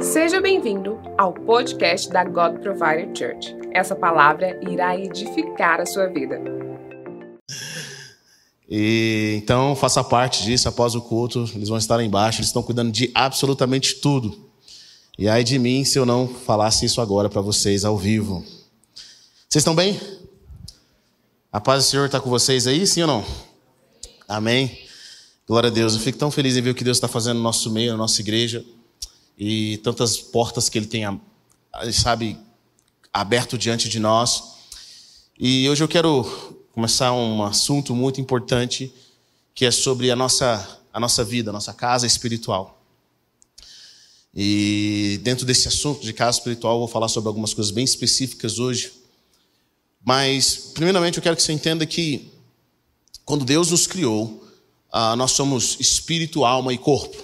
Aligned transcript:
Seja 0.00 0.40
bem-vindo 0.40 0.98
ao 1.18 1.34
podcast 1.34 2.08
da 2.08 2.24
God 2.24 2.58
Provider 2.60 3.10
Church. 3.14 3.54
Essa 3.70 3.94
palavra 3.94 4.58
irá 4.62 4.96
edificar 4.96 5.78
a 5.78 5.84
sua 5.84 6.06
vida. 6.06 6.40
E, 8.68 9.38
então, 9.42 9.76
faça 9.76 10.02
parte 10.02 10.42
disso 10.42 10.68
após 10.70 10.94
o 10.94 11.02
culto. 11.02 11.44
Eles 11.54 11.68
vão 11.68 11.76
estar 11.76 11.96
lá 11.96 12.02
embaixo, 12.02 12.38
eles 12.38 12.48
estão 12.48 12.62
cuidando 12.62 12.90
de 12.90 13.10
absolutamente 13.14 13.96
tudo. 13.96 14.48
E 15.18 15.28
aí 15.28 15.44
de 15.44 15.58
mim 15.58 15.84
se 15.84 15.98
eu 15.98 16.06
não 16.06 16.26
falasse 16.26 16.86
isso 16.86 17.00
agora 17.00 17.28
para 17.28 17.42
vocês 17.42 17.84
ao 17.84 17.98
vivo. 17.98 18.42
Vocês 19.48 19.60
estão 19.60 19.74
bem? 19.74 20.00
A 21.52 21.60
paz 21.60 21.84
do 21.84 21.90
Senhor 21.90 22.06
está 22.06 22.20
com 22.20 22.30
vocês 22.30 22.66
aí, 22.66 22.86
sim 22.86 23.02
ou 23.02 23.06
não? 23.06 23.24
Amém. 24.26 24.78
Glória 25.46 25.68
a 25.68 25.72
Deus. 25.72 25.92
Eu 25.92 26.00
fico 26.00 26.16
tão 26.16 26.30
feliz 26.30 26.56
em 26.56 26.62
ver 26.62 26.70
o 26.70 26.74
que 26.74 26.82
Deus 26.82 26.96
está 26.96 27.06
fazendo 27.06 27.36
no 27.36 27.42
nosso 27.42 27.70
meio, 27.70 27.92
na 27.92 27.98
nossa 27.98 28.20
igreja. 28.22 28.64
E 29.38 29.78
tantas 29.78 30.18
portas 30.18 30.68
que 30.68 30.78
Ele 30.78 30.86
tem, 30.86 31.20
sabe, 31.92 32.38
aberto 33.12 33.58
diante 33.58 33.88
de 33.88 33.98
nós. 33.98 34.54
E 35.38 35.68
hoje 35.68 35.82
eu 35.82 35.88
quero 35.88 36.24
começar 36.72 37.12
um 37.12 37.42
assunto 37.42 37.94
muito 37.94 38.20
importante, 38.20 38.92
que 39.54 39.64
é 39.64 39.70
sobre 39.70 40.10
a 40.10 40.16
nossa, 40.16 40.80
a 40.92 40.98
nossa 40.98 41.22
vida, 41.22 41.50
a 41.50 41.52
nossa 41.52 41.72
casa 41.72 42.06
espiritual. 42.06 42.82
E 44.34 45.20
dentro 45.22 45.46
desse 45.46 45.68
assunto 45.68 46.02
de 46.02 46.12
casa 46.12 46.38
espiritual, 46.38 46.74
eu 46.74 46.78
vou 46.80 46.88
falar 46.88 47.08
sobre 47.08 47.28
algumas 47.28 47.54
coisas 47.54 47.72
bem 47.72 47.84
específicas 47.84 48.58
hoje. 48.58 48.92
Mas, 50.04 50.72
primeiramente, 50.74 51.18
eu 51.18 51.22
quero 51.22 51.36
que 51.36 51.42
você 51.42 51.52
entenda 51.52 51.86
que 51.86 52.32
quando 53.24 53.44
Deus 53.44 53.70
nos 53.70 53.86
criou, 53.86 54.44
ah, 54.92 55.14
nós 55.16 55.30
somos 55.32 55.76
espírito, 55.78 56.44
alma 56.44 56.74
e 56.74 56.78
corpo. 56.78 57.16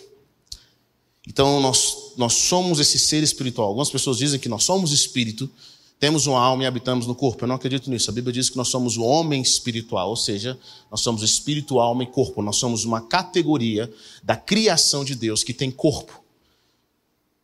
Então, 1.26 1.60
nós, 1.60 1.96
nós 2.20 2.34
somos 2.34 2.78
esse 2.78 2.98
ser 2.98 3.22
espiritual. 3.22 3.68
Algumas 3.68 3.88
pessoas 3.88 4.18
dizem 4.18 4.38
que 4.38 4.48
nós 4.48 4.62
somos 4.62 4.92
espírito, 4.92 5.50
temos 5.98 6.26
uma 6.26 6.38
alma 6.38 6.64
e 6.64 6.66
habitamos 6.66 7.06
no 7.06 7.14
corpo. 7.14 7.44
Eu 7.44 7.48
não 7.48 7.54
acredito 7.54 7.88
nisso. 7.90 8.10
A 8.10 8.12
Bíblia 8.12 8.32
diz 8.32 8.50
que 8.50 8.58
nós 8.58 8.68
somos 8.68 8.98
o 8.98 9.02
homem 9.02 9.40
espiritual, 9.40 10.10
ou 10.10 10.16
seja, 10.16 10.58
nós 10.90 11.00
somos 11.00 11.22
espírito, 11.22 11.80
alma 11.80 12.02
e 12.02 12.06
corpo. 12.06 12.42
Nós 12.42 12.56
somos 12.56 12.84
uma 12.84 13.00
categoria 13.00 13.90
da 14.22 14.36
criação 14.36 15.02
de 15.02 15.14
Deus 15.14 15.42
que 15.42 15.54
tem 15.54 15.70
corpo. 15.70 16.22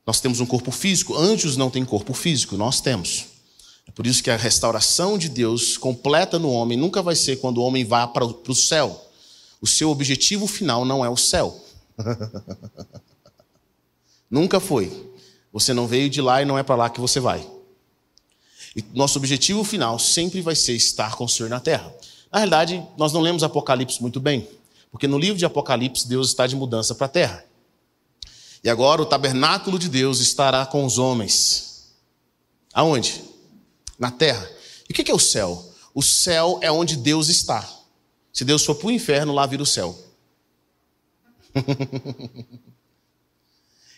Nós 0.06 0.20
temos 0.20 0.40
um 0.40 0.46
corpo 0.46 0.70
físico, 0.70 1.16
anjos 1.16 1.56
não 1.56 1.70
têm 1.70 1.84
corpo 1.84 2.12
físico, 2.12 2.54
nós 2.58 2.78
temos. 2.78 3.24
É 3.88 3.90
por 3.90 4.06
isso 4.06 4.22
que 4.22 4.30
a 4.30 4.36
restauração 4.36 5.16
de 5.16 5.30
Deus 5.30 5.78
completa 5.78 6.38
no 6.38 6.50
homem 6.50 6.76
nunca 6.76 7.02
vai 7.02 7.16
ser 7.16 7.36
quando 7.36 7.58
o 7.58 7.62
homem 7.62 7.82
vá 7.82 8.06
para 8.06 8.26
o 8.26 8.54
céu. 8.54 9.10
O 9.58 9.66
seu 9.66 9.88
objetivo 9.88 10.46
final 10.46 10.84
não 10.84 11.02
é 11.02 11.08
o 11.08 11.16
céu. 11.16 11.58
nunca 14.30 14.60
foi. 14.60 15.14
Você 15.52 15.72
não 15.72 15.86
veio 15.86 16.10
de 16.10 16.20
lá 16.20 16.42
e 16.42 16.44
não 16.44 16.58
é 16.58 16.62
para 16.62 16.76
lá 16.76 16.90
que 16.90 17.00
você 17.00 17.18
vai. 17.18 17.46
E 18.74 18.84
nosso 18.94 19.18
objetivo 19.18 19.64
final 19.64 19.98
sempre 19.98 20.40
vai 20.42 20.54
ser 20.54 20.74
estar 20.74 21.16
com 21.16 21.24
o 21.24 21.28
Senhor 21.28 21.48
na 21.48 21.60
terra. 21.60 21.94
Na 22.30 22.40
realidade, 22.40 22.86
nós 22.98 23.12
não 23.12 23.22
lemos 23.22 23.42
Apocalipse 23.42 24.02
muito 24.02 24.20
bem, 24.20 24.46
porque 24.90 25.08
no 25.08 25.18
livro 25.18 25.38
de 25.38 25.46
Apocalipse 25.46 26.06
Deus 26.06 26.28
está 26.28 26.46
de 26.46 26.54
mudança 26.54 26.94
para 26.94 27.06
a 27.06 27.08
terra. 27.08 27.44
E 28.62 28.68
agora 28.68 29.00
o 29.00 29.06
tabernáculo 29.06 29.78
de 29.78 29.88
Deus 29.88 30.20
estará 30.20 30.66
com 30.66 30.84
os 30.84 30.98
homens. 30.98 31.94
Aonde? 32.74 33.24
Na 33.98 34.10
terra. 34.10 34.46
E 34.88 34.92
o 34.92 34.94
que 34.94 35.10
é 35.10 35.14
o 35.14 35.18
céu? 35.18 35.72
O 35.94 36.02
céu 36.02 36.58
é 36.60 36.70
onde 36.70 36.96
Deus 36.96 37.28
está. 37.28 37.66
Se 38.30 38.44
Deus 38.44 38.64
for 38.64 38.74
para 38.74 38.88
o 38.88 38.92
inferno, 38.92 39.32
lá 39.32 39.46
vira 39.46 39.62
o 39.62 39.66
céu. 39.66 39.98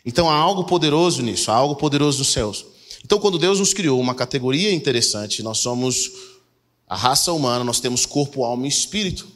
então 0.09 0.31
há 0.31 0.35
algo 0.35 0.65
poderoso 0.65 1.21
nisso, 1.21 1.51
há 1.51 1.55
algo 1.55 1.77
poderoso 1.77 2.21
nos 2.21 2.29
céus. 2.29 2.65
Então, 3.05 3.19
quando 3.19 3.39
Deus 3.39 3.59
nos 3.59 3.75
criou 3.75 4.01
uma 4.01 4.15
categoria 4.15 4.73
interessante, 4.73 5.43
nós 5.43 5.59
somos 5.59 6.11
a 6.89 6.97
raça 6.97 7.31
humana, 7.31 7.63
nós 7.63 7.79
temos 7.79 8.07
corpo, 8.07 8.43
alma 8.43 8.65
e 8.65 8.71
espírito. 8.71 9.29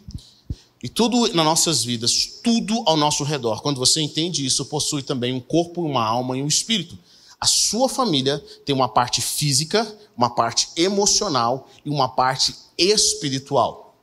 E 0.83 0.89
tudo 0.89 1.29
nas 1.35 1.45
nossas 1.45 1.85
vidas, 1.85 2.41
tudo 2.43 2.83
ao 2.87 2.97
nosso 2.97 3.23
redor, 3.23 3.61
quando 3.61 3.77
você 3.77 4.01
entende 4.01 4.47
isso, 4.47 4.65
possui 4.65 5.03
também 5.03 5.35
um 5.35 5.41
corpo, 5.41 5.83
uma 5.83 6.03
alma 6.03 6.39
e 6.39 6.43
um 6.43 6.49
espírito. 6.49 6.99
A 7.39 7.47
sua 7.47 7.87
família 7.87 8.43
tem 8.65 8.75
uma 8.75 8.89
parte 8.89 9.21
física, 9.21 9.87
uma 10.17 10.31
parte 10.31 10.69
emocional 10.75 11.69
e 11.85 11.91
uma 11.91 12.09
parte 12.09 12.55
espiritual. 12.79 13.95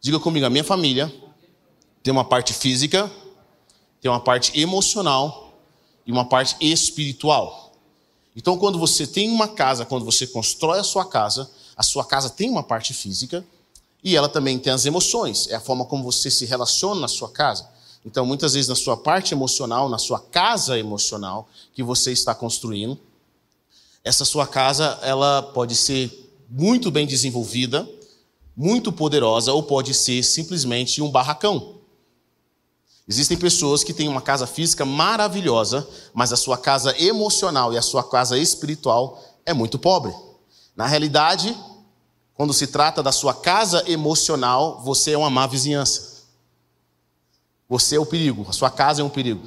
Diga 0.00 0.18
comigo, 0.18 0.44
a 0.44 0.50
minha 0.50 0.64
família 0.64 1.14
tem 2.02 2.10
uma 2.10 2.24
parte 2.24 2.52
física, 2.52 3.08
tem 4.00 4.10
uma 4.10 4.18
parte 4.18 4.58
emocional 4.58 5.45
e 6.06 6.12
uma 6.12 6.24
parte 6.24 6.56
espiritual. 6.60 7.72
Então, 8.34 8.56
quando 8.56 8.78
você 8.78 9.06
tem 9.06 9.30
uma 9.30 9.48
casa, 9.48 9.84
quando 9.84 10.04
você 10.04 10.26
constrói 10.26 10.78
a 10.78 10.84
sua 10.84 11.04
casa, 11.04 11.50
a 11.76 11.82
sua 11.82 12.04
casa 12.04 12.30
tem 12.30 12.48
uma 12.48 12.62
parte 12.62 12.94
física, 12.94 13.44
e 14.04 14.14
ela 14.14 14.28
também 14.28 14.58
tem 14.58 14.72
as 14.72 14.86
emoções, 14.86 15.48
é 15.48 15.56
a 15.56 15.60
forma 15.60 15.84
como 15.84 16.04
você 16.04 16.30
se 16.30 16.44
relaciona 16.44 17.00
na 17.00 17.08
sua 17.08 17.28
casa. 17.28 17.68
Então, 18.04 18.24
muitas 18.24 18.54
vezes, 18.54 18.68
na 18.68 18.76
sua 18.76 18.96
parte 18.96 19.34
emocional, 19.34 19.88
na 19.88 19.98
sua 19.98 20.20
casa 20.20 20.78
emocional 20.78 21.48
que 21.74 21.82
você 21.82 22.12
está 22.12 22.34
construindo, 22.34 22.96
essa 24.04 24.24
sua 24.24 24.46
casa 24.46 25.00
ela 25.02 25.42
pode 25.42 25.74
ser 25.74 26.32
muito 26.48 26.90
bem 26.92 27.04
desenvolvida, 27.04 27.88
muito 28.56 28.92
poderosa, 28.92 29.52
ou 29.52 29.62
pode 29.64 29.92
ser 29.92 30.22
simplesmente 30.22 31.02
um 31.02 31.10
barracão. 31.10 31.75
Existem 33.08 33.36
pessoas 33.36 33.84
que 33.84 33.92
têm 33.92 34.08
uma 34.08 34.20
casa 34.20 34.46
física 34.46 34.84
maravilhosa, 34.84 35.86
mas 36.12 36.32
a 36.32 36.36
sua 36.36 36.58
casa 36.58 36.94
emocional 37.00 37.72
e 37.72 37.78
a 37.78 37.82
sua 37.82 38.02
casa 38.02 38.36
espiritual 38.36 39.22
é 39.44 39.54
muito 39.54 39.78
pobre. 39.78 40.12
Na 40.74 40.86
realidade, 40.86 41.56
quando 42.34 42.52
se 42.52 42.66
trata 42.66 43.02
da 43.02 43.12
sua 43.12 43.32
casa 43.32 43.88
emocional, 43.88 44.82
você 44.82 45.12
é 45.12 45.18
uma 45.18 45.30
má 45.30 45.46
vizinhança. 45.46 46.24
Você 47.68 47.96
é 47.96 48.00
o 48.00 48.06
perigo, 48.06 48.44
a 48.48 48.52
sua 48.52 48.70
casa 48.70 49.02
é 49.02 49.04
um 49.04 49.08
perigo. 49.08 49.42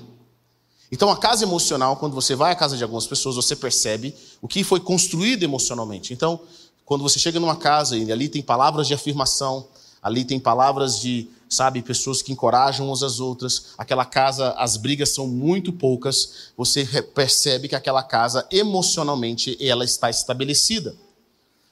Então, 0.91 1.12
a 1.12 1.18
casa 1.18 1.44
emocional, 1.44 1.97
quando 1.97 2.16
você 2.16 2.36
vai 2.36 2.52
à 2.52 2.56
casa 2.56 2.76
de 2.76 2.84
algumas 2.84 3.06
pessoas, 3.06 3.36
você 3.36 3.56
percebe 3.56 4.16
o 4.41 4.47
que 4.47 4.64
foi 4.64 4.80
construído 4.80 5.44
emocionalmente. 5.44 6.14
Então, 6.14 6.40
quando 6.84 7.03
você 7.03 7.20
chega 7.20 7.40
numa 7.40 7.56
casa 7.56 7.96
e 7.96 8.12
ali 8.12 8.28
tem 8.28 8.41
palavras 8.41 8.88
de 8.88 8.94
afirmação, 8.96 9.68
ali 10.02 10.26
tem 10.26 10.40
palavras 10.40 11.00
de, 11.00 11.30
sabe, 11.50 11.82
pessoas 11.82 12.22
que 12.22 12.32
encorajam 12.32 12.88
umas 12.88 13.02
às 13.02 13.20
outras, 13.20 13.74
aquela 13.78 14.06
casa, 14.06 14.52
as 14.52 14.78
brigas 14.78 15.10
são 15.10 15.28
muito 15.28 15.74
poucas, 15.74 16.52
você 16.56 16.86
percebe 17.02 17.68
que 17.68 17.76
aquela 17.76 18.04
casa 18.04 18.48
emocionalmente 18.52 19.58
ela 19.59 19.84
está 19.84 20.09
estabelecida. 20.09 20.96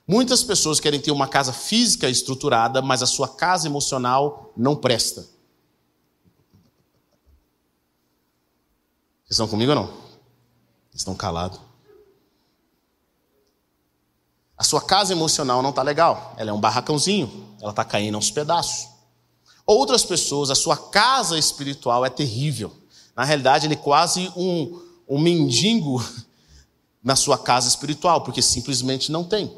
Muitas 0.07 0.43
pessoas 0.43 0.79
querem 0.79 0.99
ter 0.99 1.11
uma 1.11 1.27
casa 1.27 1.53
física 1.53 2.09
estruturada, 2.09 2.81
mas 2.81 3.03
a 3.03 3.05
sua 3.05 3.27
casa 3.27 3.67
emocional 3.67 4.51
não 4.57 4.75
presta. 4.75 5.21
Vocês 9.23 9.31
estão 9.31 9.47
comigo 9.47 9.71
ou 9.71 9.75
não? 9.75 9.93
Estão 10.93 11.13
calados. 11.13 11.59
A 14.57 14.63
sua 14.63 14.81
casa 14.81 15.13
emocional 15.13 15.61
não 15.61 15.69
está 15.69 15.83
legal. 15.83 16.33
Ela 16.37 16.49
é 16.49 16.53
um 16.53 16.59
barracãozinho. 16.59 17.55
Ela 17.61 17.69
está 17.69 17.83
caindo 17.83 18.15
aos 18.15 18.31
pedaços. 18.31 18.96
Outras 19.67 20.05
pessoas, 20.05 20.49
a 20.49 20.55
sua 20.55 20.77
casa 20.77 21.37
espiritual 21.37 22.05
é 22.05 22.09
terrível. 22.09 22.71
Na 23.13 23.25
realidade, 23.25 23.67
ele 23.67 23.73
é 23.73 23.77
quase 23.77 24.31
um, 24.33 24.79
um 25.09 25.19
mendigo 25.19 26.01
na 27.03 27.17
sua 27.17 27.37
casa 27.37 27.67
espiritual, 27.67 28.21
porque 28.21 28.41
simplesmente 28.41 29.11
não 29.11 29.25
tem. 29.25 29.51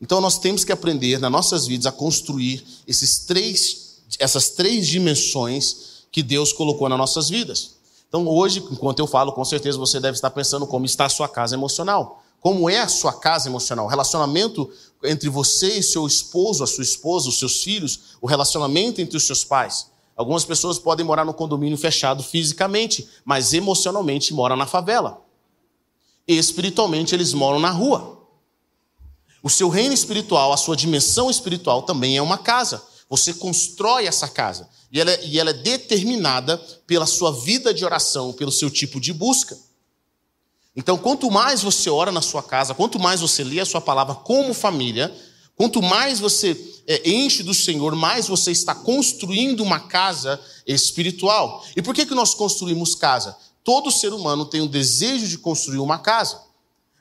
Então 0.00 0.20
nós 0.20 0.36
temos 0.36 0.64
que 0.64 0.72
aprender 0.72 1.20
nas 1.20 1.30
nossas 1.30 1.64
vidas 1.64 1.86
a 1.86 1.92
construir 1.92 2.66
esses 2.88 3.20
três, 3.20 3.98
essas 4.18 4.50
três 4.50 4.88
dimensões 4.88 6.06
que 6.10 6.24
Deus 6.24 6.52
colocou 6.52 6.88
nas 6.88 6.98
nossas 6.98 7.28
vidas. 7.28 7.76
Então 8.08 8.26
hoje, 8.26 8.58
enquanto 8.70 8.98
eu 8.98 9.06
falo, 9.06 9.32
com 9.32 9.44
certeza 9.44 9.78
você 9.78 10.00
deve 10.00 10.16
estar 10.16 10.30
pensando 10.30 10.66
como 10.66 10.84
está 10.84 11.06
a 11.06 11.08
sua 11.08 11.28
casa 11.28 11.54
emocional. 11.54 12.21
Como 12.42 12.68
é 12.68 12.80
a 12.80 12.88
sua 12.88 13.12
casa 13.12 13.48
emocional? 13.48 13.86
O 13.86 13.88
relacionamento 13.88 14.68
entre 15.04 15.28
você 15.28 15.78
e 15.78 15.82
seu 15.82 16.04
esposo, 16.08 16.64
a 16.64 16.66
sua 16.66 16.82
esposa, 16.82 17.28
os 17.28 17.38
seus 17.38 17.62
filhos, 17.62 18.16
o 18.20 18.26
relacionamento 18.26 19.00
entre 19.00 19.16
os 19.16 19.24
seus 19.24 19.44
pais. 19.44 19.86
Algumas 20.16 20.44
pessoas 20.44 20.76
podem 20.76 21.06
morar 21.06 21.24
no 21.24 21.32
condomínio 21.32 21.78
fechado 21.78 22.20
fisicamente, 22.20 23.08
mas 23.24 23.52
emocionalmente 23.52 24.34
moram 24.34 24.56
na 24.56 24.66
favela. 24.66 25.24
E 26.26 26.36
espiritualmente 26.36 27.14
eles 27.14 27.32
moram 27.32 27.60
na 27.60 27.70
rua. 27.70 28.26
O 29.40 29.48
seu 29.48 29.68
reino 29.68 29.94
espiritual, 29.94 30.52
a 30.52 30.56
sua 30.56 30.74
dimensão 30.74 31.30
espiritual 31.30 31.82
também 31.82 32.16
é 32.16 32.22
uma 32.22 32.38
casa. 32.38 32.82
Você 33.08 33.34
constrói 33.34 34.06
essa 34.06 34.26
casa. 34.26 34.68
E 34.90 35.00
ela, 35.00 35.12
é, 35.12 35.24
e 35.24 35.38
ela 35.38 35.50
é 35.50 35.54
determinada 35.54 36.58
pela 36.88 37.06
sua 37.06 37.30
vida 37.30 37.72
de 37.72 37.84
oração, 37.84 38.32
pelo 38.32 38.50
seu 38.50 38.68
tipo 38.68 39.00
de 39.00 39.12
busca. 39.12 39.56
Então, 40.74 40.96
quanto 40.96 41.30
mais 41.30 41.62
você 41.62 41.90
ora 41.90 42.10
na 42.10 42.22
sua 42.22 42.42
casa, 42.42 42.74
quanto 42.74 42.98
mais 42.98 43.20
você 43.20 43.44
lê 43.44 43.60
a 43.60 43.66
sua 43.66 43.80
palavra 43.80 44.14
como 44.14 44.54
família, 44.54 45.14
quanto 45.54 45.82
mais 45.82 46.18
você 46.18 46.58
é, 46.86 47.10
enche 47.10 47.42
do 47.42 47.52
Senhor, 47.52 47.94
mais 47.94 48.26
você 48.26 48.50
está 48.50 48.74
construindo 48.74 49.62
uma 49.62 49.80
casa 49.80 50.40
espiritual. 50.66 51.64
E 51.76 51.82
por 51.82 51.94
que, 51.94 52.06
que 52.06 52.14
nós 52.14 52.34
construímos 52.34 52.94
casa? 52.94 53.36
todo 53.64 53.90
ser 53.90 54.12
humano 54.12 54.44
tem 54.44 54.60
o 54.60 54.68
desejo 54.68 55.26
de 55.28 55.38
construir 55.38 55.78
uma 55.78 55.98
casa. 55.98 56.40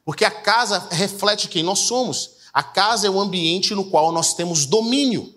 Porque 0.05 0.25
a 0.25 0.31
casa 0.31 0.87
reflete 0.91 1.47
quem 1.47 1.63
nós 1.63 1.79
somos. 1.79 2.31
A 2.53 2.63
casa 2.63 3.07
é 3.07 3.09
o 3.09 3.19
ambiente 3.19 3.73
no 3.73 3.85
qual 3.85 4.11
nós 4.11 4.33
temos 4.33 4.65
domínio. 4.65 5.33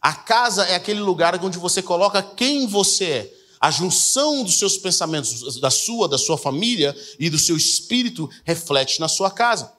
A 0.00 0.12
casa 0.12 0.64
é 0.64 0.74
aquele 0.74 1.00
lugar 1.00 1.42
onde 1.42 1.58
você 1.58 1.82
coloca 1.82 2.22
quem 2.22 2.66
você 2.66 3.04
é. 3.04 3.34
A 3.60 3.70
junção 3.70 4.42
dos 4.42 4.58
seus 4.58 4.76
pensamentos, 4.76 5.60
da 5.60 5.70
sua, 5.70 6.08
da 6.08 6.18
sua 6.18 6.36
família 6.36 6.96
e 7.18 7.30
do 7.30 7.38
seu 7.38 7.56
espírito 7.56 8.28
reflete 8.44 9.00
na 9.00 9.08
sua 9.08 9.30
casa. 9.30 9.72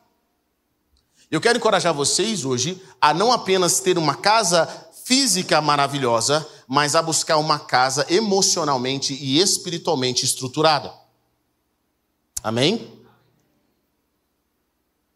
Eu 1.30 1.42
quero 1.42 1.58
encorajar 1.58 1.94
vocês 1.94 2.46
hoje 2.46 2.82
a 3.02 3.14
não 3.14 3.32
apenas 3.32 3.80
ter 3.80 3.98
uma 3.98 4.16
casa 4.16 4.68
física 5.06 5.62
maravilhosa, 5.62 6.48
mas 6.68 6.96
a 6.96 7.02
buscar 7.02 7.38
uma 7.38 7.60
casa 7.60 8.06
emocionalmente 8.10 9.14
e 9.14 9.40
espiritualmente 9.40 10.26
estruturada. 10.26 10.92
Amém? 12.44 12.92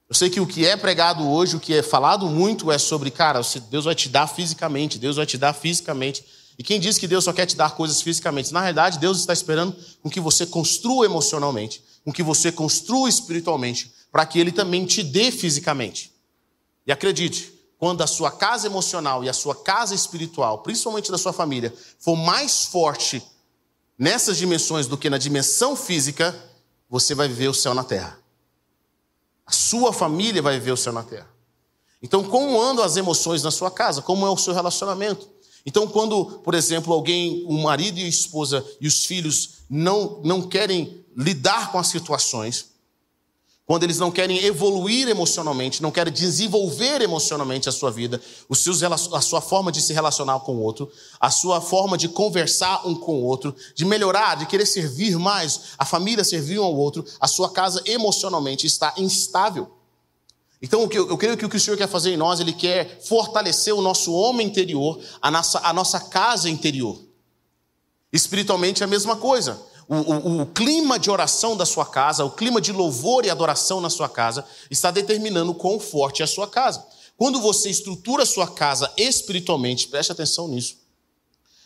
Eu 0.07 0.15
sei 0.15 0.29
que 0.29 0.39
o 0.39 0.47
que 0.47 0.65
é 0.65 0.75
pregado 0.75 1.27
hoje, 1.27 1.55
o 1.55 1.59
que 1.59 1.75
é 1.75 1.83
falado 1.83 2.27
muito 2.27 2.71
é 2.71 2.79
sobre, 2.79 3.11
cara, 3.11 3.41
Deus 3.69 3.85
vai 3.85 3.93
te 3.93 4.09
dar 4.09 4.25
fisicamente, 4.25 4.97
Deus 4.97 5.17
vai 5.17 5.25
te 5.25 5.37
dar 5.37 5.53
fisicamente. 5.53 6.25
E 6.59 6.63
quem 6.63 6.77
diz 6.77 6.97
que 6.97 7.07
Deus 7.07 7.23
só 7.23 7.31
quer 7.31 7.45
te 7.45 7.55
dar 7.55 7.71
coisas 7.71 8.01
fisicamente? 8.01 8.51
Na 8.51 8.59
realidade, 8.59 8.99
Deus 8.99 9.19
está 9.19 9.31
esperando 9.31 9.73
com 10.03 10.09
que 10.09 10.19
você 10.19 10.45
construa 10.45 11.05
emocionalmente, 11.05 11.81
com 12.03 12.11
que 12.11 12.21
você 12.21 12.51
construa 12.51 13.07
espiritualmente, 13.07 13.93
para 14.11 14.25
que 14.25 14.37
Ele 14.37 14.51
também 14.51 14.85
te 14.85 15.01
dê 15.01 15.31
fisicamente. 15.31 16.13
E 16.85 16.91
acredite, 16.91 17.53
quando 17.77 18.01
a 18.01 18.07
sua 18.07 18.29
casa 18.29 18.67
emocional 18.67 19.23
e 19.23 19.29
a 19.29 19.33
sua 19.33 19.55
casa 19.55 19.95
espiritual, 19.95 20.59
principalmente 20.59 21.09
da 21.09 21.17
sua 21.17 21.31
família, 21.31 21.73
for 21.97 22.17
mais 22.17 22.65
forte 22.65 23.23
nessas 23.97 24.35
dimensões 24.37 24.85
do 24.85 24.97
que 24.97 25.09
na 25.09 25.17
dimensão 25.17 25.77
física, 25.77 26.35
você 26.89 27.15
vai 27.15 27.29
viver 27.29 27.47
o 27.47 27.53
céu 27.53 27.73
na 27.73 27.85
terra. 27.85 28.19
A 29.45 29.53
sua 29.53 29.93
família 29.93 30.41
vai 30.41 30.59
ver 30.59 30.71
o 30.73 30.77
céu 30.77 30.91
na 30.91 31.03
terra. 31.03 31.29
Então, 32.01 32.21
como 32.21 32.61
andam 32.61 32.83
as 32.83 32.97
emoções 32.97 33.43
na 33.43 33.51
sua 33.51 33.71
casa? 33.71 34.01
Como 34.01 34.25
é 34.25 34.29
o 34.29 34.37
seu 34.37 34.53
relacionamento? 34.53 35.38
Então, 35.65 35.87
quando, 35.87 36.25
por 36.43 36.53
exemplo, 36.53 36.93
alguém, 36.93 37.43
o 37.47 37.61
marido 37.61 37.99
e 37.99 38.05
a 38.05 38.07
esposa 38.07 38.65
e 38.79 38.87
os 38.87 39.05
filhos 39.05 39.59
não, 39.69 40.21
não 40.23 40.41
querem 40.41 41.03
lidar 41.15 41.71
com 41.71 41.77
as 41.77 41.87
situações, 41.87 42.69
quando 43.69 43.83
eles 43.83 43.99
não 43.99 44.09
querem 44.09 44.43
evoluir 44.43 45.07
emocionalmente, 45.07 45.79
não 45.79 45.91
querem 45.91 46.11
desenvolver 46.11 47.01
emocionalmente 47.01 47.69
a 47.69 47.71
sua 47.71 47.91
vida, 47.91 48.19
os 48.49 48.63
seus, 48.63 48.81
a 48.81 49.21
sua 49.21 49.41
forma 49.41 49.71
de 49.71 49.79
se 49.79 49.93
relacionar 49.93 50.39
com 50.39 50.55
o 50.55 50.61
outro, 50.63 50.91
a 51.19 51.29
sua 51.29 51.61
forma 51.61 51.95
de 51.95 52.09
conversar 52.09 52.87
um 52.87 52.95
com 52.95 53.19
o 53.19 53.23
outro, 53.23 53.55
de 53.75 53.85
melhorar, 53.85 54.37
de 54.37 54.47
querer 54.47 54.65
servir 54.65 55.19
mais, 55.19 55.73
a 55.77 55.85
família 55.85 56.23
servir 56.23 56.57
um 56.57 56.63
ao 56.63 56.75
outro, 56.75 57.05
a 57.19 57.27
sua 57.27 57.51
casa 57.51 57.79
emocionalmente 57.85 58.65
está 58.65 58.91
instável. 58.97 59.69
Então, 60.61 60.89
eu 60.91 61.17
creio 61.17 61.37
que 61.37 61.45
o 61.45 61.49
que 61.49 61.55
o 61.55 61.59
Senhor 61.59 61.77
quer 61.77 61.87
fazer 61.87 62.11
em 62.11 62.17
nós, 62.17 62.39
Ele 62.39 62.51
quer 62.51 62.99
fortalecer 63.01 63.73
o 63.73 63.81
nosso 63.81 64.13
homem 64.13 64.47
interior, 64.47 64.99
a 65.21 65.31
nossa, 65.31 65.59
a 65.59 65.71
nossa 65.71 65.99
casa 65.99 66.49
interior. 66.49 66.99
Espiritualmente 68.11 68.83
é 68.83 68.85
a 68.85 68.87
mesma 68.87 69.15
coisa 69.15 69.69
o, 69.89 69.95
o, 69.95 70.41
o, 70.41 70.45
clima 70.45 70.99
de 70.99 71.09
oração 71.09 71.57
da 71.57 71.65
sua 71.65 71.83
casa, 71.83 72.23
o 72.23 72.29
clima 72.29 72.61
de 72.61 72.71
louvor 72.71 73.25
e 73.25 73.29
adoração 73.31 73.81
na 73.81 73.89
sua 73.89 74.07
casa, 74.07 74.45
está 74.69 74.91
determinando 74.91 75.51
quão 75.51 75.79
forte 75.79 76.21
é 76.21 76.25
a 76.25 76.27
sua 76.27 76.47
casa. 76.47 76.85
Quando 77.17 77.41
você 77.41 77.71
estrutura 77.71 78.21
a 78.21 78.25
sua 78.25 78.47
casa 78.47 78.93
espiritualmente, 78.95 79.87
preste 79.87 80.11
atenção 80.11 80.47
nisso, 80.47 80.77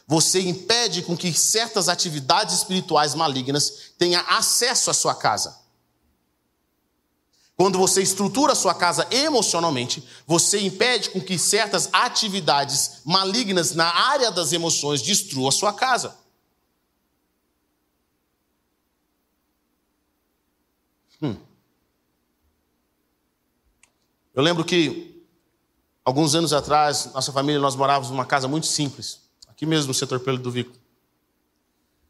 você 0.08 0.40
impede 0.40 1.02
com 1.02 1.18
que 1.18 1.34
certas 1.34 1.90
atividades 1.90 2.56
espirituais 2.56 3.14
malignas 3.14 3.92
tenham 3.98 4.24
acesso 4.30 4.90
à 4.90 4.94
sua 4.94 5.14
casa. 5.14 5.58
Quando 7.56 7.78
você 7.78 8.02
estrutura 8.02 8.54
a 8.54 8.56
sua 8.56 8.74
casa 8.74 9.08
emocionalmente, 9.12 10.04
você 10.26 10.60
impede 10.60 11.12
com 11.12 11.22
que 11.22 11.38
certas 11.38 11.88
atividades 11.94 13.02
malignas 13.06 13.76
na 13.76 13.86
área 13.86 14.32
das 14.32 14.52
emoções 14.52 15.02
destruam 15.02 15.48
a 15.48 15.52
sua 15.52 15.72
casa. 15.72 16.18
Hum. 21.22 21.38
Eu 24.34 24.42
lembro 24.42 24.66
que, 24.66 25.24
alguns 26.04 26.34
anos 26.34 26.54
atrás, 26.54 27.12
nossa 27.14 27.32
família, 27.32 27.62
nós 27.62 27.76
morávamos 27.76 28.10
numa 28.10 28.26
casa 28.26 28.48
muito 28.48 28.66
simples, 28.66 29.22
aqui 29.48 29.64
mesmo 29.64 29.90
no 29.90 29.94
setor 29.94 30.20
Pelo 30.20 30.40
do 30.40 30.50
Vico. 30.50 30.76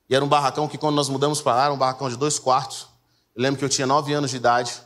E 0.10 0.16
era 0.16 0.24
um 0.24 0.28
barracão 0.28 0.70
que, 0.70 0.78
quando 0.78 0.96
nós 0.96 1.10
mudamos 1.10 1.42
para 1.42 1.56
lá, 1.56 1.64
era 1.66 1.74
um 1.74 1.78
barracão 1.78 2.10
de 2.10 2.16
dois 2.16 2.40
quartos. 2.40 2.88
Eu 3.36 3.42
lembro 3.42 3.60
que 3.60 3.66
eu 3.66 3.70
tinha 3.70 3.86
nove 3.86 4.14
anos 4.14 4.32
de 4.32 4.38
idade, 4.38 4.82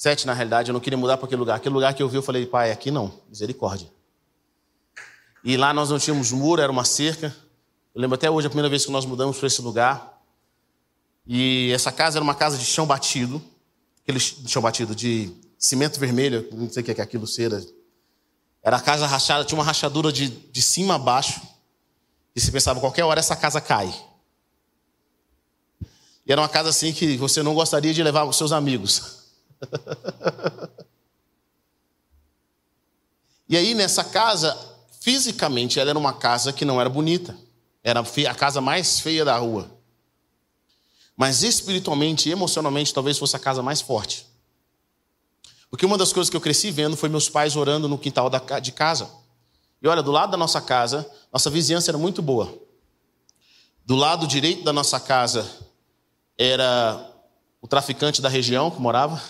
sete 0.00 0.26
na 0.26 0.32
realidade, 0.32 0.70
eu 0.70 0.72
não 0.72 0.80
queria 0.80 0.96
mudar 0.96 1.18
para 1.18 1.26
aquele 1.26 1.40
lugar. 1.40 1.56
Aquele 1.56 1.74
lugar 1.74 1.92
que 1.92 2.02
eu 2.02 2.08
vi, 2.08 2.16
eu 2.16 2.22
falei, 2.22 2.46
pai, 2.46 2.70
aqui 2.72 2.90
não, 2.90 3.12
misericórdia. 3.28 3.86
E 5.44 5.58
lá 5.58 5.74
nós 5.74 5.90
não 5.90 5.98
tínhamos 5.98 6.32
muro, 6.32 6.62
era 6.62 6.72
uma 6.72 6.84
cerca. 6.84 7.36
Eu 7.94 8.00
lembro 8.00 8.14
até 8.14 8.30
hoje 8.30 8.46
a 8.46 8.50
primeira 8.50 8.68
vez 8.70 8.86
que 8.86 8.90
nós 8.90 9.04
mudamos 9.04 9.36
para 9.36 9.46
esse 9.46 9.60
lugar. 9.60 10.18
E 11.26 11.70
essa 11.74 11.92
casa 11.92 12.16
era 12.16 12.24
uma 12.24 12.34
casa 12.34 12.56
de 12.56 12.64
chão 12.64 12.86
batido 12.86 13.42
aquele 14.02 14.18
chão 14.20 14.62
batido 14.62 14.94
de 14.94 15.30
cimento 15.58 16.00
vermelho, 16.00 16.48
não 16.52 16.70
sei 16.70 16.82
o 16.82 16.84
que 16.84 17.00
é 17.00 17.04
aquilo, 17.04 17.26
cera. 17.26 17.62
Era 18.62 18.76
a 18.76 18.80
casa 18.80 19.06
rachada, 19.06 19.44
tinha 19.44 19.58
uma 19.58 19.64
rachadura 19.64 20.12
de, 20.12 20.28
de 20.28 20.62
cima 20.62 20.94
a 20.94 20.98
baixo. 20.98 21.40
E 22.34 22.40
você 22.40 22.50
pensava, 22.50 22.80
qualquer 22.80 23.04
hora 23.04 23.20
essa 23.20 23.36
casa 23.36 23.60
cai. 23.60 23.94
E 26.26 26.32
era 26.32 26.40
uma 26.40 26.48
casa 26.48 26.68
assim 26.70 26.92
que 26.92 27.16
você 27.16 27.42
não 27.42 27.54
gostaria 27.54 27.92
de 27.94 28.02
levar 28.02 28.24
os 28.24 28.36
seus 28.36 28.52
amigos. 28.52 29.19
e 33.48 33.56
aí, 33.56 33.74
nessa 33.74 34.04
casa, 34.04 34.56
fisicamente, 35.00 35.80
ela 35.80 35.90
era 35.90 35.98
uma 35.98 36.12
casa 36.12 36.52
que 36.52 36.64
não 36.64 36.80
era 36.80 36.88
bonita. 36.88 37.36
Era 37.82 38.00
a 38.00 38.34
casa 38.34 38.60
mais 38.60 39.00
feia 39.00 39.24
da 39.24 39.36
rua. 39.36 39.70
Mas 41.16 41.42
espiritualmente 41.42 42.28
e 42.28 42.32
emocionalmente 42.32 42.94
talvez 42.94 43.18
fosse 43.18 43.36
a 43.36 43.38
casa 43.38 43.62
mais 43.62 43.80
forte. 43.80 44.26
Porque 45.68 45.86
uma 45.86 45.96
das 45.96 46.12
coisas 46.12 46.28
que 46.28 46.36
eu 46.36 46.40
cresci 46.40 46.70
vendo 46.70 46.96
foi 46.96 47.08
meus 47.08 47.28
pais 47.28 47.56
orando 47.56 47.88
no 47.88 47.98
quintal 47.98 48.28
de 48.60 48.72
casa. 48.72 49.08
E 49.80 49.86
olha, 49.86 50.02
do 50.02 50.10
lado 50.10 50.30
da 50.30 50.36
nossa 50.36 50.60
casa, 50.60 51.10
nossa 51.32 51.48
vizinhança 51.48 51.90
era 51.90 51.98
muito 51.98 52.20
boa. 52.20 52.52
Do 53.86 53.94
lado 53.94 54.26
direito 54.26 54.64
da 54.64 54.72
nossa 54.72 54.98
casa 54.98 55.48
era 56.36 57.06
o 57.60 57.68
traficante 57.68 58.20
da 58.20 58.28
região 58.28 58.70
que 58.70 58.80
morava. 58.80 59.20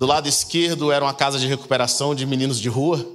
Do 0.00 0.06
lado 0.06 0.26
esquerdo 0.26 0.90
era 0.90 1.04
uma 1.04 1.12
casa 1.12 1.38
de 1.38 1.46
recuperação 1.46 2.14
de 2.14 2.24
meninos 2.24 2.58
de 2.58 2.70
rua. 2.70 3.06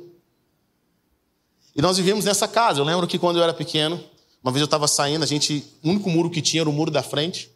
E 1.75 1.81
nós 1.81 1.97
vivíamos 1.97 2.25
nessa 2.25 2.47
casa. 2.47 2.79
Eu 2.79 2.85
lembro 2.85 3.07
que 3.07 3.17
quando 3.17 3.37
eu 3.37 3.43
era 3.43 3.55
pequeno, 3.55 3.99
uma 4.43 4.51
vez 4.51 4.61
eu 4.61 4.65
estava 4.65 4.87
saindo, 4.87 5.23
a 5.23 5.25
gente, 5.25 5.65
o 5.83 5.89
único 5.89 6.11
muro 6.11 6.29
que 6.29 6.43
tinha 6.43 6.61
era 6.61 6.69
o 6.69 6.71
muro 6.71 6.91
da 6.91 7.01
frente. 7.01 7.49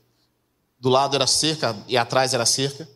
Do 0.79 0.89
lado 0.89 1.15
era 1.15 1.27
cerca 1.27 1.77
e 1.87 1.95
atrás 1.95 2.33
era 2.33 2.43
cerca. 2.43 2.89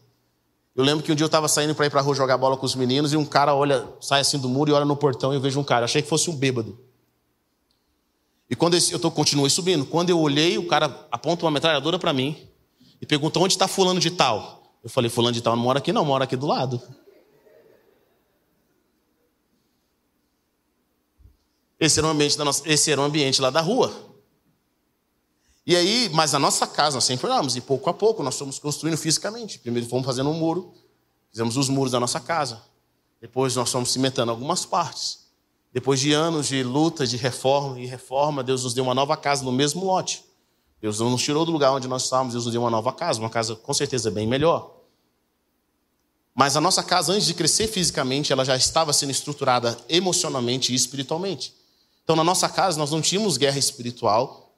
Eu 0.75 0.83
lembro 0.83 1.05
que 1.05 1.11
um 1.11 1.15
dia 1.15 1.23
eu 1.23 1.27
estava 1.27 1.47
saindo 1.47 1.75
para 1.75 1.85
ir 1.85 1.91
para 1.91 1.99
a 1.99 2.03
rua 2.03 2.15
jogar 2.15 2.35
bola 2.35 2.57
com 2.57 2.65
os 2.65 2.73
meninos 2.73 3.13
e 3.13 3.15
um 3.15 3.25
cara 3.25 3.53
olha, 3.53 3.87
sai 4.01 4.21
assim 4.21 4.39
do 4.39 4.49
muro 4.49 4.71
e 4.71 4.73
olha 4.73 4.85
no 4.85 4.95
portão 4.95 5.33
e 5.33 5.35
eu 5.35 5.39
vejo 5.39 5.59
um 5.59 5.63
cara. 5.63 5.81
Eu 5.81 5.85
achei 5.85 6.01
que 6.01 6.09
fosse 6.09 6.31
um 6.31 6.35
bêbado. 6.35 6.79
E 8.49 8.55
quando 8.55 8.75
eu 8.75 8.97
tô, 8.97 9.11
continuei 9.11 9.51
subindo, 9.51 9.85
quando 9.85 10.09
eu 10.09 10.19
olhei, 10.19 10.57
o 10.57 10.65
cara 10.65 11.07
aponta 11.11 11.45
uma 11.45 11.51
metralhadora 11.51 11.99
para 11.99 12.11
mim 12.11 12.35
e 12.99 13.05
pergunta 13.05 13.37
onde 13.37 13.53
está 13.53 13.67
fulano 13.67 13.99
de 13.99 14.09
tal. 14.09 14.62
Eu 14.83 14.89
falei, 14.89 15.09
fulano 15.09 15.33
de 15.33 15.41
tal 15.41 15.55
não 15.55 15.63
mora 15.63 15.79
aqui 15.79 15.93
não, 15.93 16.03
mora 16.03 16.25
aqui 16.25 16.35
do 16.35 16.45
lado. 16.45 16.81
Esse 21.79 21.99
era 21.99 22.07
o 22.07 22.11
ambiente, 22.11 22.37
da 22.37 22.45
nossa, 22.45 22.69
esse 22.69 22.91
era 22.91 23.01
o 23.01 23.03
ambiente 23.03 23.41
lá 23.41 23.49
da 23.49 23.61
rua. 23.61 23.93
E 25.65 25.75
aí, 25.75 26.09
mas 26.13 26.33
na 26.33 26.39
nossa 26.39 26.67
casa 26.67 26.97
nós 26.97 27.05
sempre 27.05 27.25
oramos, 27.25 27.55
e 27.55 27.61
pouco 27.61 27.89
a 27.89 27.93
pouco 27.93 28.21
nós 28.21 28.37
fomos 28.37 28.59
construindo 28.59 28.97
fisicamente. 28.97 29.59
Primeiro 29.59 29.87
fomos 29.87 30.05
fazendo 30.05 30.29
um 30.29 30.33
muro, 30.33 30.73
fizemos 31.29 31.55
os 31.55 31.69
muros 31.69 31.91
da 31.91 31.99
nossa 31.99 32.19
casa. 32.19 32.61
Depois 33.21 33.55
nós 33.55 33.71
fomos 33.71 33.91
cimentando 33.91 34.31
algumas 34.31 34.65
partes. 34.65 35.27
Depois 35.71 35.99
de 35.99 36.11
anos 36.11 36.47
de 36.47 36.61
luta, 36.61 37.07
de 37.07 37.17
reforma 37.17 37.79
e 37.79 37.85
reforma, 37.85 38.43
Deus 38.43 38.63
nos 38.63 38.73
deu 38.73 38.83
uma 38.83 38.93
nova 38.93 39.15
casa 39.15 39.43
no 39.43 39.51
mesmo 39.51 39.85
lote. 39.85 40.23
Deus 40.81 40.99
não 40.99 41.09
nos 41.09 41.23
tirou 41.23 41.45
do 41.45 41.51
lugar 41.51 41.71
onde 41.71 41.87
nós 41.87 42.03
estávamos, 42.03 42.33
Deus 42.33 42.45
nos 42.45 42.51
deu 42.51 42.61
uma 42.61 42.69
nova 42.69 42.91
casa, 42.91 43.19
uma 43.19 43.29
casa 43.29 43.55
com 43.55 43.73
certeza 43.73 44.11
bem 44.11 44.27
melhor. 44.27 44.72
Mas 46.35 46.55
a 46.57 46.61
nossa 46.61 46.81
casa, 46.81 47.13
antes 47.13 47.27
de 47.27 47.33
crescer 47.33 47.67
fisicamente, 47.67 48.33
ela 48.33 48.43
já 48.43 48.55
estava 48.55 48.91
sendo 48.91 49.11
estruturada 49.11 49.77
emocionalmente 49.87 50.71
e 50.71 50.75
espiritualmente. 50.75 51.53
Então, 52.03 52.15
na 52.15 52.23
nossa 52.23 52.49
casa, 52.49 52.77
nós 52.77 52.91
não 52.91 53.01
tínhamos 53.01 53.37
guerra 53.37 53.59
espiritual 53.59 54.55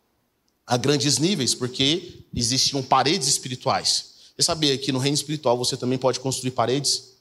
a 0.65 0.77
grandes 0.77 1.17
níveis, 1.17 1.53
porque 1.53 2.25
existiam 2.33 2.81
paredes 2.81 3.27
espirituais. 3.27 4.15
Você 4.35 4.43
sabia 4.43 4.77
que 4.77 4.91
no 4.91 4.99
reino 4.99 5.15
espiritual 5.15 5.57
você 5.57 5.77
também 5.77 5.97
pode 5.97 6.19
construir 6.19 6.51
paredes? 6.51 7.15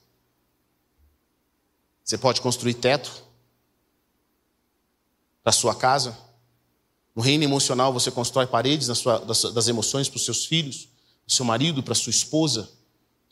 Você 2.05 2.17
pode 2.17 2.41
construir 2.41 2.75
teto 2.75 3.23
para 5.43 5.53
sua 5.53 5.75
casa? 5.75 6.17
No 7.15 7.23
reino 7.23 7.45
emocional, 7.45 7.93
você 7.93 8.11
constrói 8.11 8.47
paredes 8.47 8.87
das, 8.87 9.03
das 9.53 9.69
emoções 9.69 10.09
para 10.09 10.17
os 10.17 10.25
seus 10.25 10.47
filhos, 10.47 10.89
para 11.27 11.29
o 11.29 11.33
seu 11.33 11.45
marido, 11.45 11.83
para 11.83 11.93
a 11.93 11.97
sua 11.97 12.11
esposa, 12.11 12.69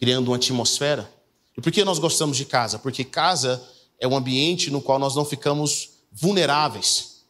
criando 0.02 0.30
uma 0.30 0.36
atmosfera. 0.36 1.08
E 1.56 1.60
por 1.60 1.70
que 1.70 1.84
nós 1.84 2.00
gostamos 2.00 2.36
de 2.36 2.44
casa? 2.44 2.76
Porque 2.76 3.04
casa 3.04 3.62
é 4.00 4.08
um 4.08 4.16
ambiente 4.16 4.68
no 4.68 4.82
qual 4.82 4.98
nós 4.98 5.14
não 5.14 5.24
ficamos 5.24 5.90
vulneráveis. 6.10 7.22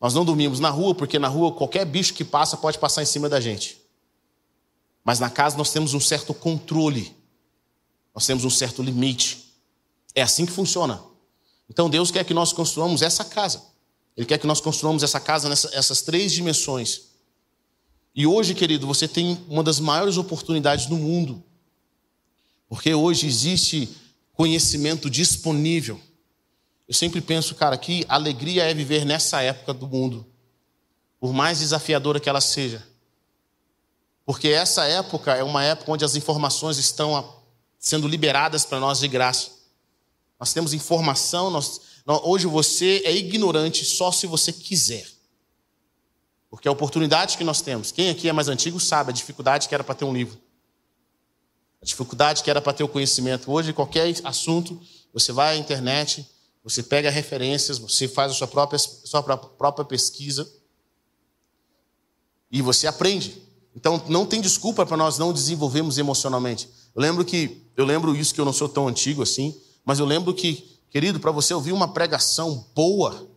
Nós 0.00 0.14
não 0.14 0.24
dormimos 0.24 0.60
na 0.60 0.70
rua, 0.70 0.94
porque 0.94 1.18
na 1.18 1.26
rua 1.26 1.52
qualquer 1.52 1.84
bicho 1.84 2.14
que 2.14 2.24
passa 2.24 2.56
pode 2.56 2.78
passar 2.78 3.02
em 3.02 3.06
cima 3.06 3.28
da 3.28 3.40
gente. 3.40 3.76
Mas 5.02 5.18
na 5.18 5.28
casa 5.28 5.58
nós 5.58 5.72
temos 5.72 5.94
um 5.94 6.00
certo 6.00 6.32
controle, 6.32 7.12
nós 8.14 8.24
temos 8.24 8.44
um 8.44 8.50
certo 8.50 8.80
limite. 8.80 9.52
É 10.14 10.22
assim 10.22 10.46
que 10.46 10.52
funciona. 10.52 11.02
Então 11.68 11.90
Deus 11.90 12.12
quer 12.12 12.24
que 12.24 12.34
nós 12.34 12.52
construamos 12.52 13.02
essa 13.02 13.24
casa. 13.24 13.64
Ele 14.16 14.26
quer 14.26 14.38
que 14.38 14.46
nós 14.46 14.60
construamos 14.60 15.02
essa 15.02 15.18
casa 15.18 15.48
nessas 15.48 16.02
três 16.02 16.30
dimensões. 16.30 17.05
E 18.16 18.26
hoje, 18.26 18.54
querido, 18.54 18.86
você 18.86 19.06
tem 19.06 19.44
uma 19.46 19.62
das 19.62 19.78
maiores 19.78 20.16
oportunidades 20.16 20.86
do 20.86 20.96
mundo. 20.96 21.44
Porque 22.66 22.94
hoje 22.94 23.26
existe 23.26 23.94
conhecimento 24.32 25.10
disponível. 25.10 26.00
Eu 26.88 26.94
sempre 26.94 27.20
penso, 27.20 27.54
cara, 27.54 27.76
que 27.76 28.06
alegria 28.08 28.64
é 28.64 28.72
viver 28.72 29.04
nessa 29.04 29.42
época 29.42 29.74
do 29.74 29.86
mundo, 29.86 30.26
por 31.20 31.34
mais 31.34 31.58
desafiadora 31.58 32.18
que 32.18 32.28
ela 32.28 32.40
seja. 32.40 32.82
Porque 34.24 34.48
essa 34.48 34.86
época 34.86 35.34
é 35.34 35.42
uma 35.42 35.62
época 35.62 35.92
onde 35.92 36.04
as 36.04 36.16
informações 36.16 36.78
estão 36.78 37.42
sendo 37.78 38.08
liberadas 38.08 38.64
para 38.64 38.80
nós 38.80 38.98
de 38.98 39.08
graça. 39.08 39.50
Nós 40.40 40.54
temos 40.54 40.72
informação, 40.72 41.50
nós, 41.50 41.80
hoje 42.24 42.46
você 42.46 43.02
é 43.04 43.14
ignorante 43.14 43.84
só 43.84 44.10
se 44.10 44.26
você 44.26 44.52
quiser. 44.52 45.15
Porque 46.48 46.68
a 46.68 46.72
oportunidade 46.72 47.36
que 47.36 47.44
nós 47.44 47.60
temos, 47.60 47.90
quem 47.90 48.10
aqui 48.10 48.28
é 48.28 48.32
mais 48.32 48.48
antigo 48.48 48.78
sabe 48.78 49.10
a 49.10 49.12
dificuldade 49.12 49.68
que 49.68 49.74
era 49.74 49.84
para 49.84 49.94
ter 49.94 50.04
um 50.04 50.12
livro. 50.12 50.38
A 51.82 51.84
dificuldade 51.84 52.42
que 52.42 52.50
era 52.50 52.60
para 52.60 52.72
ter 52.72 52.84
o 52.84 52.88
conhecimento. 52.88 53.50
Hoje, 53.50 53.72
qualquer 53.72 54.14
assunto, 54.24 54.80
você 55.12 55.32
vai 55.32 55.56
à 55.56 55.58
internet, 55.58 56.28
você 56.62 56.82
pega 56.82 57.10
referências, 57.10 57.78
você 57.78 58.08
faz 58.08 58.32
a 58.32 58.34
sua 58.34 58.46
própria, 58.46 58.78
sua 58.78 59.22
própria 59.22 59.84
pesquisa 59.84 60.50
e 62.50 62.62
você 62.62 62.86
aprende. 62.86 63.42
Então, 63.74 64.02
não 64.08 64.24
tem 64.24 64.40
desculpa 64.40 64.86
para 64.86 64.96
nós 64.96 65.18
não 65.18 65.32
desenvolvermos 65.32 65.98
emocionalmente. 65.98 66.68
Eu 66.94 67.02
lembro 67.02 67.24
que, 67.24 67.62
eu 67.76 67.84
lembro 67.84 68.16
isso 68.16 68.34
que 68.34 68.40
eu 68.40 68.44
não 68.44 68.52
sou 68.52 68.68
tão 68.68 68.88
antigo 68.88 69.22
assim, 69.22 69.54
mas 69.84 69.98
eu 69.98 70.06
lembro 70.06 70.32
que, 70.32 70.80
querido, 70.90 71.20
para 71.20 71.30
você 71.30 71.52
ouvir 71.52 71.72
uma 71.72 71.88
pregação 71.88 72.66
boa, 72.74 73.28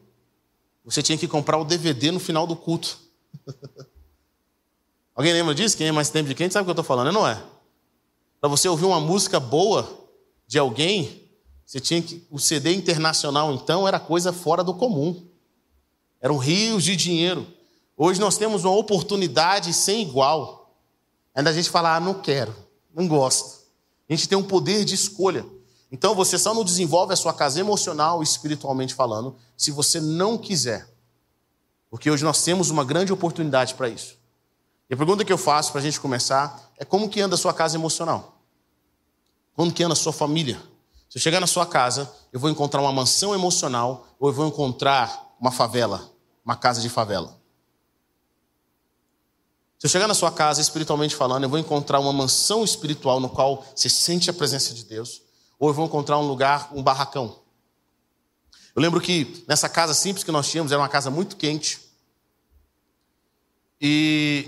você 0.89 1.03
tinha 1.03 1.17
que 1.17 1.27
comprar 1.27 1.57
o 1.57 1.63
DVD 1.63 2.09
no 2.09 2.19
final 2.19 2.47
do 2.47 2.55
culto. 2.55 2.97
Alguém 5.13 5.33
lembra 5.33 5.53
disso? 5.53 5.77
Quem 5.77 5.87
é 5.87 5.91
mais 5.91 6.09
tempo 6.09 6.29
de 6.29 6.33
quem 6.33 6.49
sabe 6.49 6.63
o 6.63 6.65
que 6.65 6.69
eu 6.69 6.73
estou 6.73 6.83
falando, 6.83 7.11
não 7.11 7.27
é? 7.27 7.39
Para 8.41 8.49
você 8.49 8.67
ouvir 8.67 8.85
uma 8.85 8.99
música 8.99 9.39
boa 9.39 9.87
de 10.47 10.57
alguém, 10.57 11.29
você 11.63 11.79
tinha 11.79 12.01
que. 12.01 12.25
O 12.31 12.39
CD 12.39 12.73
internacional, 12.73 13.53
então, 13.53 13.87
era 13.87 13.99
coisa 13.99 14.33
fora 14.33 14.63
do 14.63 14.73
comum. 14.73 15.27
Eram 16.19 16.37
rios 16.37 16.83
de 16.83 16.95
dinheiro. 16.95 17.45
Hoje 17.95 18.19
nós 18.19 18.37
temos 18.37 18.63
uma 18.63 18.75
oportunidade 18.75 19.73
sem 19.73 20.01
igual. 20.01 20.75
Ainda 21.35 21.51
a 21.51 21.53
gente 21.53 21.69
fala, 21.69 21.97
ah, 21.97 21.99
não 21.99 22.15
quero, 22.15 22.55
não 22.95 23.07
gosto. 23.07 23.59
A 24.09 24.13
gente 24.13 24.27
tem 24.27 24.37
um 24.37 24.43
poder 24.43 24.83
de 24.85 24.95
escolha. 24.95 25.45
Então 25.91 26.13
você 26.13 26.37
só 26.37 26.53
não 26.53 26.63
desenvolve 26.63 27.13
a 27.13 27.15
sua 27.15 27.33
casa 27.33 27.59
emocional 27.59 28.21
espiritualmente 28.21 28.93
falando 28.93 29.35
se 29.57 29.71
você 29.71 29.99
não 29.99 30.37
quiser. 30.37 30.87
Porque 31.89 32.09
hoje 32.11 32.23
nós 32.23 32.43
temos 32.43 32.69
uma 32.69 32.85
grande 32.85 33.11
oportunidade 33.11 33.73
para 33.73 33.89
isso. 33.89 34.17
E 34.89 34.93
a 34.93 34.97
pergunta 34.97 35.25
que 35.25 35.33
eu 35.33 35.37
faço 35.37 35.71
para 35.71 35.81
a 35.81 35.83
gente 35.83 35.99
começar 35.99 36.71
é 36.77 36.85
como 36.85 37.09
que 37.09 37.21
anda 37.21 37.35
a 37.35 37.37
sua 37.37 37.53
casa 37.53 37.75
emocional? 37.75 38.39
Como 39.55 39.71
que 39.71 39.83
anda 39.83 39.93
a 39.93 39.95
sua 39.95 40.13
família? 40.13 40.61
Se 41.09 41.17
eu 41.17 41.21
chegar 41.21 41.39
na 41.39 41.47
sua 41.47 41.65
casa, 41.65 42.11
eu 42.31 42.39
vou 42.39 42.49
encontrar 42.49 42.81
uma 42.81 42.91
mansão 42.91 43.33
emocional 43.33 44.07
ou 44.19 44.29
eu 44.29 44.33
vou 44.33 44.47
encontrar 44.47 45.35
uma 45.39 45.51
favela, 45.51 46.11
uma 46.45 46.55
casa 46.55 46.81
de 46.81 46.89
favela. 46.89 47.39
Se 49.79 49.87
eu 49.87 49.89
chegar 49.89 50.07
na 50.07 50.13
sua 50.13 50.31
casa, 50.31 50.61
espiritualmente 50.61 51.15
falando, 51.15 51.43
eu 51.43 51.49
vou 51.49 51.57
encontrar 51.57 51.99
uma 51.99 52.11
mansão 52.11 52.63
espiritual 52.63 53.19
no 53.19 53.29
qual 53.29 53.65
você 53.73 53.89
sente 53.89 54.29
a 54.29 54.33
presença 54.33 54.73
de 54.73 54.83
Deus, 54.83 55.21
ou 55.59 55.69
eu 55.69 55.73
vou 55.73 55.85
encontrar 55.85 56.17
um 56.17 56.25
lugar, 56.25 56.69
um 56.73 56.81
barracão. 56.81 57.37
Eu 58.73 58.81
lembro 58.81 59.01
que 59.01 59.43
nessa 59.47 59.67
casa 59.67 59.93
simples 59.93 60.23
que 60.23 60.31
nós 60.31 60.49
tínhamos, 60.49 60.71
era 60.71 60.81
uma 60.81 60.87
casa 60.87 61.11
muito 61.11 61.35
quente. 61.35 61.81
E 63.81 64.47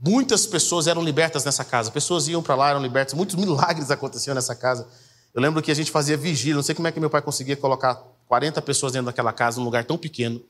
muitas 0.00 0.46
pessoas 0.46 0.86
eram 0.86 1.02
libertas 1.02 1.44
nessa 1.44 1.64
casa. 1.64 1.90
Pessoas 1.90 2.28
iam 2.28 2.42
para 2.42 2.54
lá, 2.54 2.70
eram 2.70 2.80
libertas. 2.80 3.14
Muitos 3.14 3.34
milagres 3.36 3.90
aconteciam 3.90 4.34
nessa 4.34 4.54
casa. 4.54 4.86
Eu 5.34 5.42
lembro 5.42 5.60
que 5.60 5.72
a 5.72 5.74
gente 5.74 5.90
fazia 5.90 6.16
vigília, 6.16 6.54
não 6.54 6.62
sei 6.62 6.74
como 6.74 6.86
é 6.86 6.92
que 6.92 7.00
meu 7.00 7.10
pai 7.10 7.20
conseguia 7.20 7.56
colocar 7.56 7.96
40 8.28 8.62
pessoas 8.62 8.92
dentro 8.92 9.06
daquela 9.06 9.32
casa, 9.32 9.58
num 9.58 9.64
lugar 9.64 9.84
tão 9.84 9.98
pequeno. 9.98 10.40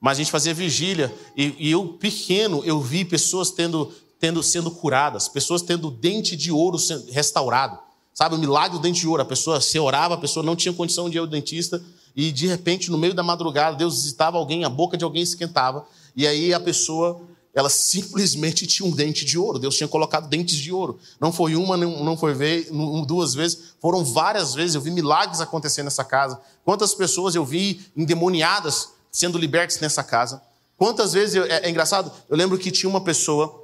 Mas 0.00 0.18
a 0.18 0.22
gente 0.22 0.32
fazia 0.32 0.52
vigília 0.52 1.14
e, 1.36 1.68
e 1.68 1.70
eu, 1.70 1.92
pequeno, 1.94 2.64
eu 2.64 2.80
vi 2.80 3.04
pessoas 3.04 3.52
tendo, 3.52 3.92
tendo, 4.18 4.42
sendo 4.42 4.72
curadas, 4.72 5.28
pessoas 5.28 5.62
tendo 5.62 5.92
dente 5.92 6.34
de 6.34 6.50
ouro 6.50 6.76
restaurado. 7.12 7.78
Sabe, 8.14 8.34
o 8.34 8.38
milagre 8.38 8.76
do 8.78 8.82
dente 8.82 9.00
de 9.00 9.08
ouro. 9.08 9.22
A 9.22 9.24
pessoa 9.26 9.60
se 9.60 9.78
orava, 9.78 10.14
a 10.14 10.18
pessoa 10.18 10.44
não 10.44 10.54
tinha 10.54 10.72
condição 10.72 11.08
de 11.08 11.16
ir 11.16 11.20
ao 11.20 11.26
dentista 11.26 11.82
e 12.14 12.30
de 12.30 12.46
repente, 12.46 12.90
no 12.90 12.98
meio 12.98 13.14
da 13.14 13.22
madrugada, 13.22 13.76
Deus 13.76 14.02
visitava 14.02 14.36
alguém, 14.36 14.64
a 14.64 14.68
boca 14.68 14.96
de 14.96 15.04
alguém 15.04 15.22
esquentava 15.22 15.86
e 16.14 16.26
aí 16.26 16.52
a 16.52 16.60
pessoa 16.60 17.22
ela 17.54 17.68
simplesmente 17.68 18.66
tinha 18.66 18.88
um 18.88 18.92
dente 18.92 19.24
de 19.24 19.38
ouro. 19.38 19.58
Deus 19.58 19.76
tinha 19.76 19.88
colocado 19.88 20.28
dentes 20.28 20.56
de 20.56 20.72
ouro. 20.72 20.98
Não 21.20 21.30
foi 21.30 21.54
uma, 21.54 21.76
não 21.76 22.16
foi 22.16 22.34
duas 23.06 23.34
vezes, 23.34 23.74
foram 23.80 24.02
várias 24.02 24.54
vezes. 24.54 24.74
Eu 24.74 24.80
vi 24.80 24.90
milagres 24.90 25.40
acontecer 25.40 25.82
nessa 25.82 26.02
casa. 26.02 26.40
Quantas 26.64 26.94
pessoas 26.94 27.34
eu 27.34 27.44
vi 27.44 27.80
endemoniadas 27.94 28.88
sendo 29.12 29.36
libertas 29.36 29.78
nessa 29.78 30.02
casa. 30.02 30.42
Quantas 30.78 31.12
vezes, 31.12 31.34
eu, 31.34 31.44
é, 31.44 31.66
é, 31.66 31.70
engraçado, 31.70 32.10
eu 32.28 32.36
lembro 32.36 32.58
que 32.58 32.70
tinha 32.70 32.88
uma 32.88 33.02
pessoa, 33.02 33.61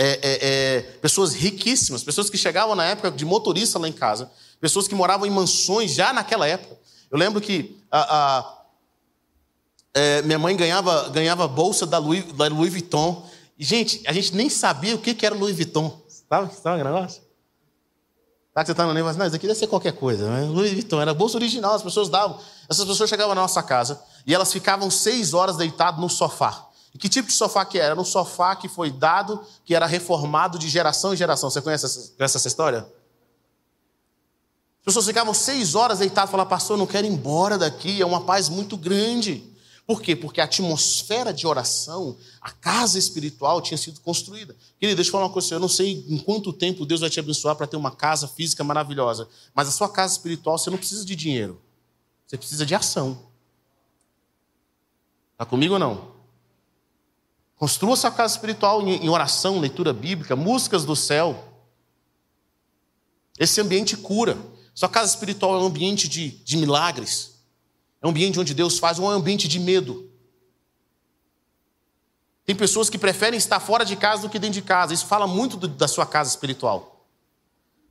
é, 0.00 0.20
é, 0.22 0.38
é, 0.40 0.80
pessoas 1.00 1.34
riquíssimas, 1.34 2.04
pessoas 2.04 2.30
que 2.30 2.38
chegavam 2.38 2.76
na 2.76 2.84
época 2.84 3.10
de 3.10 3.24
motorista 3.24 3.80
lá 3.80 3.88
em 3.88 3.92
casa, 3.92 4.30
pessoas 4.60 4.86
que 4.86 4.94
moravam 4.94 5.26
em 5.26 5.30
mansões 5.30 5.92
já 5.92 6.12
naquela 6.12 6.46
época. 6.46 6.78
Eu 7.10 7.18
lembro 7.18 7.40
que 7.40 7.76
a, 7.90 8.38
a 8.38 8.58
é, 9.92 10.22
minha 10.22 10.38
mãe 10.38 10.56
ganhava, 10.56 11.08
ganhava 11.08 11.48
bolsa 11.48 11.84
da 11.84 11.98
Louis, 11.98 12.24
da 12.32 12.46
Louis 12.46 12.70
Vuitton. 12.70 13.28
E, 13.58 13.64
gente, 13.64 14.00
a 14.06 14.12
gente 14.12 14.36
nem 14.36 14.48
sabia 14.48 14.94
o 14.94 14.98
que, 14.98 15.12
que 15.14 15.26
era 15.26 15.34
Louis 15.34 15.56
Vuitton. 15.56 16.00
Sabe, 16.28 16.54
sabe 16.54 16.80
o 16.80 16.84
negócio? 16.84 17.20
Tá 18.54 18.62
que 18.62 18.66
você 18.66 18.72
está 18.72 18.86
no 18.86 18.94
negócio, 18.94 19.18
não, 19.18 19.26
isso 19.26 19.34
aqui 19.34 19.46
deve 19.48 19.58
ser 19.58 19.66
qualquer 19.66 19.92
coisa. 19.92 20.30
Né? 20.30 20.42
Louis 20.42 20.72
Vuitton, 20.72 21.00
era 21.00 21.12
bolsa 21.12 21.36
original, 21.36 21.74
as 21.74 21.82
pessoas 21.82 22.08
davam. 22.08 22.38
Essas 22.68 22.84
pessoas 22.84 23.10
chegavam 23.10 23.34
na 23.34 23.40
nossa 23.40 23.62
casa 23.64 24.00
e 24.24 24.32
elas 24.32 24.52
ficavam 24.52 24.90
seis 24.90 25.34
horas 25.34 25.56
deitadas 25.56 26.00
no 26.00 26.08
sofá. 26.08 26.67
E 26.98 27.00
que 27.00 27.08
tipo 27.08 27.28
de 27.28 27.34
sofá 27.34 27.64
que 27.64 27.78
era? 27.78 27.92
Era 27.92 28.00
um 28.00 28.04
sofá 28.04 28.56
que 28.56 28.68
foi 28.68 28.90
dado, 28.90 29.40
que 29.64 29.72
era 29.72 29.86
reformado 29.86 30.58
de 30.58 30.68
geração 30.68 31.14
em 31.14 31.16
geração. 31.16 31.48
Você 31.48 31.62
conhece 31.62 31.86
essa, 31.86 32.12
conhece 32.16 32.36
essa 32.36 32.48
história? 32.48 32.78
As 34.80 34.84
pessoas 34.84 35.06
ficavam 35.06 35.32
seis 35.32 35.76
horas 35.76 36.00
deitadas 36.00 36.28
e 36.28 36.32
falavam, 36.32 36.50
pastor, 36.50 36.76
não 36.76 36.88
quero 36.88 37.06
ir 37.06 37.10
embora 37.10 37.56
daqui, 37.56 38.02
é 38.02 38.04
uma 38.04 38.22
paz 38.22 38.48
muito 38.48 38.76
grande. 38.76 39.48
Por 39.86 40.02
quê? 40.02 40.16
Porque 40.16 40.40
a 40.40 40.44
atmosfera 40.44 41.32
de 41.32 41.46
oração, 41.46 42.16
a 42.40 42.50
casa 42.50 42.98
espiritual 42.98 43.62
tinha 43.62 43.78
sido 43.78 44.00
construída. 44.00 44.56
Querido, 44.80 44.96
deixa 44.96 45.10
eu 45.10 45.12
falar 45.12 45.26
uma 45.26 45.32
coisa, 45.32 45.54
eu 45.54 45.60
não 45.60 45.68
sei 45.68 46.04
em 46.08 46.18
quanto 46.18 46.52
tempo 46.52 46.84
Deus 46.84 47.00
vai 47.00 47.08
te 47.10 47.20
abençoar 47.20 47.54
para 47.54 47.68
ter 47.68 47.76
uma 47.76 47.92
casa 47.92 48.26
física 48.26 48.64
maravilhosa, 48.64 49.28
mas 49.54 49.68
a 49.68 49.70
sua 49.70 49.88
casa 49.88 50.14
espiritual 50.14 50.58
você 50.58 50.68
não 50.68 50.78
precisa 50.78 51.04
de 51.04 51.14
dinheiro, 51.14 51.62
você 52.26 52.36
precisa 52.36 52.66
de 52.66 52.74
ação. 52.74 53.20
Está 55.34 55.46
comigo 55.46 55.74
ou 55.74 55.78
não? 55.78 56.17
Construa 57.58 57.96
sua 57.96 58.12
casa 58.12 58.34
espiritual 58.34 58.86
em 58.86 59.08
oração, 59.08 59.58
leitura 59.58 59.92
bíblica, 59.92 60.36
músicas 60.36 60.84
do 60.84 60.94
céu. 60.94 61.44
Esse 63.36 63.60
ambiente 63.60 63.96
cura. 63.96 64.38
Sua 64.72 64.88
casa 64.88 65.10
espiritual 65.10 65.56
é 65.56 65.58
um 65.58 65.66
ambiente 65.66 66.08
de, 66.08 66.30
de 66.30 66.56
milagres. 66.56 67.34
É 68.00 68.06
um 68.06 68.10
ambiente 68.10 68.38
onde 68.38 68.54
Deus 68.54 68.78
faz, 68.78 69.00
um 69.00 69.08
ambiente 69.08 69.48
de 69.48 69.58
medo. 69.58 70.08
Tem 72.44 72.54
pessoas 72.54 72.88
que 72.88 72.96
preferem 72.96 73.36
estar 73.36 73.58
fora 73.58 73.84
de 73.84 73.96
casa 73.96 74.22
do 74.22 74.30
que 74.30 74.38
dentro 74.38 74.54
de 74.54 74.62
casa. 74.62 74.94
Isso 74.94 75.06
fala 75.06 75.26
muito 75.26 75.56
do, 75.56 75.66
da 75.66 75.88
sua 75.88 76.06
casa 76.06 76.30
espiritual. 76.30 77.04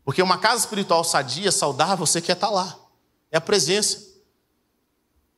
Porque 0.06 0.22
uma 0.22 0.38
casa 0.38 0.62
espiritual 0.62 1.04
sadia, 1.04 1.52
saudável, 1.52 2.08
você 2.08 2.22
quer 2.22 2.34
estar 2.34 2.50
lá. 2.50 2.80
É 3.30 3.36
a 3.36 3.42
presença. 3.42 4.07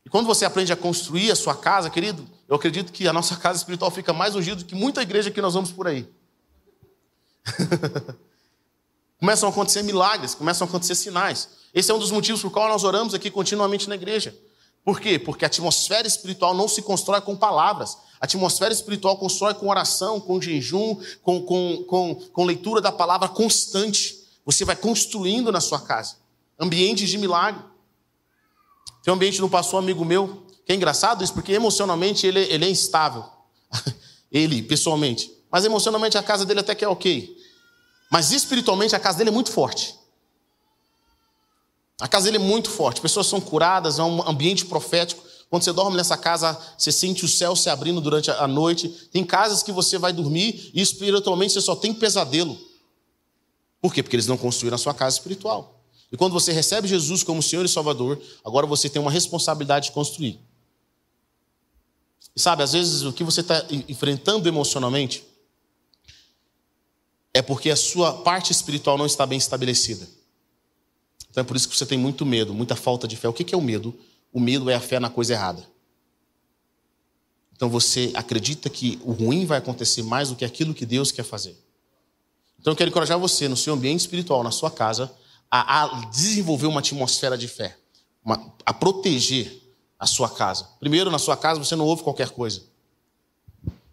E 0.05 0.09
quando 0.09 0.25
você 0.25 0.45
aprende 0.45 0.71
a 0.71 0.75
construir 0.75 1.31
a 1.31 1.35
sua 1.35 1.55
casa, 1.55 1.89
querido, 1.89 2.27
eu 2.47 2.55
acredito 2.55 2.91
que 2.91 3.07
a 3.07 3.13
nossa 3.13 3.35
casa 3.35 3.57
espiritual 3.57 3.91
fica 3.91 4.13
mais 4.13 4.35
ungida 4.35 4.57
do 4.57 4.65
que 4.65 4.75
muita 4.75 5.01
igreja 5.01 5.29
que 5.29 5.41
nós 5.41 5.53
vamos 5.53 5.71
por 5.71 5.87
aí. 5.87 6.07
começam 9.19 9.49
a 9.49 9.51
acontecer 9.51 9.83
milagres, 9.83 10.33
começam 10.33 10.65
a 10.65 10.69
acontecer 10.69 10.95
sinais. 10.95 11.49
Esse 11.73 11.91
é 11.91 11.93
um 11.93 11.99
dos 11.99 12.11
motivos 12.11 12.41
por 12.41 12.51
qual 12.51 12.69
nós 12.69 12.83
oramos 12.83 13.13
aqui 13.13 13.29
continuamente 13.29 13.89
na 13.89 13.95
igreja. 13.95 14.35
Por 14.83 14.99
quê? 14.99 15.19
Porque 15.19 15.43
a 15.43 15.47
atmosfera 15.47 16.07
espiritual 16.07 16.55
não 16.55 16.67
se 16.67 16.81
constrói 16.81 17.21
com 17.21 17.35
palavras. 17.35 17.97
A 18.19 18.25
atmosfera 18.25 18.73
espiritual 18.73 19.17
constrói 19.17 19.53
com 19.53 19.67
oração, 19.67 20.19
com 20.19 20.41
jejum, 20.41 20.95
com, 21.21 21.41
com, 21.43 21.83
com, 21.83 22.15
com 22.15 22.45
leitura 22.45 22.81
da 22.81 22.91
palavra 22.91 23.27
constante. 23.27 24.17
Você 24.45 24.63
vai 24.63 24.75
construindo 24.75 25.51
na 25.51 25.59
sua 25.59 25.81
casa 25.81 26.15
ambientes 26.57 27.09
de 27.09 27.17
milagre. 27.17 27.63
Tem 29.03 29.11
um 29.11 29.15
ambiente 29.15 29.35
de 29.35 29.43
um 29.43 29.49
pastor 29.49 29.81
amigo 29.81 30.03
meu, 30.03 30.45
que 30.65 30.71
é 30.71 30.75
engraçado 30.75 31.23
isso, 31.23 31.33
porque 31.33 31.51
emocionalmente 31.51 32.27
ele, 32.27 32.41
ele 32.41 32.65
é 32.65 32.69
instável. 32.69 33.25
ele, 34.31 34.61
pessoalmente. 34.61 35.31
Mas 35.51 35.65
emocionalmente 35.65 36.17
a 36.17 36.23
casa 36.23 36.45
dele 36.45 36.59
até 36.59 36.75
que 36.75 36.85
é 36.85 36.87
ok. 36.87 37.35
Mas 38.11 38.31
espiritualmente 38.31 38.95
a 38.95 38.99
casa 38.99 39.17
dele 39.17 39.29
é 39.29 39.33
muito 39.33 39.51
forte. 39.51 39.95
A 41.99 42.07
casa 42.07 42.25
dele 42.25 42.37
é 42.37 42.39
muito 42.39 42.69
forte. 42.69 43.01
Pessoas 43.01 43.27
são 43.27 43.41
curadas, 43.41 43.99
é 43.99 44.03
um 44.03 44.27
ambiente 44.27 44.65
profético. 44.65 45.23
Quando 45.49 45.63
você 45.63 45.73
dorme 45.73 45.97
nessa 45.97 46.15
casa, 46.15 46.57
você 46.77 46.91
sente 46.91 47.25
o 47.25 47.27
céu 47.27 47.55
se 47.55 47.69
abrindo 47.69 47.99
durante 47.99 48.29
a 48.29 48.47
noite. 48.47 48.87
Tem 49.11 49.23
casas 49.23 49.63
que 49.63 49.71
você 49.71 49.97
vai 49.97 50.13
dormir 50.13 50.71
e 50.73 50.81
espiritualmente 50.81 51.53
você 51.53 51.61
só 51.61 51.75
tem 51.75 51.93
pesadelo. 51.93 52.57
Por 53.81 53.93
quê? 53.93 54.03
Porque 54.03 54.15
eles 54.15 54.27
não 54.27 54.37
construíram 54.37 54.75
a 54.75 54.77
sua 54.77 54.93
casa 54.93 55.17
espiritual. 55.17 55.78
E 56.11 56.17
quando 56.17 56.33
você 56.33 56.51
recebe 56.51 56.87
Jesus 56.87 57.23
como 57.23 57.41
Senhor 57.41 57.65
e 57.65 57.69
Salvador, 57.69 58.21
agora 58.43 58.65
você 58.65 58.89
tem 58.89 59.01
uma 59.01 59.11
responsabilidade 59.11 59.87
de 59.87 59.91
construir. 59.91 60.39
E 62.35 62.39
sabe, 62.39 62.63
às 62.63 62.73
vezes 62.73 63.03
o 63.03 63.13
que 63.13 63.23
você 63.23 63.41
está 63.41 63.65
enfrentando 63.87 64.47
emocionalmente 64.47 65.23
é 67.33 67.41
porque 67.41 67.69
a 67.69 67.75
sua 67.75 68.13
parte 68.23 68.51
espiritual 68.51 68.97
não 68.97 69.05
está 69.05 69.25
bem 69.25 69.37
estabelecida. 69.37 70.07
Então 71.29 71.41
é 71.41 71.43
por 71.43 71.55
isso 71.55 71.69
que 71.69 71.77
você 71.77 71.85
tem 71.85 71.97
muito 71.97 72.25
medo, 72.25 72.53
muita 72.53 72.75
falta 72.75 73.07
de 73.07 73.15
fé. 73.15 73.29
O 73.29 73.33
que 73.33 73.53
é 73.53 73.57
o 73.57 73.61
medo? 73.61 73.97
O 74.33 74.39
medo 74.39 74.69
é 74.69 74.75
a 74.75 74.79
fé 74.79 74.99
na 74.99 75.09
coisa 75.09 75.33
errada. 75.33 75.65
Então 77.55 77.69
você 77.69 78.11
acredita 78.15 78.69
que 78.69 78.99
o 79.03 79.11
ruim 79.11 79.45
vai 79.45 79.57
acontecer 79.57 80.01
mais 80.01 80.29
do 80.29 80.35
que 80.35 80.45
aquilo 80.45 80.73
que 80.73 80.85
Deus 80.85 81.11
quer 81.11 81.23
fazer. 81.23 81.57
Então 82.59 82.73
eu 82.73 82.75
quero 82.75 82.89
encorajar 82.89 83.19
você 83.19 83.47
no 83.47 83.55
seu 83.55 83.73
ambiente 83.73 83.99
espiritual, 83.99 84.43
na 84.43 84.51
sua 84.51 84.71
casa, 84.71 85.11
a, 85.49 85.83
a 85.83 86.05
desenvolver 86.05 86.67
uma 86.67 86.79
atmosfera 86.79 87.37
de 87.37 87.47
fé, 87.47 87.77
uma, 88.23 88.53
a 88.65 88.73
proteger 88.73 89.61
a 89.97 90.05
sua 90.05 90.29
casa. 90.29 90.67
Primeiro, 90.79 91.11
na 91.11 91.19
sua 91.19 91.35
casa 91.35 91.63
você 91.63 91.75
não 91.75 91.85
ouve 91.85 92.03
qualquer 92.03 92.29
coisa. 92.29 92.63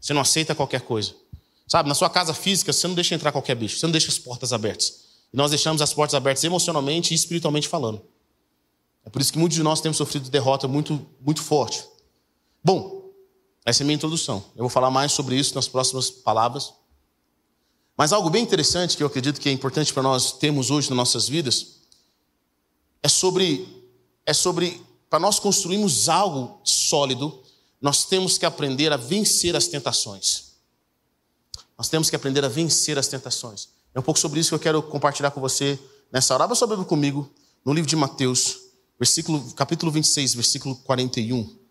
Você 0.01 0.13
não 0.13 0.21
aceita 0.21 0.55
qualquer 0.55 0.83
coisa. 0.83 1.15
Sabe, 1.67 1.89
na 1.89 1.95
sua 1.95 2.09
casa 2.09 2.33
física 2.33 2.73
você 2.73 2.87
não 2.87 2.95
deixa 2.95 3.15
entrar 3.15 3.33
qualquer 3.33 3.57
bicho, 3.57 3.79
você 3.79 3.87
não 3.87 3.91
deixa 3.91 4.09
as 4.09 4.19
portas 4.19 4.53
abertas. 4.53 5.07
E 5.33 5.37
nós 5.37 5.51
deixamos 5.51 5.83
as 5.83 5.93
portas 5.93 6.15
abertas 6.15 6.45
emocionalmente 6.45 7.13
e 7.13 7.15
espiritualmente 7.15 7.67
falando. 7.67 8.03
É 9.05 9.11
por 9.11 9.21
isso 9.21 9.33
que 9.33 9.39
muitos 9.39 9.57
de 9.57 9.63
nós 9.63 9.81
temos 9.81 9.97
sofrido 9.97 10.31
derrota 10.31 10.69
muito, 10.69 11.05
muito 11.21 11.43
forte. 11.43 11.85
Bom, 12.63 13.11
essa 13.65 13.83
é 13.83 13.85
a 13.85 13.87
minha 13.87 13.97
introdução. 13.97 14.45
Eu 14.55 14.63
vou 14.63 14.69
falar 14.69 14.91
mais 14.91 15.13
sobre 15.13 15.37
isso 15.37 15.55
nas 15.55 15.67
próximas 15.67 16.09
palavras. 16.11 16.73
Mas 17.97 18.13
algo 18.13 18.29
bem 18.29 18.43
interessante 18.43 18.97
que 18.97 19.03
eu 19.03 19.07
acredito 19.07 19.41
que 19.41 19.49
é 19.49 19.53
importante 19.53 19.93
para 19.93 20.03
nós 20.03 20.33
termos 20.33 20.71
hoje 20.71 20.91
nas 20.91 20.97
nossas 20.97 21.29
vidas 21.29 21.77
é 23.03 23.09
sobre 23.09 23.67
é 24.27 24.35
sobre 24.35 24.85
para 25.09 25.21
nós 25.21 25.39
construirmos 25.39 26.09
algo 26.09 26.61
sólido, 26.65 27.43
nós 27.81 28.05
temos 28.05 28.37
que 28.37 28.45
aprender 28.45 28.93
a 28.93 28.97
vencer 28.97 29.55
as 29.55 29.69
tentações. 29.69 30.57
Nós 31.79 31.89
temos 31.89 32.11
que 32.11 32.17
aprender 32.17 32.45
a 32.45 32.49
vencer 32.49 32.99
as 32.99 33.07
tentações. 33.07 33.69
É 33.95 34.01
um 34.01 34.03
pouco 34.03 34.19
sobre 34.19 34.41
isso 34.41 34.51
que 34.51 34.55
eu 34.57 34.59
quero 34.59 34.83
compartilhar 34.83 35.31
com 35.31 35.41
você 35.41 35.79
nessa 36.13 36.35
hora. 36.35 36.45
Abra 36.45 36.57
sua 36.57 36.67
Bíblia 36.67 36.87
comigo 36.87 37.31
no 37.65 37.73
livro 37.73 37.89
de 37.89 37.97
Mateus, 37.97 38.59
versículo, 38.99 39.53
capítulo 39.53 39.93
26, 39.93 40.35
versículo 40.35 40.75
41. 40.77 41.66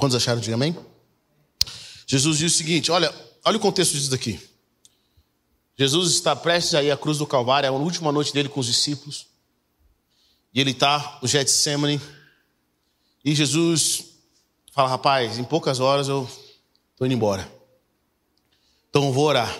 Quantos 0.00 0.16
acharam 0.16 0.40
de 0.40 0.50
amém? 0.50 0.74
Jesus 2.06 2.38
diz 2.38 2.54
o 2.54 2.56
seguinte: 2.56 2.90
olha, 2.90 3.14
olha 3.44 3.58
o 3.58 3.60
contexto 3.60 3.92
disso 3.92 4.10
daqui. 4.10 4.40
Jesus 5.76 6.12
está 6.12 6.34
prestes 6.34 6.74
a 6.74 6.82
ir 6.82 6.90
à 6.90 6.96
cruz 6.96 7.18
do 7.18 7.26
Calvário, 7.26 7.66
é 7.66 7.68
a 7.68 7.72
última 7.72 8.10
noite 8.10 8.32
dele 8.32 8.48
com 8.48 8.60
os 8.60 8.66
discípulos. 8.66 9.26
E 10.54 10.60
ele 10.60 10.70
está 10.70 11.18
no 11.20 11.28
Getsemane. 11.28 12.00
E 13.22 13.34
Jesus 13.34 14.04
fala: 14.72 14.88
rapaz, 14.88 15.38
em 15.38 15.44
poucas 15.44 15.80
horas 15.80 16.08
eu 16.08 16.26
estou 16.92 17.06
indo 17.06 17.14
embora. 17.14 17.46
Então 18.88 19.04
eu 19.04 19.12
vou 19.12 19.26
orar. 19.26 19.54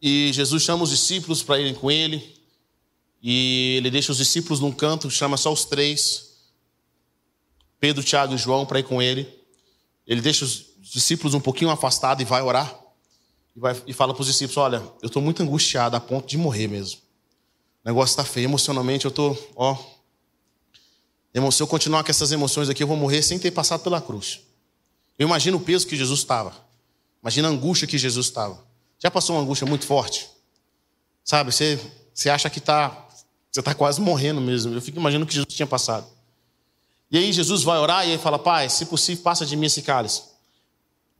E 0.00 0.32
Jesus 0.32 0.62
chama 0.62 0.84
os 0.84 0.90
discípulos 0.90 1.42
para 1.42 1.58
irem 1.58 1.74
com 1.74 1.90
ele. 1.90 2.40
E 3.20 3.74
ele 3.78 3.90
deixa 3.90 4.12
os 4.12 4.18
discípulos 4.18 4.60
num 4.60 4.72
canto, 4.72 5.10
chama 5.10 5.36
só 5.36 5.52
os 5.52 5.64
três. 5.64 6.31
Pedro, 7.82 8.04
Tiago 8.04 8.32
e 8.32 8.38
João 8.38 8.64
para 8.64 8.78
ir 8.78 8.84
com 8.84 9.02
ele. 9.02 9.28
Ele 10.06 10.20
deixa 10.20 10.44
os 10.44 10.66
discípulos 10.80 11.34
um 11.34 11.40
pouquinho 11.40 11.68
afastados 11.68 12.22
e 12.22 12.24
vai 12.24 12.40
orar. 12.40 12.72
E, 13.56 13.58
vai, 13.58 13.76
e 13.88 13.92
fala 13.92 14.14
para 14.14 14.20
os 14.20 14.28
discípulos: 14.28 14.56
Olha, 14.56 14.76
eu 15.02 15.08
estou 15.08 15.20
muito 15.20 15.42
angustiado 15.42 15.96
a 15.96 16.00
ponto 16.00 16.28
de 16.28 16.38
morrer 16.38 16.68
mesmo. 16.68 17.00
O 17.84 17.88
negócio 17.88 18.12
está 18.12 18.22
feio. 18.22 18.44
Emocionalmente, 18.44 19.04
eu 19.04 19.08
estou, 19.08 19.52
ó. 19.56 19.76
Se 21.50 21.60
eu 21.60 21.66
continuar 21.66 22.04
com 22.04 22.10
essas 22.12 22.30
emoções 22.30 22.68
aqui, 22.68 22.84
eu 22.84 22.86
vou 22.86 22.96
morrer 22.96 23.20
sem 23.20 23.36
ter 23.36 23.50
passado 23.50 23.82
pela 23.82 24.00
cruz. 24.00 24.42
Eu 25.18 25.26
imagino 25.26 25.56
o 25.56 25.60
peso 25.60 25.84
que 25.84 25.96
Jesus 25.96 26.20
estava. 26.20 26.54
Imagina 27.20 27.48
a 27.48 27.50
angústia 27.50 27.88
que 27.88 27.98
Jesus 27.98 28.26
estava. 28.26 28.64
Já 28.96 29.10
passou 29.10 29.34
uma 29.34 29.42
angústia 29.42 29.66
muito 29.66 29.86
forte? 29.86 30.30
Sabe, 31.24 31.50
você, 31.50 31.80
você 32.14 32.30
acha 32.30 32.48
que 32.48 32.60
está 32.60 33.08
você 33.50 33.58
está 33.58 33.74
quase 33.74 34.00
morrendo 34.00 34.40
mesmo. 34.40 34.72
Eu 34.72 34.80
fico 34.80 35.00
imaginando 35.00 35.24
o 35.24 35.26
que 35.26 35.34
Jesus 35.34 35.52
tinha 35.52 35.66
passado. 35.66 36.06
E 37.12 37.18
aí 37.18 37.30
Jesus 37.30 37.62
vai 37.62 37.78
orar 37.78 38.08
e 38.08 38.12
ele 38.12 38.22
fala: 38.22 38.38
Pai, 38.38 38.70
se 38.70 38.86
possível, 38.86 39.22
passa 39.22 39.44
de 39.44 39.54
mim 39.54 39.66
esse 39.66 39.82
cálice. 39.82 40.22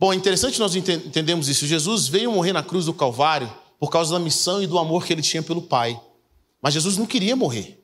Bom, 0.00 0.11
é 0.11 0.16
interessante 0.16 0.59
nós 0.59 0.74
entendemos 0.74 1.48
isso. 1.48 1.66
Jesus 1.66 2.09
veio 2.09 2.33
morrer 2.33 2.55
na 2.55 2.62
cruz 2.62 2.87
do 2.87 2.94
Calvário 2.94 3.52
por 3.78 3.90
causa 3.90 4.12
da 4.12 4.18
missão 4.18 4.62
e 4.62 4.66
do 4.66 4.78
amor 4.78 5.05
que 5.05 5.12
ele 5.12 5.20
tinha 5.20 5.42
pelo 5.42 5.61
Pai. 5.61 6.00
Mas 6.62 6.74
Jesus 6.74 6.96
não 6.96 7.07
queria 7.07 7.37
morrer. 7.37 7.78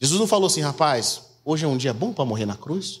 Jesus 0.00 0.18
não 0.18 0.26
falou 0.26 0.46
assim, 0.46 0.60
rapaz, 0.60 1.22
hoje 1.44 1.64
é 1.64 1.68
um 1.68 1.76
dia 1.76 1.92
bom 1.92 2.12
para 2.12 2.24
morrer 2.24 2.46
na 2.46 2.56
cruz? 2.56 3.00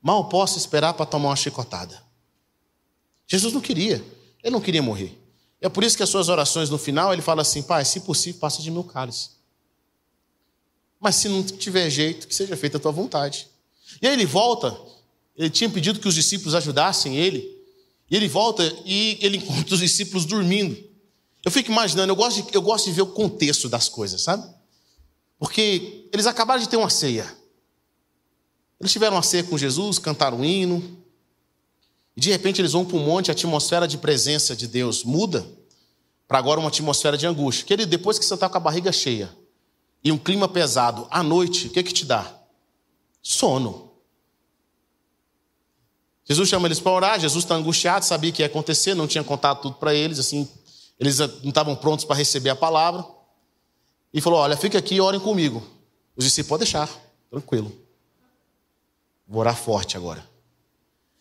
Mal 0.00 0.28
posso 0.28 0.58
esperar 0.58 0.94
para 0.94 1.06
tomar 1.06 1.28
uma 1.30 1.36
chicotada. 1.36 2.02
Jesus 3.26 3.52
não 3.52 3.60
queria, 3.60 4.04
ele 4.42 4.52
não 4.52 4.60
queria 4.60 4.82
morrer. 4.82 5.18
É 5.60 5.68
por 5.68 5.82
isso 5.82 5.96
que 5.96 6.02
as 6.02 6.08
suas 6.08 6.28
orações 6.28 6.70
no 6.70 6.78
final 6.78 7.12
ele 7.12 7.22
fala 7.22 7.42
assim: 7.42 7.62
Pai, 7.62 7.84
se 7.84 8.00
possível, 8.00 8.40
passa 8.40 8.62
de 8.62 8.70
meu 8.70 8.84
cálice. 8.84 9.35
Mas 11.00 11.16
se 11.16 11.28
não 11.28 11.42
tiver 11.42 11.88
jeito, 11.90 12.26
que 12.26 12.34
seja 12.34 12.56
feita 12.56 12.76
a 12.78 12.80
tua 12.80 12.92
vontade. 12.92 13.48
E 14.00 14.06
aí 14.06 14.12
ele 14.12 14.26
volta, 14.26 14.76
ele 15.36 15.50
tinha 15.50 15.68
pedido 15.68 16.00
que 16.00 16.08
os 16.08 16.14
discípulos 16.14 16.54
ajudassem 16.54 17.16
ele, 17.16 17.56
e 18.10 18.16
ele 18.16 18.28
volta 18.28 18.62
e 18.84 19.18
ele 19.20 19.38
encontra 19.38 19.74
os 19.74 19.80
discípulos 19.80 20.24
dormindo. 20.24 20.76
Eu 21.44 21.50
fico 21.50 21.70
imaginando, 21.70 22.10
eu 22.10 22.16
gosto, 22.16 22.42
de, 22.42 22.54
eu 22.54 22.62
gosto 22.62 22.86
de 22.86 22.92
ver 22.92 23.02
o 23.02 23.06
contexto 23.06 23.68
das 23.68 23.88
coisas, 23.88 24.22
sabe? 24.22 24.48
Porque 25.38 26.08
eles 26.12 26.26
acabaram 26.26 26.60
de 26.60 26.68
ter 26.68 26.76
uma 26.76 26.90
ceia. 26.90 27.32
Eles 28.80 28.92
tiveram 28.92 29.16
uma 29.16 29.22
ceia 29.22 29.44
com 29.44 29.56
Jesus, 29.56 29.98
cantaram 29.98 30.38
um 30.38 30.44
hino, 30.44 30.98
e 32.16 32.20
de 32.20 32.30
repente 32.30 32.60
eles 32.60 32.72
vão 32.72 32.84
para 32.84 32.96
um 32.96 33.04
monte, 33.04 33.30
a 33.30 33.32
atmosfera 33.32 33.86
de 33.86 33.98
presença 33.98 34.56
de 34.56 34.66
Deus 34.66 35.04
muda 35.04 35.46
para 36.26 36.38
agora 36.38 36.58
uma 36.58 36.68
atmosfera 36.68 37.16
de 37.16 37.26
angústia. 37.26 37.66
Que 37.66 37.74
ele, 37.74 37.86
depois 37.86 38.18
que 38.18 38.24
você 38.24 38.34
está 38.34 38.48
com 38.48 38.56
a 38.56 38.60
barriga 38.60 38.90
cheia, 38.90 39.30
e 40.06 40.12
um 40.12 40.16
clima 40.16 40.46
pesado 40.46 41.08
à 41.10 41.20
noite, 41.20 41.66
o 41.66 41.70
que, 41.70 41.82
que 41.82 41.92
te 41.92 42.04
dá? 42.04 42.32
Sono. 43.20 43.90
Jesus 46.24 46.48
chama 46.48 46.68
eles 46.68 46.78
para 46.78 46.92
orar, 46.92 47.18
Jesus 47.18 47.42
está 47.42 47.56
angustiado, 47.56 48.04
sabia 48.04 48.30
que 48.30 48.40
ia 48.40 48.46
acontecer, 48.46 48.94
não 48.94 49.08
tinha 49.08 49.24
contado 49.24 49.62
tudo 49.62 49.74
para 49.78 49.92
eles, 49.92 50.20
assim, 50.20 50.48
eles 50.96 51.18
não 51.18 51.48
estavam 51.48 51.74
prontos 51.74 52.04
para 52.04 52.14
receber 52.14 52.50
a 52.50 52.54
palavra. 52.54 53.04
E 54.14 54.20
falou: 54.20 54.38
Olha, 54.38 54.56
fica 54.56 54.78
aqui 54.78 54.94
e 54.94 55.00
orem 55.00 55.18
comigo. 55.18 55.60
Os 56.16 56.24
discípulos, 56.24 56.50
pode 56.50 56.60
deixar, 56.60 56.88
tranquilo. 57.28 57.72
Vou 59.26 59.40
orar 59.40 59.56
forte 59.56 59.96
agora. 59.96 60.24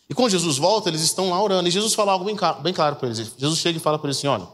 E 0.08 0.14
quando 0.14 0.30
Jesus 0.30 0.60
volta, 0.60 0.90
eles 0.90 1.02
estão 1.02 1.32
lá 1.32 1.42
orando. 1.42 1.68
E 1.68 1.72
Jesus 1.72 1.96
fala 1.96 2.12
algo 2.12 2.24
bem 2.24 2.36
claro, 2.36 2.62
bem 2.62 2.72
claro 2.72 2.98
para 2.98 3.08
eles. 3.08 3.34
Jesus 3.36 3.58
chega 3.58 3.80
e 3.80 3.82
fala 3.82 3.98
para 3.98 4.10
eles 4.10 4.20
assim: 4.20 4.28
Olha, 4.28 4.48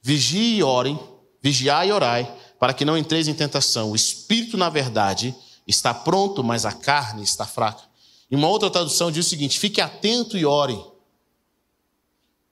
vigie 0.00 0.58
e 0.58 0.62
orem, 0.62 0.96
vigiai 1.42 1.88
e 1.88 1.92
orai, 1.92 2.32
para 2.58 2.74
que 2.74 2.84
não 2.84 2.96
entreis 2.98 3.28
em 3.28 3.34
tentação. 3.34 3.90
O 3.90 3.96
espírito, 3.96 4.56
na 4.56 4.68
verdade, 4.68 5.34
está 5.66 5.92
pronto, 5.94 6.42
mas 6.42 6.64
a 6.64 6.72
carne 6.72 7.22
está 7.22 7.46
fraca. 7.46 7.82
E 8.30 8.36
uma 8.36 8.48
outra 8.48 8.70
tradução 8.70 9.10
diz 9.10 9.26
o 9.26 9.28
seguinte: 9.28 9.58
fique 9.58 9.80
atento 9.80 10.36
e 10.36 10.44
ore, 10.44 10.78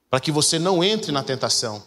para 0.09 0.21
que 0.21 0.31
você 0.31 0.59
não 0.59 0.83
entre 0.83 1.13
na 1.13 1.23
tentação. 1.23 1.83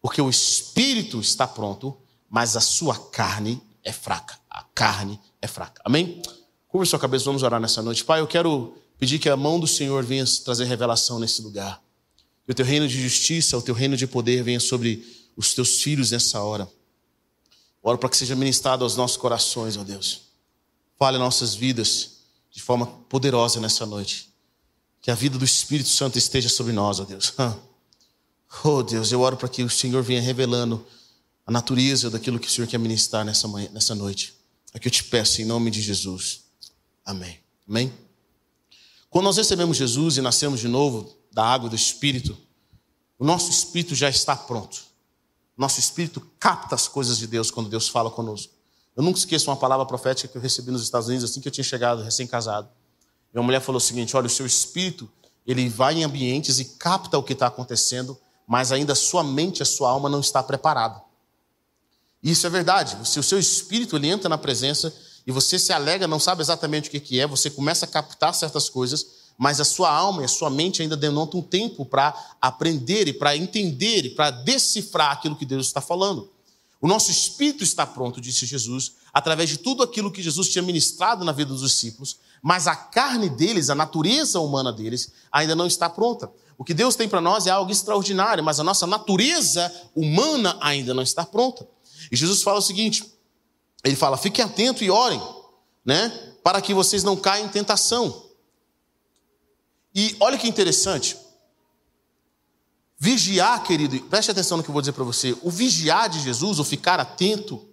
Porque 0.00 0.20
o 0.20 0.28
espírito 0.28 1.18
está 1.18 1.46
pronto, 1.46 1.96
mas 2.28 2.56
a 2.56 2.60
sua 2.60 2.98
carne 3.10 3.62
é 3.82 3.90
fraca. 3.92 4.38
A 4.50 4.62
carne 4.62 5.18
é 5.40 5.46
fraca. 5.46 5.80
Amém? 5.84 6.20
Curva 6.68 6.84
sua 6.84 6.98
cabeça, 6.98 7.24
vamos 7.24 7.42
orar 7.42 7.58
nessa 7.58 7.80
noite. 7.80 8.04
Pai, 8.04 8.20
eu 8.20 8.26
quero 8.26 8.76
pedir 8.98 9.18
que 9.18 9.28
a 9.28 9.36
mão 9.36 9.58
do 9.58 9.66
Senhor 9.66 10.04
venha 10.04 10.24
trazer 10.44 10.64
revelação 10.64 11.18
nesse 11.18 11.40
lugar. 11.40 11.80
Que 12.44 12.52
o 12.52 12.54
teu 12.54 12.66
reino 12.66 12.86
de 12.86 13.00
justiça, 13.00 13.56
o 13.56 13.62
teu 13.62 13.74
reino 13.74 13.96
de 13.96 14.06
poder 14.06 14.42
venha 14.42 14.60
sobre 14.60 15.02
os 15.36 15.54
teus 15.54 15.80
filhos 15.80 16.10
nessa 16.10 16.42
hora. 16.42 16.68
Oro 17.86 17.98
para 17.98 18.08
que 18.08 18.16
seja 18.16 18.34
ministrado 18.34 18.82
aos 18.82 18.96
nossos 18.96 19.18
corações, 19.18 19.76
ó 19.76 19.84
Deus. 19.84 20.22
Fale 20.98 21.18
nossas 21.18 21.54
vidas 21.54 22.12
de 22.50 22.62
forma 22.62 22.86
poderosa 22.86 23.60
nessa 23.60 23.84
noite. 23.84 24.32
Que 25.02 25.10
a 25.10 25.14
vida 25.14 25.36
do 25.36 25.44
Espírito 25.44 25.90
Santo 25.90 26.16
esteja 26.16 26.48
sobre 26.48 26.72
nós, 26.72 26.98
ó 26.98 27.04
Deus. 27.04 27.34
Oh 28.62 28.84
Deus, 28.84 29.10
eu 29.10 29.20
oro 29.20 29.36
para 29.36 29.48
que 29.48 29.64
o 29.64 29.68
Senhor 29.68 30.00
venha 30.00 30.20
revelando 30.20 30.86
a 31.44 31.50
natureza 31.50 32.08
daquilo 32.08 32.38
que 32.38 32.46
o 32.46 32.50
Senhor 32.50 32.68
quer 32.68 32.78
ministrar 32.78 33.24
nessa, 33.24 33.48
manhã, 33.48 33.68
nessa 33.72 33.96
noite. 33.96 34.32
É 34.72 34.78
que 34.78 34.86
eu 34.86 34.92
te 34.92 35.02
peço 35.02 35.42
em 35.42 35.44
nome 35.44 35.72
de 35.72 35.82
Jesus. 35.82 36.44
Amém. 37.04 37.40
Amém. 37.68 37.92
Quando 39.10 39.24
nós 39.24 39.36
recebemos 39.36 39.76
Jesus 39.76 40.18
e 40.18 40.20
nascemos 40.20 40.60
de 40.60 40.68
novo 40.68 41.16
da 41.32 41.44
água 41.44 41.68
do 41.68 41.74
Espírito, 41.74 42.38
o 43.18 43.24
nosso 43.24 43.50
espírito 43.50 43.94
já 43.94 44.08
está 44.08 44.36
pronto. 44.36 44.84
Nosso 45.56 45.78
espírito 45.78 46.20
capta 46.38 46.74
as 46.74 46.88
coisas 46.88 47.16
de 47.18 47.26
Deus 47.26 47.50
quando 47.50 47.68
Deus 47.68 47.88
fala 47.88 48.10
conosco. 48.10 48.52
Eu 48.96 49.02
nunca 49.02 49.18
esqueço 49.18 49.50
uma 49.50 49.56
palavra 49.56 49.84
profética 49.86 50.28
que 50.28 50.36
eu 50.36 50.42
recebi 50.42 50.70
nos 50.70 50.82
Estados 50.82 51.08
Unidos 51.08 51.30
assim 51.30 51.40
que 51.40 51.48
eu 51.48 51.52
tinha 51.52 51.64
chegado, 51.64 52.02
recém-casado. 52.02 52.68
Uma 53.32 53.42
mulher 53.42 53.60
falou 53.60 53.78
o 53.78 53.80
seguinte: 53.80 54.16
olha, 54.16 54.26
o 54.26 54.30
seu 54.30 54.46
espírito, 54.46 55.10
ele 55.46 55.68
vai 55.68 55.94
em 55.94 56.04
ambientes 56.04 56.58
e 56.58 56.64
capta 56.64 57.18
o 57.18 57.22
que 57.22 57.32
está 57.32 57.48
acontecendo, 57.48 58.16
mas 58.46 58.70
ainda 58.70 58.92
a 58.92 58.96
sua 58.96 59.24
mente, 59.24 59.62
a 59.62 59.66
sua 59.66 59.90
alma 59.90 60.08
não 60.08 60.20
está 60.20 60.42
preparada. 60.42 61.02
Isso 62.22 62.46
é 62.46 62.50
verdade. 62.50 62.96
Se 63.06 63.18
o 63.18 63.22
seu 63.22 63.38
espírito 63.38 63.96
ele 63.96 64.08
entra 64.08 64.28
na 64.28 64.38
presença 64.38 64.94
e 65.26 65.32
você 65.32 65.58
se 65.58 65.72
alega, 65.72 66.06
não 66.06 66.20
sabe 66.20 66.40
exatamente 66.40 66.88
o 66.88 67.00
que 67.00 67.20
é, 67.20 67.26
você 67.26 67.50
começa 67.50 67.84
a 67.84 67.88
captar 67.88 68.34
certas 68.34 68.68
coisas, 68.68 69.06
mas 69.36 69.60
a 69.60 69.64
sua 69.64 69.90
alma 69.90 70.22
e 70.22 70.24
a 70.24 70.28
sua 70.28 70.48
mente 70.48 70.82
ainda 70.82 70.96
denotam 70.96 71.40
um 71.40 71.42
tempo 71.42 71.84
para 71.84 72.14
aprender 72.40 73.08
e 73.08 73.12
para 73.12 73.36
entender 73.36 74.06
e 74.06 74.10
para 74.10 74.30
decifrar 74.30 75.12
aquilo 75.12 75.36
que 75.36 75.44
Deus 75.46 75.66
está 75.66 75.80
falando. 75.80 76.30
O 76.80 76.86
nosso 76.86 77.10
espírito 77.10 77.64
está 77.64 77.86
pronto, 77.86 78.20
disse 78.20 78.44
Jesus, 78.44 78.92
através 79.12 79.48
de 79.48 79.56
tudo 79.56 79.82
aquilo 79.82 80.10
que 80.12 80.22
Jesus 80.22 80.48
tinha 80.50 80.62
ministrado 80.62 81.24
na 81.24 81.32
vida 81.32 81.50
dos 81.50 81.62
discípulos, 81.62 82.18
mas 82.42 82.66
a 82.66 82.76
carne 82.76 83.30
deles, 83.30 83.70
a 83.70 83.74
natureza 83.74 84.38
humana 84.38 84.72
deles, 84.72 85.10
ainda 85.32 85.56
não 85.56 85.66
está 85.66 85.88
pronta. 85.88 86.30
O 86.58 86.64
que 86.64 86.74
Deus 86.74 86.94
tem 86.94 87.08
para 87.08 87.20
nós 87.20 87.46
é 87.46 87.50
algo 87.50 87.72
extraordinário, 87.72 88.44
mas 88.44 88.60
a 88.60 88.64
nossa 88.64 88.86
natureza 88.86 89.72
humana 89.94 90.56
ainda 90.60 90.92
não 90.92 91.02
está 91.02 91.24
pronta. 91.24 91.66
E 92.12 92.16
Jesus 92.16 92.42
fala 92.42 92.58
o 92.58 92.62
seguinte: 92.62 93.04
ele 93.82 93.96
fala, 93.96 94.16
fiquem 94.16 94.44
atentos 94.44 94.82
e 94.82 94.90
orem, 94.90 95.20
né? 95.84 96.10
Para 96.42 96.60
que 96.60 96.74
vocês 96.74 97.02
não 97.02 97.16
caiam 97.16 97.46
em 97.46 97.48
tentação. 97.48 98.23
E 99.94 100.16
olha 100.18 100.36
que 100.36 100.48
interessante. 100.48 101.16
Vigiar, 102.98 103.62
querido, 103.62 104.00
preste 104.04 104.30
atenção 104.30 104.56
no 104.56 104.62
que 104.64 104.70
eu 104.70 104.72
vou 104.72 104.82
dizer 104.82 104.92
para 104.92 105.04
você. 105.04 105.36
O 105.42 105.50
vigiar 105.50 106.08
de 106.08 106.20
Jesus, 106.20 106.58
o 106.58 106.64
ficar 106.64 106.98
atento, 106.98 107.68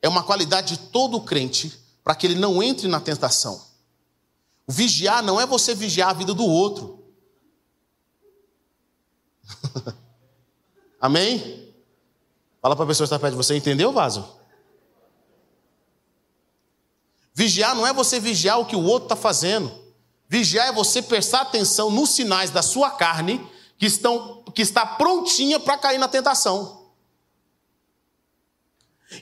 é 0.00 0.08
uma 0.08 0.22
qualidade 0.22 0.76
de 0.76 0.88
todo 0.90 1.20
crente 1.20 1.78
para 2.04 2.14
que 2.14 2.26
ele 2.26 2.36
não 2.36 2.62
entre 2.62 2.86
na 2.86 3.00
tentação. 3.00 3.66
O 4.66 4.72
vigiar 4.72 5.22
não 5.22 5.40
é 5.40 5.46
você 5.46 5.74
vigiar 5.74 6.10
a 6.10 6.12
vida 6.12 6.34
do 6.34 6.44
outro. 6.44 7.02
Amém? 11.00 11.72
Fala 12.60 12.76
para 12.76 12.84
a 12.84 12.88
pessoa 12.88 13.06
que 13.06 13.14
está 13.14 13.18
perto 13.18 13.32
de 13.32 13.36
você, 13.36 13.56
entendeu, 13.56 13.92
vaso? 13.92 14.36
Vigiar 17.32 17.74
não 17.74 17.86
é 17.86 17.92
você 17.92 18.20
vigiar 18.20 18.58
o 18.60 18.66
que 18.66 18.76
o 18.76 18.82
outro 18.82 19.06
está 19.06 19.16
fazendo. 19.16 19.87
Vigiar 20.28 20.68
é 20.68 20.72
você 20.72 21.00
prestar 21.00 21.40
atenção 21.40 21.90
nos 21.90 22.10
sinais 22.10 22.50
da 22.50 22.62
sua 22.62 22.90
carne 22.90 23.44
que, 23.78 23.86
estão, 23.86 24.42
que 24.54 24.60
está 24.60 24.84
prontinha 24.84 25.58
para 25.58 25.78
cair 25.78 25.98
na 25.98 26.08
tentação. 26.08 26.86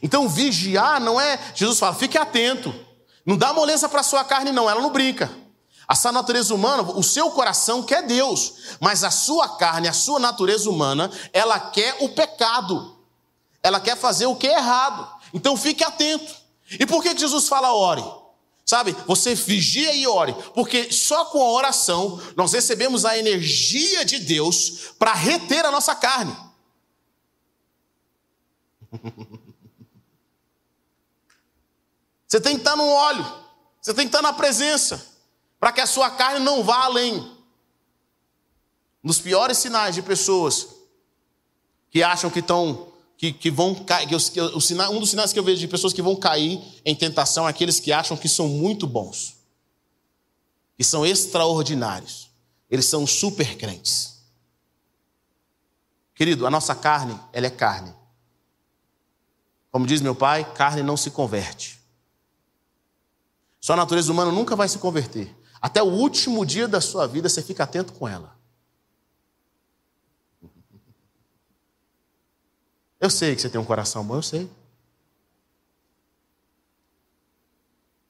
Então, 0.02 0.28
vigiar 0.28 1.00
não 1.00 1.20
é. 1.20 1.38
Jesus 1.54 1.78
fala, 1.78 1.94
fique 1.94 2.18
atento. 2.18 2.74
Não 3.24 3.36
dá 3.36 3.52
moleza 3.52 3.88
para 3.88 4.00
a 4.00 4.04
sua 4.04 4.24
carne, 4.24 4.50
não, 4.50 4.68
ela 4.68 4.80
não 4.80 4.90
brinca. 4.90 5.30
A 5.86 5.94
sua 5.94 6.10
natureza 6.10 6.52
humana, 6.52 6.82
o 6.82 7.02
seu 7.02 7.30
coração 7.30 7.82
quer 7.82 8.02
Deus, 8.02 8.54
mas 8.80 9.04
a 9.04 9.10
sua 9.10 9.56
carne, 9.56 9.86
a 9.86 9.92
sua 9.92 10.18
natureza 10.18 10.68
humana, 10.68 11.10
ela 11.32 11.60
quer 11.60 11.98
o 12.00 12.08
pecado. 12.08 12.96
Ela 13.62 13.78
quer 13.78 13.96
fazer 13.96 14.26
o 14.26 14.34
que 14.34 14.48
é 14.48 14.56
errado. 14.58 15.08
Então 15.32 15.56
fique 15.56 15.84
atento. 15.84 16.34
E 16.70 16.84
por 16.84 17.02
que 17.02 17.16
Jesus 17.16 17.46
fala 17.46 17.72
ore? 17.72 18.04
Sabe, 18.66 18.96
você 19.06 19.32
vigia 19.36 19.94
e 19.94 20.08
ore, 20.08 20.34
porque 20.52 20.90
só 20.90 21.26
com 21.26 21.40
a 21.40 21.52
oração 21.52 22.20
nós 22.34 22.52
recebemos 22.52 23.04
a 23.04 23.16
energia 23.16 24.04
de 24.04 24.18
Deus 24.18 24.92
para 24.98 25.12
reter 25.14 25.64
a 25.64 25.70
nossa 25.70 25.94
carne. 25.94 26.36
Você 32.26 32.40
tem 32.40 32.56
que 32.56 32.62
estar 32.62 32.74
no 32.74 32.88
óleo, 32.88 33.24
você 33.80 33.94
tem 33.94 34.04
que 34.04 34.08
estar 34.08 34.20
na 34.20 34.32
presença, 34.32 35.06
para 35.60 35.70
que 35.70 35.80
a 35.80 35.86
sua 35.86 36.10
carne 36.10 36.44
não 36.44 36.64
vá 36.64 36.82
além. 36.82 37.38
Nos 39.00 39.20
piores 39.20 39.58
sinais 39.58 39.94
de 39.94 40.02
pessoas 40.02 40.66
que 41.88 42.02
acham 42.02 42.28
que 42.28 42.40
estão 42.40 42.92
que, 43.16 43.32
que 43.32 43.50
vão 43.50 43.74
cair, 43.74 44.08
um 44.90 45.00
dos 45.00 45.10
sinais 45.10 45.32
que 45.32 45.38
eu 45.38 45.44
vejo 45.44 45.60
de 45.60 45.68
pessoas 45.68 45.92
que 45.92 46.02
vão 46.02 46.14
cair 46.14 46.62
em 46.84 46.94
tentação 46.94 47.46
é 47.46 47.50
aqueles 47.50 47.80
que 47.80 47.92
acham 47.92 48.16
que 48.16 48.28
são 48.28 48.48
muito 48.48 48.86
bons, 48.86 49.36
que 50.76 50.84
são 50.84 51.04
extraordinários, 51.06 52.30
eles 52.70 52.86
são 52.86 53.06
super 53.06 53.56
crentes. 53.56 54.16
Querido, 56.14 56.46
a 56.46 56.50
nossa 56.50 56.74
carne, 56.74 57.18
ela 57.32 57.46
é 57.46 57.50
carne. 57.50 57.94
Como 59.70 59.86
diz 59.86 60.00
meu 60.00 60.14
pai, 60.14 60.50
carne 60.54 60.82
não 60.82 60.96
se 60.96 61.10
converte. 61.10 61.78
Sua 63.60 63.76
natureza 63.76 64.12
humana 64.12 64.32
nunca 64.32 64.56
vai 64.56 64.68
se 64.68 64.78
converter. 64.78 65.34
Até 65.60 65.82
o 65.82 65.86
último 65.86 66.46
dia 66.46 66.68
da 66.68 66.80
sua 66.80 67.06
vida, 67.06 67.28
você 67.28 67.42
fica 67.42 67.64
atento 67.64 67.92
com 67.92 68.06
ela. 68.06 68.35
Eu 73.06 73.10
sei 73.10 73.36
que 73.36 73.40
você 73.40 73.48
tem 73.48 73.60
um 73.60 73.64
coração 73.64 74.04
bom, 74.04 74.16
eu 74.16 74.22
sei. 74.22 74.50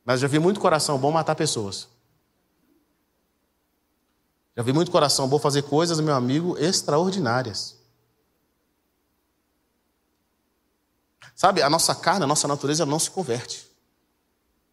Mas 0.03 0.21
já 0.21 0.27
vi 0.27 0.39
muito 0.39 0.59
coração 0.59 0.99
bom 0.99 1.13
matar 1.13 1.35
pessoas. 1.35 1.87
Já 4.57 4.63
vi 4.63 4.73
muito 4.73 4.91
coração 4.91 5.29
bom 5.29 5.39
fazer 5.39 5.65
coisas, 5.65 6.01
meu 6.01 6.15
amigo, 6.15 6.57
extraordinárias. 6.57 7.77
Sabe, 11.35 11.61
a 11.61 11.69
nossa 11.69 11.95
carne, 11.95 12.25
a 12.25 12.27
nossa 12.27 12.49
natureza 12.49 12.87
não 12.87 12.99
se 12.99 13.11
converte. 13.11 13.65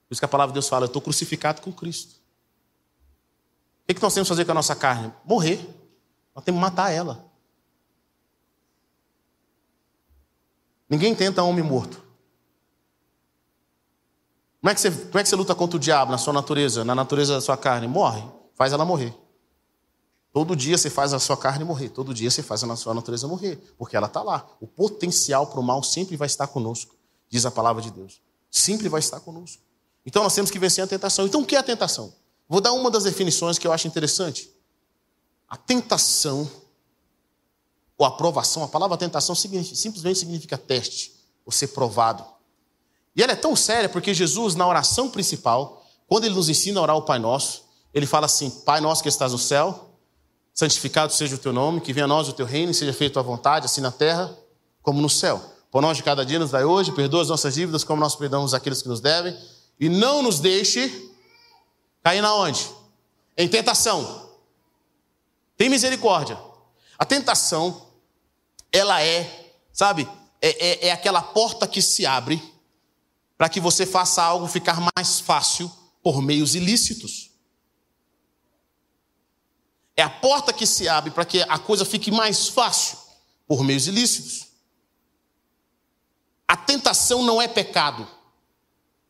Por 0.07 0.13
isso 0.13 0.21
que 0.21 0.25
a 0.25 0.29
palavra 0.29 0.53
de 0.53 0.55
Deus 0.55 0.69
fala: 0.69 0.85
Eu 0.85 0.87
estou 0.87 1.01
crucificado 1.01 1.61
com 1.61 1.73
Cristo. 1.73 2.15
O 3.89 3.93
que 3.93 4.01
nós 4.01 4.13
temos 4.13 4.29
que 4.29 4.33
fazer 4.33 4.45
com 4.45 4.51
a 4.51 4.55
nossa 4.55 4.73
carne? 4.73 5.11
Morrer. 5.25 5.57
Nós 6.33 6.45
temos 6.45 6.59
que 6.59 6.65
matar 6.65 6.91
ela. 6.91 7.32
Ninguém 10.89 11.15
tenta 11.15 11.43
homem 11.43 11.63
morto. 11.63 12.03
Como 14.61 14.71
é, 14.71 14.73
que 14.73 14.79
você, 14.79 14.91
como 14.91 15.19
é 15.19 15.23
que 15.23 15.27
você 15.27 15.35
luta 15.35 15.53
contra 15.53 15.75
o 15.75 15.79
diabo 15.79 16.11
na 16.11 16.17
sua 16.17 16.31
natureza, 16.31 16.85
na 16.85 16.95
natureza 16.95 17.33
da 17.33 17.41
sua 17.41 17.57
carne? 17.57 17.85
Morre, 17.85 18.23
faz 18.55 18.71
ela 18.71 18.85
morrer. 18.85 19.13
Todo 20.31 20.55
dia 20.55 20.77
você 20.77 20.89
faz 20.89 21.13
a 21.13 21.19
sua 21.19 21.35
carne 21.35 21.63
morrer, 21.63 21.89
todo 21.89 22.13
dia 22.13 22.31
você 22.31 22.41
faz 22.41 22.63
a 22.63 22.75
sua 22.75 22.93
natureza 22.93 23.27
morrer, 23.27 23.57
porque 23.77 23.95
ela 23.95 24.07
está 24.07 24.23
lá. 24.23 24.47
O 24.59 24.65
potencial 24.65 25.47
para 25.47 25.59
o 25.59 25.63
mal 25.63 25.83
sempre 25.83 26.15
vai 26.15 26.25
estar 26.27 26.47
conosco, 26.47 26.95
diz 27.29 27.45
a 27.45 27.51
palavra 27.51 27.81
de 27.81 27.91
Deus. 27.91 28.21
Sempre 28.49 28.87
vai 28.87 28.99
estar 28.99 29.19
conosco. 29.19 29.61
Então 30.05 30.23
nós 30.23 30.33
temos 30.33 30.49
que 30.49 30.57
vencer 30.57 30.83
a 30.83 30.87
tentação. 30.87 31.25
Então 31.25 31.41
o 31.41 31.45
que 31.45 31.55
é 31.55 31.59
a 31.59 31.63
tentação? 31.63 32.13
Vou 32.47 32.61
dar 32.61 32.71
uma 32.73 32.89
das 32.89 33.03
definições 33.03 33.59
que 33.59 33.67
eu 33.67 33.71
acho 33.71 33.87
interessante. 33.87 34.49
A 35.47 35.57
tentação 35.57 36.49
ou 37.97 38.05
aprovação, 38.05 38.63
a 38.63 38.67
palavra 38.67 38.97
tentação 38.97 39.35
simplesmente 39.35 40.15
significa 40.15 40.57
teste, 40.57 41.13
ou 41.45 41.51
ser 41.51 41.67
provado. 41.67 42.25
E 43.15 43.21
ela 43.21 43.33
é 43.33 43.35
tão 43.35 43.55
séria 43.55 43.87
porque 43.87 44.13
Jesus, 44.13 44.55
na 44.55 44.67
oração 44.67 45.09
principal, 45.09 45.85
quando 46.07 46.25
ele 46.25 46.35
nos 46.35 46.49
ensina 46.49 46.79
a 46.79 46.83
orar 46.83 46.97
o 46.97 47.03
Pai 47.03 47.19
Nosso, 47.19 47.63
ele 47.93 48.05
fala 48.05 48.25
assim: 48.25 48.49
Pai 48.49 48.81
nosso 48.81 49.03
que 49.03 49.09
estás 49.09 49.31
no 49.31 49.37
céu, 49.37 49.91
santificado 50.53 51.13
seja 51.13 51.35
o 51.35 51.37
teu 51.37 51.53
nome, 51.53 51.79
que 51.79 51.93
venha 51.93 52.05
a 52.05 52.07
nós 52.07 52.27
o 52.27 52.33
teu 52.33 52.45
reino 52.45 52.71
e 52.71 52.73
seja 52.73 52.91
feita 52.91 53.19
a 53.19 53.23
tua 53.23 53.31
vontade, 53.31 53.65
assim 53.65 53.81
na 53.81 53.91
terra 53.91 54.35
como 54.81 55.01
no 55.01 55.09
céu. 55.09 55.41
Por 55.71 55.81
nós 55.81 55.97
de 55.97 56.03
cada 56.03 56.25
dia 56.25 56.37
nos 56.37 56.51
dai 56.51 56.63
hoje, 56.63 56.91
perdoa 56.91 57.21
as 57.21 57.29
nossas 57.29 57.55
dívidas 57.55 57.83
como 57.83 57.99
nós 57.99 58.15
perdoamos 58.15 58.53
aqueles 58.53 58.81
que 58.81 58.87
nos 58.87 58.99
devem, 58.99 59.35
e 59.79 59.89
não 59.89 60.21
nos 60.21 60.39
deixe 60.39 61.11
cair 62.03 62.21
na 62.21 62.35
onde? 62.35 62.69
Em 63.35 63.47
tentação. 63.47 64.29
Tem 65.57 65.69
misericórdia. 65.69 66.37
A 66.97 67.05
tentação, 67.05 67.89
ela 68.71 69.01
é 69.01 69.43
Sabe? 69.73 70.07
É, 70.39 70.85
é, 70.85 70.87
é 70.87 70.91
aquela 70.91 71.21
porta 71.21 71.67
que 71.67 71.81
se 71.81 72.05
abre 72.05 72.41
para 73.35 73.49
que 73.49 73.59
você 73.59 73.85
faça 73.85 74.21
algo 74.21 74.47
ficar 74.47 74.79
mais 74.95 75.19
fácil 75.19 75.69
por 76.03 76.21
meios 76.21 76.53
ilícitos. 76.53 77.31
É 79.97 80.03
a 80.03 80.09
porta 80.09 80.53
que 80.53 80.67
se 80.67 80.87
abre 80.87 81.09
para 81.11 81.25
que 81.25 81.41
a 81.41 81.57
coisa 81.57 81.83
fique 81.83 82.11
mais 82.11 82.47
fácil 82.47 82.97
por 83.47 83.63
meios 83.63 83.87
ilícitos. 83.87 84.47
A 86.47 86.55
tentação 86.55 87.23
não 87.23 87.41
é 87.41 87.47
pecado. 87.47 88.07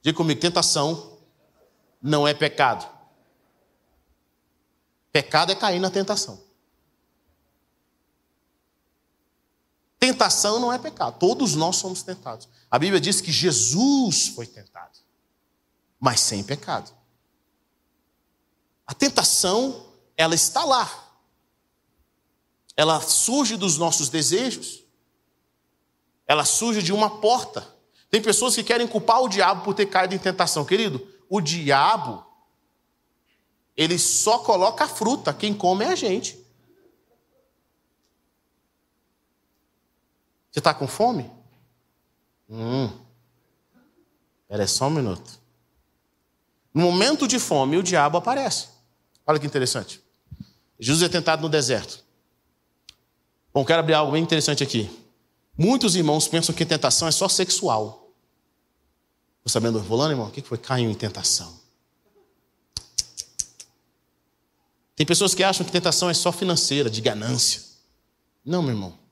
Diga 0.01 0.15
comigo, 0.15 0.39
tentação 0.39 1.19
não 2.01 2.27
é 2.27 2.33
pecado. 2.33 2.89
Pecado 5.11 5.51
é 5.51 5.55
cair 5.55 5.79
na 5.79 5.89
tentação. 5.89 6.42
Tentação 10.03 10.59
não 10.59 10.73
é 10.73 10.77
pecado. 10.77 11.17
Todos 11.17 11.55
nós 11.55 11.77
somos 11.77 12.03
tentados. 12.03 12.49
A 12.69 12.77
Bíblia 12.77 12.99
diz 12.99 13.21
que 13.21 13.31
Jesus 13.31 14.27
foi 14.27 14.45
tentado, 14.45 14.99
mas 15.97 16.19
sem 16.19 16.43
pecado. 16.43 16.91
A 18.85 18.93
tentação, 18.93 19.85
ela 20.17 20.35
está 20.35 20.65
lá. 20.65 20.91
Ela 22.75 22.99
surge 22.99 23.55
dos 23.55 23.77
nossos 23.77 24.09
desejos. 24.09 24.83
Ela 26.27 26.43
surge 26.43 26.83
de 26.83 26.91
uma 26.91 27.21
porta. 27.21 27.65
Tem 28.11 28.21
pessoas 28.21 28.55
que 28.55 28.63
querem 28.63 28.85
culpar 28.85 29.21
o 29.21 29.29
diabo 29.29 29.63
por 29.63 29.73
ter 29.73 29.85
caído 29.85 30.13
em 30.13 30.19
tentação. 30.19 30.65
Querido, 30.65 31.01
o 31.29 31.39
diabo, 31.39 32.25
ele 33.73 33.97
só 33.97 34.39
coloca 34.39 34.83
a 34.83 34.89
fruta, 34.89 35.33
quem 35.33 35.53
come 35.53 35.85
é 35.85 35.93
a 35.93 35.95
gente. 35.95 36.42
Você 40.53 40.59
está 40.59 40.71
com 40.71 40.87
fome? 40.87 41.31
Hum. 42.47 42.87
Espera 44.43 44.67
só 44.67 44.85
um 44.85 44.91
minuto. 44.91 45.41
No 46.71 46.83
momento 46.83 47.27
de 47.27 47.39
fome, 47.39 47.75
o 47.75 47.81
diabo 47.81 48.19
aparece. 48.19 48.67
Olha 49.25 49.39
que 49.39 49.47
interessante. 49.47 49.99
Jesus 50.79 51.01
é 51.01 51.09
tentado 51.09 51.41
no 51.41 51.49
deserto. 51.49 52.03
Bom, 53.51 53.65
quero 53.65 53.79
abrir 53.79 53.95
algo 53.95 54.11
bem 54.11 54.21
interessante 54.21 54.61
aqui. 54.61 54.91
Muitos 55.57 55.95
irmãos 55.95 56.27
pensam 56.27 56.53
que 56.53 56.63
tentação 56.63 57.07
é 57.07 57.11
só 57.11 57.27
sexual. 57.27 58.11
Estou 59.37 59.49
sabendo, 59.51 59.79
rolando, 59.79 60.13
irmão? 60.13 60.27
O 60.27 60.31
que 60.31 60.41
foi? 60.43 60.59
Caiu 60.59 60.91
em 60.91 60.95
tentação. 60.95 61.59
Tem 64.95 65.03
pessoas 65.03 65.33
que 65.33 65.43
acham 65.43 65.65
que 65.65 65.71
tentação 65.71 66.11
é 66.11 66.13
só 66.13 66.31
financeira, 66.31 66.91
de 66.91 67.01
ganância. 67.01 67.59
Não, 68.45 68.61
meu 68.61 68.71
irmão. 68.71 69.02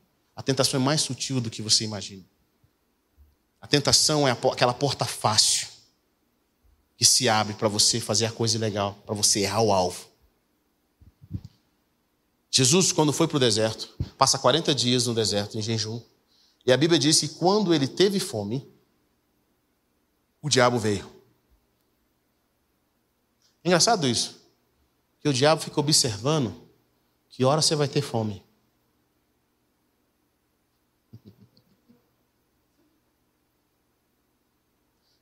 A 0.41 0.43
tentação 0.43 0.81
é 0.81 0.83
mais 0.83 1.01
sutil 1.01 1.39
do 1.39 1.51
que 1.51 1.61
você 1.61 1.83
imagina. 1.83 2.25
A 3.61 3.67
tentação 3.67 4.27
é 4.27 4.31
aquela 4.31 4.73
porta 4.73 5.05
fácil 5.05 5.67
que 6.97 7.05
se 7.05 7.29
abre 7.29 7.53
para 7.53 7.67
você 7.67 7.99
fazer 7.99 8.25
a 8.25 8.31
coisa 8.31 8.57
legal, 8.57 8.95
para 9.05 9.13
você 9.13 9.41
errar 9.41 9.61
o 9.61 9.71
alvo. 9.71 10.09
Jesus, 12.49 12.91
quando 12.91 13.13
foi 13.13 13.27
para 13.27 13.37
o 13.37 13.39
deserto, 13.39 13.93
passa 14.17 14.39
40 14.39 14.73
dias 14.73 15.05
no 15.05 15.13
deserto, 15.13 15.59
em 15.59 15.61
jejum. 15.61 16.01
E 16.65 16.73
a 16.73 16.77
Bíblia 16.77 16.97
diz 16.97 17.19
que 17.19 17.27
quando 17.27 17.71
ele 17.71 17.87
teve 17.87 18.19
fome, 18.19 18.67
o 20.41 20.49
diabo 20.49 20.79
veio. 20.79 21.07
Engraçado 23.63 24.07
isso. 24.07 24.41
Que 25.19 25.29
o 25.29 25.33
diabo 25.33 25.61
fica 25.61 25.79
observando 25.79 26.67
que 27.29 27.45
hora 27.45 27.61
você 27.61 27.75
vai 27.75 27.87
ter 27.87 28.01
fome. 28.01 28.43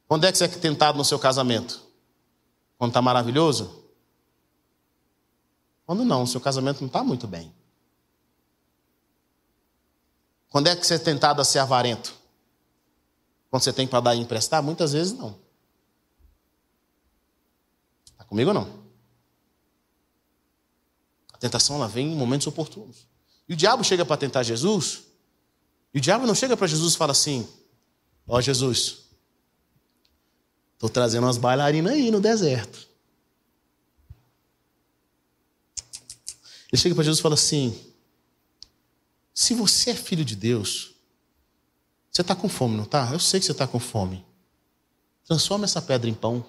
Quando 0.10 0.24
é 0.26 0.32
que 0.32 0.40
você 0.40 0.46
é 0.46 0.48
tentado 0.48 0.98
no 0.98 1.06
seu 1.06 1.20
casamento? 1.20 1.80
Quando 2.80 2.90
está 2.90 3.00
maravilhoso? 3.00 3.86
Quando 5.86 6.04
não, 6.04 6.26
seu 6.26 6.42
casamento 6.42 6.82
não 6.82 6.88
está 6.88 7.04
muito 7.04 7.28
bem. 7.28 7.54
Quando 10.50 10.66
é 10.66 10.76
que 10.76 10.84
você 10.86 10.96
é 10.96 10.98
tentado 10.98 11.40
a 11.40 11.46
ser 11.46 11.60
avarento? 11.60 12.16
Quando 13.52 13.62
você 13.62 13.72
tem 13.72 13.88
para 13.88 14.00
dar 14.00 14.16
e 14.16 14.20
emprestar? 14.20 14.64
Muitas 14.64 14.94
vezes 14.94 15.14
não. 15.14 15.38
Está 18.12 18.24
comigo 18.24 18.50
ou 18.50 18.54
não? 18.56 18.84
A 21.32 21.38
tentação 21.38 21.76
ela 21.76 21.88
vem 21.88 22.12
em 22.12 22.16
momentos 22.16 22.48
oportunos. 22.48 23.06
E 23.48 23.54
o 23.54 23.56
diabo 23.56 23.84
chega 23.84 24.04
para 24.04 24.18
tentar 24.18 24.42
Jesus, 24.42 25.04
e 25.94 26.00
o 26.00 26.02
diabo 26.02 26.26
não 26.26 26.34
chega 26.34 26.58
para 26.58 26.66
Jesus 26.66 26.96
e 26.96 26.98
fala 26.98 27.12
assim: 27.12 27.48
Ó 28.28 28.38
oh, 28.38 28.42
Jesus, 28.42 29.09
Estou 30.80 30.90
trazendo 30.90 31.26
umas 31.26 31.38
bailarinas 31.38 31.92
aí 31.92 32.10
no 32.10 32.22
deserto. 32.22 32.88
Ele 36.72 36.82
chega 36.82 36.96
para 36.96 37.04
Jesus 37.04 37.20
e 37.20 37.22
fala 37.22 37.36
assim: 37.36 37.78
Se 39.34 39.54
você 39.54 39.90
é 39.90 39.94
filho 39.94 40.24
de 40.24 40.38
Deus, 40.38 40.96
você 42.10 42.22
está 42.22 42.34
com 42.34 42.48
fome, 42.48 42.78
não 42.78 42.86
está? 42.86 43.12
Eu 43.12 43.20
sei 43.20 43.42
que 43.42 43.46
você 43.46 43.52
está 43.52 43.68
com 43.68 43.78
fome. 43.78 44.26
Transforma 45.26 45.66
essa 45.66 45.82
pedra 45.82 46.10
em 46.10 46.14
pão. 46.14 46.46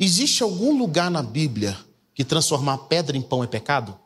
Existe 0.00 0.42
algum 0.42 0.76
lugar 0.76 1.08
na 1.08 1.22
Bíblia 1.22 1.78
que 2.12 2.24
transformar 2.24 2.76
pedra 2.88 3.16
em 3.16 3.22
pão 3.22 3.44
é 3.44 3.46
pecado? 3.46 3.96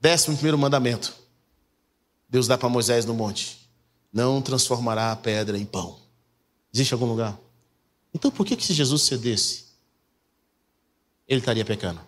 Décimo 0.00 0.34
primeiro 0.34 0.56
mandamento. 0.56 1.17
Deus 2.28 2.46
dá 2.46 2.58
para 2.58 2.68
Moisés 2.68 3.04
no 3.04 3.14
monte: 3.14 3.70
Não 4.12 4.42
transformará 4.42 5.12
a 5.12 5.16
pedra 5.16 5.56
em 5.56 5.64
pão. 5.64 5.98
Existe 6.72 6.92
algum 6.92 7.06
lugar? 7.06 7.38
Então 8.12 8.30
por 8.30 8.46
que, 8.46 8.56
que 8.56 8.64
se 8.64 8.74
Jesus 8.74 9.02
cedesse, 9.02 9.66
ele 11.26 11.40
estaria 11.40 11.64
pecando? 11.64 12.00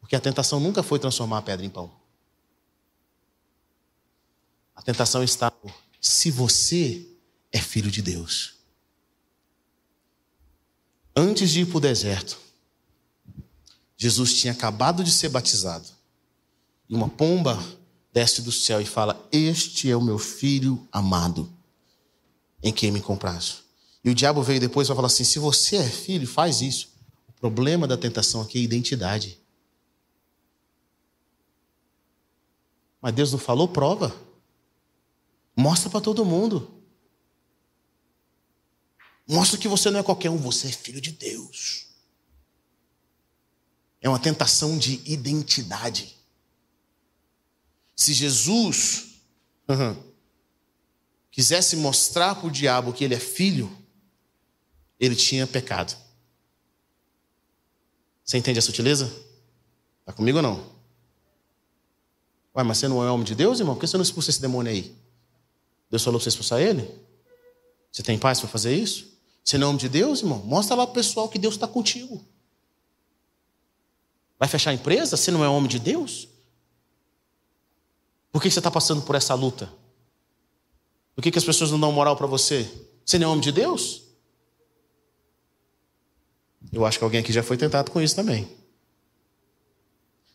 Porque 0.00 0.14
a 0.14 0.20
tentação 0.20 0.60
nunca 0.60 0.82
foi 0.82 0.98
transformar 0.98 1.38
a 1.38 1.42
pedra 1.42 1.66
em 1.66 1.70
pão. 1.70 1.90
A 4.74 4.82
tentação 4.82 5.22
está 5.22 5.52
se 6.00 6.30
você 6.30 7.06
é 7.50 7.58
filho 7.58 7.90
de 7.90 8.02
Deus. 8.02 8.54
Antes 11.16 11.50
de 11.50 11.62
ir 11.62 11.66
para 11.66 11.78
o 11.78 11.80
deserto, 11.80 12.38
Jesus 13.96 14.34
tinha 14.34 14.52
acabado 14.52 15.02
de 15.02 15.10
ser 15.10 15.28
batizado. 15.28 15.86
E 16.88 16.94
uma 16.94 17.08
pomba 17.08 17.62
desce 18.12 18.42
do 18.42 18.52
céu 18.52 18.80
e 18.80 18.84
fala: 18.84 19.28
Este 19.32 19.90
é 19.90 19.96
o 19.96 20.02
meu 20.02 20.18
filho 20.18 20.86
amado, 20.92 21.50
em 22.62 22.72
quem 22.72 22.90
me 22.90 23.00
compraste. 23.00 23.64
E 24.04 24.10
o 24.10 24.14
diabo 24.14 24.42
veio 24.42 24.60
depois 24.60 24.86
e 24.86 24.88
vai 24.88 24.96
falar 24.96 25.06
assim: 25.06 25.24
Se 25.24 25.38
você 25.38 25.76
é 25.76 25.88
filho, 25.88 26.26
faz 26.26 26.60
isso. 26.60 26.88
O 27.28 27.32
problema 27.32 27.86
da 27.86 27.96
tentação 27.96 28.40
aqui 28.40 28.58
é 28.58 28.62
identidade. 28.62 29.38
Mas 33.00 33.14
Deus 33.14 33.32
não 33.32 33.38
falou, 33.38 33.68
prova. 33.68 34.14
Mostra 35.54 35.88
para 35.88 36.00
todo 36.00 36.24
mundo. 36.24 36.70
Mostra 39.28 39.58
que 39.58 39.68
você 39.68 39.90
não 39.90 40.00
é 40.00 40.02
qualquer 40.02 40.30
um, 40.30 40.36
você 40.36 40.68
é 40.68 40.72
filho 40.72 41.00
de 41.00 41.12
Deus. 41.12 41.85
É 44.06 44.08
uma 44.08 44.20
tentação 44.20 44.78
de 44.78 45.00
identidade. 45.04 46.16
Se 47.96 48.14
Jesus 48.14 49.16
uhum, 49.68 49.96
quisesse 51.28 51.74
mostrar 51.74 52.36
para 52.36 52.46
o 52.46 52.50
diabo 52.50 52.92
que 52.92 53.02
ele 53.02 53.16
é 53.16 53.18
filho, 53.18 53.68
ele 55.00 55.16
tinha 55.16 55.44
pecado. 55.44 55.96
Você 58.24 58.38
entende 58.38 58.60
a 58.60 58.62
sutileza? 58.62 59.12
Está 59.98 60.12
comigo 60.12 60.38
ou 60.38 60.42
não? 60.42 60.72
Ué, 62.54 62.62
mas 62.62 62.78
você 62.78 62.86
não 62.86 63.02
é 63.02 63.10
homem 63.10 63.26
de 63.26 63.34
Deus, 63.34 63.58
irmão? 63.58 63.74
Por 63.74 63.80
que 63.80 63.88
você 63.88 63.96
não 63.96 64.04
expulsa 64.04 64.30
esse 64.30 64.40
demônio 64.40 64.70
aí? 64.70 64.96
Deus 65.90 66.04
falou 66.04 66.20
para 66.20 66.22
você 66.22 66.28
expulsar 66.28 66.60
ele? 66.60 66.88
Você 67.90 68.04
tem 68.04 68.16
paz 68.16 68.38
para 68.38 68.48
fazer 68.48 68.72
isso? 68.72 69.18
Você 69.42 69.58
não 69.58 69.66
é 69.66 69.70
homem 69.70 69.80
de 69.80 69.88
Deus, 69.88 70.20
irmão? 70.20 70.38
Mostra 70.44 70.76
lá 70.76 70.86
para 70.86 70.92
o 70.92 70.94
pessoal 70.94 71.28
que 71.28 71.40
Deus 71.40 71.54
está 71.54 71.66
contigo. 71.66 72.24
Vai 74.38 74.48
fechar 74.48 74.70
a 74.70 74.74
empresa? 74.74 75.16
Você 75.16 75.30
não 75.30 75.44
é 75.44 75.48
homem 75.48 75.68
de 75.68 75.78
Deus? 75.78 76.28
Por 78.30 78.42
que 78.42 78.50
você 78.50 78.58
está 78.58 78.70
passando 78.70 79.02
por 79.02 79.14
essa 79.14 79.34
luta? 79.34 79.72
Por 81.14 81.22
que, 81.22 81.30
que 81.30 81.38
as 81.38 81.44
pessoas 81.44 81.70
não 81.70 81.80
dão 81.80 81.92
moral 81.92 82.16
para 82.16 82.26
você? 82.26 82.70
Você 83.04 83.18
não 83.18 83.28
é 83.28 83.30
homem 83.30 83.40
de 83.40 83.52
Deus? 83.52 84.02
Eu 86.72 86.84
acho 86.84 86.98
que 86.98 87.04
alguém 87.04 87.20
aqui 87.20 87.32
já 87.32 87.42
foi 87.42 87.56
tentado 87.56 87.90
com 87.90 88.00
isso 88.00 88.14
também. 88.14 88.46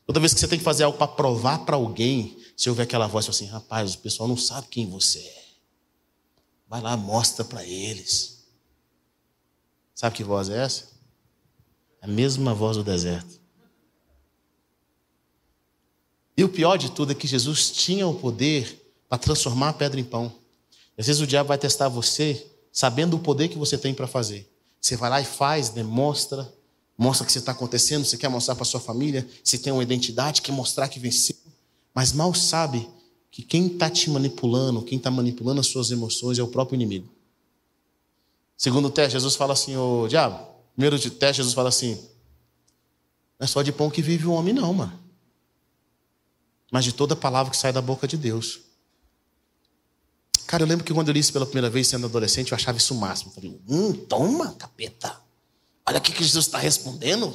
Toda 0.08 0.20
vez 0.20 0.34
que 0.34 0.40
você 0.40 0.48
tem 0.48 0.58
que 0.58 0.66
fazer 0.66 0.84
algo 0.84 0.98
para 0.98 1.08
provar 1.08 1.60
para 1.60 1.76
alguém, 1.76 2.42
se 2.58 2.70
ouvir 2.70 2.84
aquela 2.84 3.08
voz 3.08 3.30
assim, 3.30 3.46
rapaz, 3.46 3.94
o 3.94 4.00
pessoal 4.00 4.28
não 4.28 4.38
sabe 4.38 4.68
quem 4.68 4.90
você 4.90 5.20
é. 5.20 5.46
Vai 6.68 6.82
lá, 6.82 6.98
mostra 6.98 7.46
para 7.46 7.64
eles. 7.66 8.46
Sabe 9.94 10.16
que 10.16 10.24
voz 10.24 10.50
é 10.50 10.64
essa? 10.64 10.90
A 12.02 12.08
mesma 12.08 12.54
voz 12.54 12.78
do 12.78 12.84
deserto. 12.84 13.40
E 16.36 16.44
o 16.44 16.50
pior 16.50 16.78
de 16.78 16.91
tudo 16.91 17.12
é 17.12 17.15
que 17.15 17.28
Jesus 17.28 17.72
tinha 17.72 18.08
o 18.08 18.13
poder 18.13 18.82
para 19.08 19.17
transformar 19.17 19.70
a 19.70 19.74
pedra 19.74 20.00
em 20.00 20.04
pão. 20.04 20.32
Às 20.98 21.08
vezes 21.08 21.22
o 21.22 21.28
diabo 21.28 21.50
vai 21.50 21.58
testar 21.58 21.89
você, 21.89 22.48
sabendo 22.72 23.17
o 23.17 23.20
poder 23.20 23.48
que 23.50 23.58
você 23.58 23.78
tem 23.78 23.94
para 23.94 24.08
fazer. 24.08 24.50
Você 24.80 24.96
vai 24.96 25.10
lá 25.10 25.22
e 25.22 25.26
faz, 25.26 25.70
demonstra, 25.70 26.52
mostra 26.98 27.26
que 27.26 27.32
você 27.32 27.39
está 27.39 27.52
acontecendo, 27.52 28.06
você 28.06 28.17
quer 28.17 28.30
mostrar 28.30 28.56
para 28.56 28.65
sua 28.65 28.80
família, 28.80 29.28
você 29.44 29.58
tem 29.58 29.74
uma 29.74 29.84
identidade, 29.84 30.41
quer 30.41 30.52
mostrar 30.52 30.88
que 30.88 31.00
venceu, 31.00 31.36
mas 31.94 32.13
mal 32.13 32.34
sabe 32.34 32.88
que 33.30 33.41
quem 33.41 33.67
está 33.67 33.89
te 33.89 34.10
manipulando, 34.10 34.82
quem 34.82 34.98
está 34.98 35.10
manipulando 35.10 35.62
as 35.62 35.67
suas 35.67 35.89
emoções 35.91 36.38
é 36.38 36.44
o 36.44 36.48
próprio 36.48 36.76
inimigo. 36.76 37.08
Segundo 38.58 38.89
teste, 38.89 39.13
Jesus 39.13 39.36
fala 39.36 39.54
assim, 39.54 39.76
ô 39.76 40.08
diabo, 40.08 40.46
primeiro 40.76 41.00
teste, 41.10 41.38
Jesus 41.38 41.54
fala 41.54 41.70
assim, 41.70 41.96
não 43.39 43.46
é 43.46 43.48
só 43.48 43.62
de 43.62 43.72
pão 43.72 43.89
que 43.89 44.02
vive 44.02 44.28
o 44.28 44.34
homem 44.34 44.54
não, 44.54 44.74
mano. 44.74 45.01
Mas 46.71 46.86
de 46.86 46.93
toda 46.93 47.15
palavra 47.15 47.51
que 47.51 47.57
sai 47.57 47.73
da 47.73 47.81
boca 47.81 48.07
de 48.07 48.17
Deus. 48.17 48.62
Cara, 50.47 50.63
eu 50.63 50.67
lembro 50.67 50.84
que 50.86 50.93
quando 50.93 51.10
eu 51.10 51.13
li 51.13 51.19
isso 51.19 51.31
pela 51.31 51.45
primeira 51.45 51.69
vez, 51.69 51.88
sendo 51.88 52.07
adolescente, 52.07 52.51
eu 52.51 52.55
achava 52.55 52.77
isso 52.77 52.93
o 52.93 52.97
máximo. 52.97 53.29
Eu 53.31 53.36
falei, 53.36 53.62
hum, 53.69 53.93
toma, 53.93 54.53
capeta. 54.53 55.21
Olha 55.86 55.97
o 55.97 56.01
que 56.01 56.12
Jesus 56.23 56.45
está 56.45 56.57
respondendo. 56.57 57.34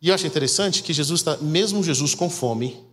E 0.00 0.08
eu 0.08 0.14
acho 0.14 0.26
interessante 0.26 0.82
que 0.82 0.92
Jesus 0.92 1.20
está, 1.20 1.36
mesmo 1.38 1.82
Jesus 1.82 2.14
com 2.14 2.28
fome, 2.28 2.84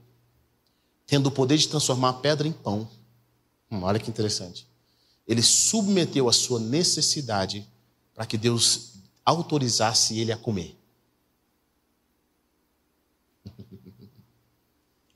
tendo 1.07 1.27
o 1.27 1.31
poder 1.31 1.57
de 1.57 1.67
transformar 1.67 2.09
a 2.09 2.13
pedra 2.13 2.47
em 2.47 2.51
pão. 2.51 2.89
Hum, 3.71 3.81
olha 3.83 3.99
que 3.99 4.09
interessante. 4.09 4.67
Ele 5.27 5.41
submeteu 5.41 6.29
a 6.29 6.33
sua 6.33 6.59
necessidade 6.59 7.67
para 8.13 8.25
que 8.25 8.38
Deus 8.38 8.93
autorizasse 9.25 10.17
ele 10.17 10.31
a 10.31 10.38
comer. 10.38 10.79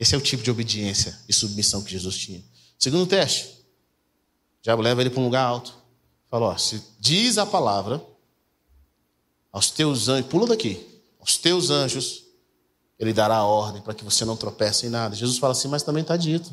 Esse 0.04 0.16
é 0.16 0.18
o 0.18 0.22
tipo 0.22 0.44
de 0.44 0.52
obediência 0.52 1.18
e 1.30 1.34
submissão 1.34 1.82
que 1.82 1.90
Jesus 1.90 2.18
tinha. 2.18 2.44
Segundo 2.78 3.08
teste, 3.08 3.46
o 4.60 4.62
diabo 4.62 4.82
leva 4.82 5.00
ele 5.00 5.10
para 5.10 5.22
um 5.22 5.24
lugar 5.24 5.46
alto. 5.46 5.74
Falou: 6.30 6.50
ó, 6.50 6.58
se 6.58 6.84
diz 7.00 7.38
a 7.38 7.46
palavra 7.46 8.06
aos 9.50 9.72
teus 9.72 10.10
anjos, 10.10 10.30
pula 10.30 10.46
daqui, 10.46 10.86
aos 11.22 11.38
teus 11.38 11.70
anjos, 11.70 12.26
ele 13.00 13.14
dará 13.14 13.38
a 13.38 13.46
ordem 13.46 13.82
para 13.82 13.94
que 13.94 14.04
você 14.04 14.26
não 14.26 14.36
tropece 14.36 14.88
em 14.88 14.90
nada. 14.90 15.16
Jesus 15.16 15.38
fala 15.38 15.54
assim, 15.54 15.70
mas 15.70 15.84
também 15.84 16.02
está 16.02 16.18
dito: 16.18 16.52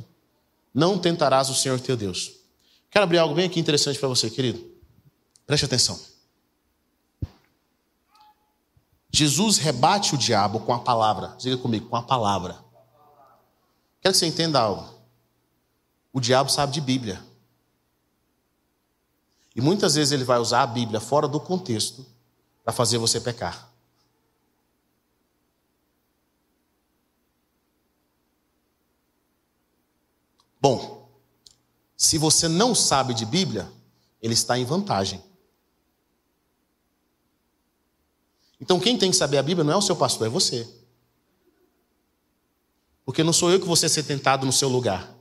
não 0.73 0.97
tentarás 0.97 1.51
o 1.51 1.55
Senhor 1.55 1.81
teu 1.81 1.97
Deus. 1.97 2.31
Quero 2.89 3.03
abrir 3.03 3.19
algo 3.19 3.35
bem 3.35 3.47
aqui 3.47 3.59
interessante 3.59 3.99
para 3.99 4.07
você, 4.07 4.31
querido. 4.31 4.65
Preste 5.45 5.65
atenção. 5.65 5.99
Jesus 9.11 9.59
rebate 9.59 10.15
o 10.15 10.19
diabo 10.19 10.61
com 10.61 10.73
a 10.73 10.79
palavra. 10.79 11.35
Diga 11.37 11.57
comigo, 11.57 11.89
com 11.89 11.97
a 11.97 12.03
palavra. 12.03 12.70
Quero 14.01 14.13
que 14.13 14.19
você 14.19 14.27
entenda 14.27 14.61
algo. 14.61 14.89
O 16.13 16.21
diabo 16.21 16.51
sabe 16.51 16.73
de 16.73 16.81
Bíblia. 16.81 17.23
E 19.55 19.61
muitas 19.61 19.95
vezes 19.95 20.13
ele 20.13 20.25
vai 20.25 20.39
usar 20.39 20.63
a 20.63 20.67
Bíblia 20.67 21.01
fora 21.01 21.29
do 21.29 21.41
contexto 21.41 22.07
para 22.65 22.73
fazer 22.73 22.99
você 22.99 23.21
pecar. 23.21 23.71
Bom, 30.61 31.09
se 31.97 32.19
você 32.19 32.49
não 32.49 32.75
sabe 32.75 33.15
de 33.15 33.25
Bíblia, 33.25 33.71
ele 34.21 34.35
está 34.35 34.59
em 34.59 34.65
vantagem. 34.65 35.23
Então 38.61 38.79
quem 38.79 38.99
tem 38.99 39.11
que 39.11 39.17
saber 39.17 39.39
a 39.39 39.43
Bíblia 39.43 39.65
não 39.65 39.73
é 39.73 39.77
o 39.77 39.83
seu 39.83 39.97
pastor, 39.97 40.27
é 40.27 40.31
você. 40.31 40.80
Porque 43.11 43.25
não 43.25 43.33
sou 43.33 43.51
eu 43.51 43.59
que 43.59 43.67
vou 43.67 43.75
ser 43.75 44.05
tentado 44.05 44.47
no 44.47 44.53
seu 44.53 44.69
lugar. 44.69 45.13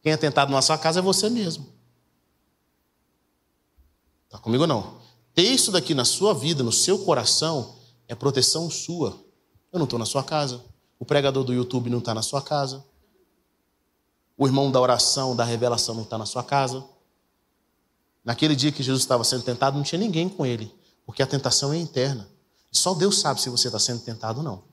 Quem 0.00 0.12
é 0.12 0.16
tentado 0.16 0.52
na 0.52 0.62
sua 0.62 0.78
casa 0.78 1.00
é 1.00 1.02
você 1.02 1.28
mesmo. 1.28 1.66
Está 4.26 4.38
comigo 4.38 4.62
ou 4.62 4.68
não? 4.68 5.00
Ter 5.34 5.42
isso 5.42 5.72
daqui 5.72 5.96
na 5.96 6.04
sua 6.04 6.32
vida, 6.32 6.62
no 6.62 6.70
seu 6.70 7.00
coração, 7.00 7.74
é 8.06 8.14
proteção 8.14 8.70
sua. 8.70 9.20
Eu 9.72 9.80
não 9.80 9.84
estou 9.84 9.98
na 9.98 10.06
sua 10.06 10.22
casa. 10.22 10.64
O 10.96 11.04
pregador 11.04 11.42
do 11.42 11.52
YouTube 11.52 11.90
não 11.90 11.98
está 11.98 12.14
na 12.14 12.22
sua 12.22 12.40
casa. 12.40 12.84
O 14.38 14.46
irmão 14.46 14.70
da 14.70 14.80
oração, 14.80 15.34
da 15.34 15.42
revelação 15.42 15.92
não 15.96 16.04
está 16.04 16.16
na 16.16 16.24
sua 16.24 16.44
casa. 16.44 16.84
Naquele 18.24 18.54
dia 18.54 18.70
que 18.70 18.84
Jesus 18.84 19.02
estava 19.02 19.24
sendo 19.24 19.42
tentado, 19.42 19.76
não 19.76 19.82
tinha 19.82 19.98
ninguém 19.98 20.28
com 20.28 20.46
ele, 20.46 20.72
porque 21.04 21.20
a 21.20 21.26
tentação 21.26 21.72
é 21.72 21.78
interna. 21.78 22.28
Só 22.70 22.94
Deus 22.94 23.18
sabe 23.18 23.40
se 23.40 23.50
você 23.50 23.66
está 23.66 23.80
sendo 23.80 24.02
tentado 24.02 24.38
ou 24.38 24.44
não. 24.44 24.71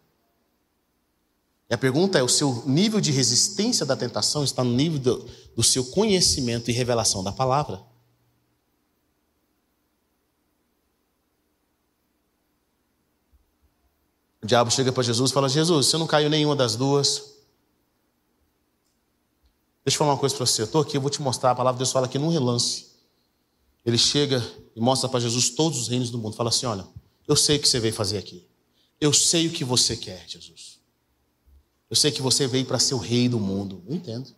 E 1.69 1.73
a 1.73 1.77
pergunta 1.77 2.17
é: 2.17 2.23
o 2.23 2.27
seu 2.27 2.63
nível 2.65 2.99
de 2.99 3.11
resistência 3.11 3.85
da 3.85 3.95
tentação 3.95 4.43
está 4.43 4.63
no 4.63 4.71
nível 4.71 4.99
do, 4.99 5.29
do 5.55 5.63
seu 5.63 5.85
conhecimento 5.85 6.69
e 6.69 6.73
revelação 6.73 7.23
da 7.23 7.31
palavra? 7.31 7.83
O 14.41 14.47
diabo 14.47 14.71
chega 14.71 14.91
para 14.91 15.03
Jesus 15.03 15.29
e 15.29 15.33
fala: 15.33 15.47
Jesus, 15.47 15.85
você 15.85 15.97
não 15.97 16.07
caiu 16.07 16.29
nenhuma 16.29 16.55
das 16.55 16.75
duas. 16.75 17.37
Deixa 19.85 19.95
eu 19.95 19.99
falar 19.99 20.13
uma 20.13 20.19
coisa 20.19 20.35
para 20.35 20.45
você. 20.45 20.61
Eu 20.61 20.65
estou 20.65 20.81
aqui, 20.81 20.97
eu 20.97 21.01
vou 21.01 21.09
te 21.09 21.21
mostrar. 21.21 21.51
A 21.51 21.55
palavra 21.55 21.77
de 21.77 21.79
Deus 21.79 21.91
fala 21.91 22.07
aqui 22.07 22.17
num 22.17 22.29
relance. 22.29 22.89
Ele 23.85 23.97
chega 23.97 24.43
e 24.75 24.79
mostra 24.79 25.07
para 25.07 25.19
Jesus 25.19 25.49
todos 25.51 25.79
os 25.79 25.87
reinos 25.87 26.09
do 26.09 26.17
mundo. 26.17 26.35
Fala 26.35 26.49
assim: 26.49 26.65
Olha, 26.65 26.87
eu 27.27 27.35
sei 27.35 27.57
o 27.57 27.59
que 27.59 27.67
você 27.67 27.79
veio 27.79 27.93
fazer 27.93 28.17
aqui. 28.17 28.47
Eu 28.99 29.13
sei 29.13 29.47
o 29.47 29.51
que 29.51 29.63
você 29.63 29.95
quer, 29.95 30.27
Jesus. 30.27 30.78
Eu 31.89 31.95
sei 31.95 32.11
que 32.11 32.21
você 32.21 32.47
veio 32.47 32.65
para 32.65 32.79
ser 32.79 32.93
o 32.93 32.99
rei 32.99 33.27
do 33.27 33.39
mundo. 33.39 33.83
Eu 33.87 33.95
entendo. 33.95 34.33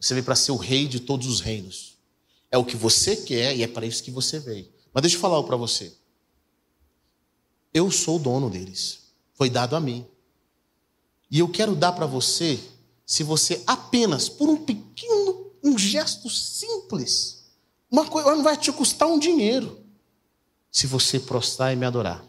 Você 0.00 0.14
veio 0.14 0.24
para 0.24 0.34
ser 0.34 0.52
o 0.52 0.56
rei 0.56 0.88
de 0.88 1.00
todos 1.00 1.26
os 1.26 1.40
reinos. 1.40 1.96
É 2.50 2.56
o 2.56 2.64
que 2.64 2.76
você 2.76 3.16
quer 3.16 3.54
e 3.56 3.62
é 3.62 3.68
para 3.68 3.86
isso 3.86 4.02
que 4.02 4.10
você 4.10 4.38
veio. 4.38 4.68
Mas 4.92 5.02
deixa 5.02 5.16
eu 5.16 5.20
falar 5.20 5.42
para 5.42 5.56
você. 5.56 5.92
Eu 7.74 7.90
sou 7.90 8.16
o 8.16 8.18
dono 8.18 8.48
deles. 8.48 9.00
Foi 9.34 9.50
dado 9.50 9.76
a 9.76 9.80
mim. 9.80 10.06
E 11.30 11.38
eu 11.38 11.48
quero 11.48 11.74
dar 11.74 11.92
para 11.92 12.06
você, 12.06 12.58
se 13.04 13.22
você 13.22 13.62
apenas, 13.66 14.28
por 14.28 14.48
um 14.48 14.56
pequeno, 14.56 15.50
um 15.62 15.76
gesto 15.76 16.30
simples, 16.30 17.44
uma 17.90 18.06
coisa 18.06 18.34
não 18.34 18.44
vai 18.44 18.56
te 18.56 18.72
custar 18.72 19.08
um 19.08 19.18
dinheiro, 19.18 19.80
se 20.70 20.86
você 20.86 21.18
prostrar 21.18 21.72
e 21.72 21.76
me 21.76 21.84
adorar. 21.84 22.24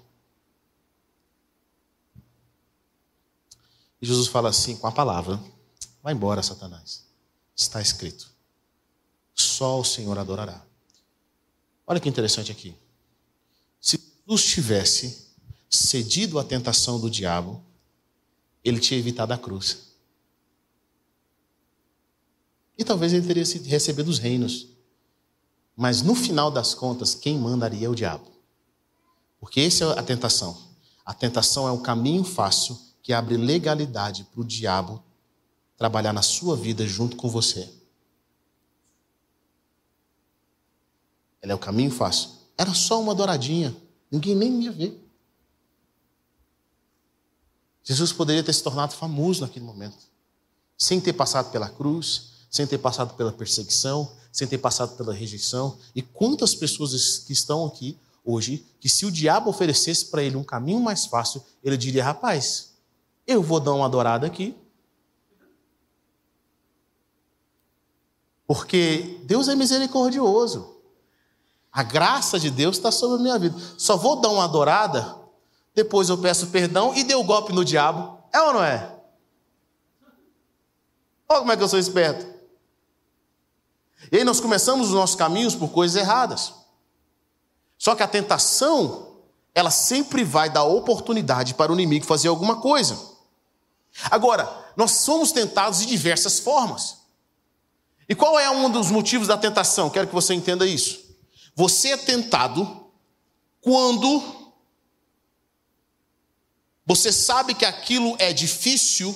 E 4.02 4.06
Jesus 4.06 4.28
fala 4.28 4.50
assim 4.50 4.76
com 4.76 4.88
a 4.88 4.92
palavra: 4.92 5.42
Vai 6.04 6.14
embora, 6.14 6.44
Satanás. 6.44 7.06
Está 7.56 7.82
escrito: 7.82 8.30
Só 9.34 9.80
o 9.80 9.84
Senhor 9.84 10.18
adorará. 10.18 10.64
Olha 11.86 12.00
que 12.00 12.10
interessante 12.10 12.52
aqui. 12.52 12.76
Se 13.80 14.00
Jesus 14.28 14.46
tivesse 14.46 15.28
cedido 15.70 16.38
à 16.40 16.44
tentação 16.44 17.00
do 17.00 17.10
diabo, 17.10 17.64
ele 18.64 18.80
tinha 18.80 19.00
evitado 19.00 19.34
a 19.34 19.38
cruz. 19.38 19.88
E 22.78 22.84
talvez 22.84 23.12
ele 23.12 23.26
teria 23.26 23.44
recebido 23.66 24.10
os 24.10 24.20
reinos. 24.20 24.68
Mas 25.76 26.02
no 26.02 26.16
final 26.16 26.52
das 26.52 26.74
contas, 26.74 27.16
quem 27.16 27.38
mandaria 27.38 27.88
é 27.88 27.90
o 27.90 27.96
diabo. 27.96 28.32
Porque 29.40 29.62
essa 29.62 29.86
é 29.86 30.00
a 30.00 30.04
tentação. 30.04 30.58
A 31.06 31.14
tentação 31.14 31.68
é 31.68 31.72
o 31.72 31.80
caminho 31.80 32.24
fácil 32.24 32.87
que 33.08 33.14
abre 33.14 33.38
legalidade 33.38 34.26
para 34.26 34.42
o 34.42 34.44
diabo 34.44 35.02
trabalhar 35.78 36.12
na 36.12 36.22
sua 36.22 36.58
vida 36.58 36.86
junto 36.86 37.16
com 37.16 37.30
você. 37.30 37.74
Ela 41.42 41.54
é 41.54 41.56
o 41.56 41.58
caminho 41.58 41.90
fácil. 41.90 42.32
Era 42.58 42.74
só 42.74 43.00
uma 43.00 43.16
douradinha, 43.16 43.74
ninguém 44.12 44.36
nem 44.36 44.62
ia 44.64 44.74
ver. 44.74 45.10
Jesus 47.82 48.12
poderia 48.12 48.44
ter 48.44 48.52
se 48.52 48.62
tornado 48.62 48.94
famoso 48.94 49.40
naquele 49.40 49.64
momento, 49.64 50.04
sem 50.78 51.00
ter 51.00 51.14
passado 51.14 51.50
pela 51.50 51.70
cruz, 51.70 52.32
sem 52.52 52.68
ter 52.68 52.78
passado 52.78 53.16
pela 53.16 53.32
perseguição, 53.32 54.12
sem 54.34 54.46
ter 54.46 54.58
passado 54.58 54.98
pela 54.98 55.14
rejeição. 55.14 55.80
E 55.96 56.02
quantas 56.02 56.54
pessoas 56.54 57.20
que 57.20 57.32
estão 57.32 57.66
aqui 57.66 57.98
hoje, 58.26 58.66
que 58.82 58.90
se 58.90 59.06
o 59.06 59.12
diabo 59.14 59.50
oferecesse 59.50 60.08
para 60.08 60.22
ele 60.22 60.36
um 60.36 60.44
caminho 60.44 60.82
mais 60.82 61.06
fácil, 61.06 61.42
ele 61.64 61.78
diria: 61.78 62.04
rapaz, 62.04 62.76
eu 63.28 63.44
vou 63.44 63.60
dar 63.60 63.74
uma 63.74 63.86
adorada 63.86 64.26
aqui. 64.26 64.56
Porque 68.48 69.20
Deus 69.24 69.50
é 69.50 69.56
misericordioso. 69.56 70.78
A 71.72 71.84
graça 71.84 72.40
de 72.40 72.50
Deus 72.50 72.78
está 72.78 72.92
sobre 72.92 73.18
a 73.18 73.22
minha 73.22 73.38
vida. 73.38 73.56
Só 73.78 73.98
vou 73.98 74.16
dar 74.16 74.30
uma 74.30 74.46
adorada, 74.46 75.16
depois 75.76 76.08
eu 76.08 76.18
peço 76.18 76.48
perdão 76.48 76.96
e 76.96 77.04
dei 77.04 77.16
o 77.16 77.20
um 77.20 77.26
golpe 77.26 77.52
no 77.52 77.66
diabo. 77.66 78.18
É 78.34 78.42
ou 78.42 78.54
não 78.54 78.64
é? 78.64 78.96
Olha 81.30 81.40
como 81.40 81.52
é 81.52 81.58
que 81.58 81.64
eu 81.64 81.68
sou 81.68 81.78
esperto. 81.78 82.26
E 84.10 84.18
aí 84.18 84.24
nós 84.24 84.40
começamos 84.40 84.88
os 84.88 84.94
nossos 84.94 85.18
caminhos 85.18 85.54
por 85.54 85.70
coisas 85.70 86.02
erradas. 86.02 86.54
Só 87.78 87.96
que 87.96 88.02
a 88.02 88.08
tentação, 88.08 89.18
ela 89.54 89.70
sempre 89.70 90.24
vai 90.24 90.50
dar 90.50 90.64
oportunidade 90.64 91.54
para 91.54 91.72
o 91.72 91.76
inimigo 91.76 92.06
fazer 92.06 92.30
alguma 92.30 92.62
coisa. 92.62 93.17
Agora, 94.12 94.48
nós 94.76 94.92
somos 94.92 95.32
tentados 95.32 95.80
de 95.80 95.86
diversas 95.88 96.40
formas. 96.40 96.98
E 98.08 98.16
qual 98.16 98.40
é 98.40 98.50
um 98.50 98.70
dos 98.70 98.90
motivos 98.92 99.28
da 99.28 99.38
tentação? 99.38 99.90
Quero 99.90 100.08
que 100.08 100.14
você 100.14 100.34
entenda 100.34 100.66
isso. 100.66 101.00
Você 101.56 101.90
é 101.90 101.98
tentado 101.98 102.86
quando 103.60 104.24
você 106.86 107.12
sabe 107.12 107.54
que 107.54 107.66
aquilo 107.66 108.16
é 108.18 108.32
difícil 108.32 109.14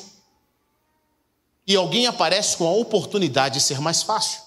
e 1.65 1.75
alguém 1.75 2.05
aparece 2.07 2.57
com 2.57 2.67
a 2.67 2.71
oportunidade 2.71 3.59
de 3.59 3.61
ser 3.63 3.79
mais 3.79 4.03
fácil. 4.03 4.41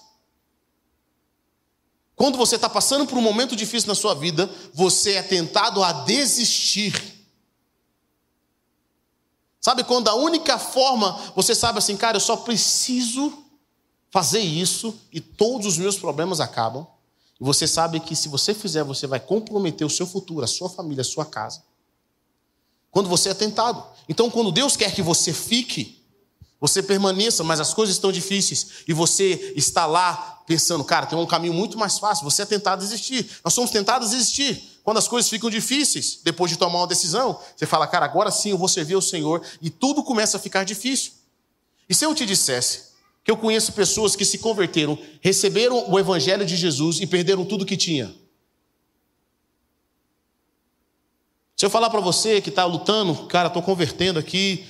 Quando 2.15 2.37
você 2.37 2.55
está 2.55 2.69
passando 2.69 3.07
por 3.07 3.17
um 3.17 3.21
momento 3.21 3.55
difícil 3.55 3.87
na 3.87 3.95
sua 3.95 4.13
vida, 4.13 4.49
você 4.73 5.13
é 5.13 5.23
tentado 5.23 5.83
a 5.83 5.91
desistir. 5.91 7.14
Sabe 9.65 9.83
quando 9.83 10.07
a 10.09 10.13
única 10.13 10.59
forma, 10.59 11.19
você 11.35 11.55
sabe 11.55 11.79
assim, 11.79 11.97
cara, 11.97 12.17
eu 12.17 12.21
só 12.21 12.37
preciso 12.37 13.33
fazer 14.11 14.41
isso 14.41 14.95
e 15.11 15.19
todos 15.19 15.65
os 15.65 15.77
meus 15.79 15.97
problemas 15.97 16.39
acabam. 16.39 16.85
E 17.41 17.43
você 17.43 17.65
sabe 17.65 17.99
que 17.99 18.15
se 18.15 18.29
você 18.29 18.53
fizer, 18.53 18.83
você 18.83 19.07
vai 19.07 19.19
comprometer 19.19 19.83
o 19.83 19.89
seu 19.89 20.05
futuro, 20.05 20.45
a 20.45 20.47
sua 20.47 20.69
família, 20.69 21.01
a 21.01 21.03
sua 21.03 21.25
casa. 21.25 21.63
Quando 22.91 23.09
você 23.09 23.29
é 23.29 23.33
tentado. 23.33 23.83
Então, 24.07 24.29
quando 24.29 24.51
Deus 24.51 24.77
quer 24.77 24.93
que 24.93 25.01
você 25.01 25.33
fique, 25.33 25.99
você 26.61 26.83
permaneça, 26.83 27.43
mas 27.43 27.59
as 27.59 27.73
coisas 27.73 27.95
estão 27.95 28.11
difíceis 28.11 28.67
e 28.87 28.93
você 28.93 29.51
está 29.55 29.87
lá 29.87 30.43
pensando, 30.45 30.83
cara, 30.83 31.07
tem 31.07 31.17
um 31.17 31.25
caminho 31.25 31.55
muito 31.55 31.75
mais 31.75 31.97
fácil. 31.97 32.23
Você 32.25 32.43
é 32.43 32.45
tentado 32.45 32.83
a 32.83 32.85
desistir. 32.85 33.27
Nós 33.43 33.55
somos 33.55 33.71
tentados 33.71 34.09
a 34.09 34.11
desistir. 34.11 34.74
Quando 34.85 34.97
as 34.97 35.07
coisas 35.07 35.27
ficam 35.27 35.49
difíceis, 35.49 36.19
depois 36.23 36.51
de 36.51 36.57
tomar 36.57 36.77
uma 36.77 36.85
decisão, 36.85 37.41
você 37.55 37.65
fala, 37.65 37.87
cara, 37.87 38.05
agora 38.05 38.29
sim 38.29 38.51
eu 38.51 38.57
vou 38.57 38.67
servir 38.67 38.93
ao 38.93 39.01
Senhor 39.01 39.41
e 39.59 39.71
tudo 39.71 40.03
começa 40.03 40.37
a 40.37 40.39
ficar 40.39 40.63
difícil. 40.63 41.13
E 41.89 41.95
se 41.95 42.05
eu 42.05 42.13
te 42.13 42.23
dissesse 42.23 42.93
que 43.23 43.31
eu 43.31 43.35
conheço 43.35 43.73
pessoas 43.73 44.15
que 44.15 44.23
se 44.23 44.37
converteram, 44.37 44.95
receberam 45.21 45.91
o 45.91 45.97
evangelho 45.97 46.45
de 46.45 46.55
Jesus 46.55 47.01
e 47.01 47.07
perderam 47.07 47.43
tudo 47.43 47.65
que 47.65 47.75
tinha. 47.75 48.13
Se 51.57 51.65
eu 51.65 51.69
falar 51.71 51.89
para 51.89 51.99
você 51.99 52.39
que 52.39 52.49
está 52.49 52.63
lutando, 52.63 53.25
cara, 53.25 53.47
estou 53.47 53.63
convertendo 53.63 54.19
aqui, 54.19 54.67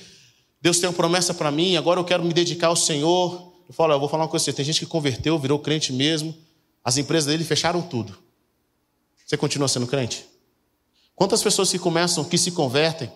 Deus 0.62 0.78
tem 0.78 0.88
uma 0.88 0.94
promessa 0.96 1.34
para 1.34 1.50
mim, 1.50 1.76
agora 1.76 2.00
eu 2.00 2.04
quero 2.06 2.24
me 2.24 2.32
dedicar 2.32 2.68
ao 2.68 2.76
Senhor. 2.76 3.52
Eu 3.68 3.74
falo, 3.74 3.92
eu 3.92 4.00
vou 4.00 4.08
falar 4.08 4.22
uma 4.22 4.30
coisa 4.30 4.50
tem 4.50 4.64
gente 4.64 4.80
que 4.80 4.86
converteu, 4.86 5.38
virou 5.38 5.58
crente 5.58 5.92
mesmo, 5.92 6.34
as 6.82 6.96
empresas 6.96 7.26
dele 7.26 7.44
fecharam 7.44 7.82
tudo. 7.82 8.24
Você 9.26 9.36
continua 9.36 9.66
sendo 9.66 9.88
crente? 9.88 10.24
Quantas 11.16 11.42
pessoas 11.42 11.70
que 11.70 11.78
começam, 11.78 12.24
que 12.24 12.38
se 12.38 12.52
convertem 12.52 13.12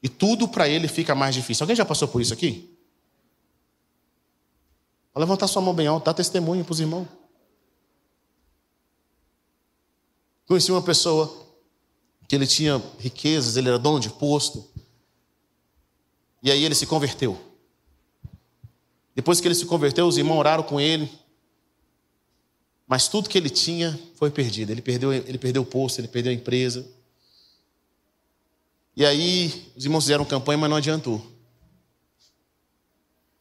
e 0.00 0.08
tudo 0.08 0.46
para 0.46 0.68
ele 0.68 0.86
fica 0.86 1.14
mais 1.14 1.34
difícil? 1.34 1.64
Alguém 1.64 1.74
já 1.74 1.84
passou 1.84 2.06
por 2.06 2.22
isso 2.22 2.32
aqui? 2.32 2.78
Vou 5.12 5.20
levantar 5.20 5.48
sua 5.48 5.60
mão 5.60 5.74
bem 5.74 5.88
alta, 5.88 6.06
dá 6.06 6.14
testemunho 6.14 6.64
para 6.64 6.72
os 6.72 6.80
irmãos. 6.80 7.08
Conheci 10.46 10.70
uma 10.70 10.80
pessoa 10.80 11.46
que 12.28 12.36
ele 12.36 12.46
tinha 12.46 12.80
riquezas, 12.98 13.56
ele 13.56 13.68
era 13.68 13.78
dono 13.78 13.98
de 13.98 14.10
posto. 14.10 14.64
E 16.40 16.52
aí 16.52 16.62
ele 16.62 16.74
se 16.74 16.86
converteu. 16.86 17.36
Depois 19.14 19.40
que 19.40 19.48
ele 19.48 19.54
se 19.56 19.66
converteu, 19.66 20.06
os 20.06 20.16
irmãos 20.16 20.38
oraram 20.38 20.62
com 20.62 20.80
ele. 20.80 21.10
Mas 22.88 23.06
tudo 23.06 23.28
que 23.28 23.36
ele 23.36 23.50
tinha 23.50 24.00
foi 24.14 24.30
perdido. 24.30 24.72
Ele 24.72 24.80
perdeu, 24.80 25.12
ele 25.12 25.36
perdeu 25.36 25.60
o 25.60 25.66
posto, 25.66 26.00
ele 26.00 26.08
perdeu 26.08 26.32
a 26.32 26.34
empresa. 26.34 26.88
E 28.96 29.04
aí 29.04 29.70
os 29.76 29.84
irmãos 29.84 30.00
fizeram 30.00 30.24
campanha, 30.24 30.56
mas 30.56 30.70
não 30.70 30.78
adiantou. 30.78 31.18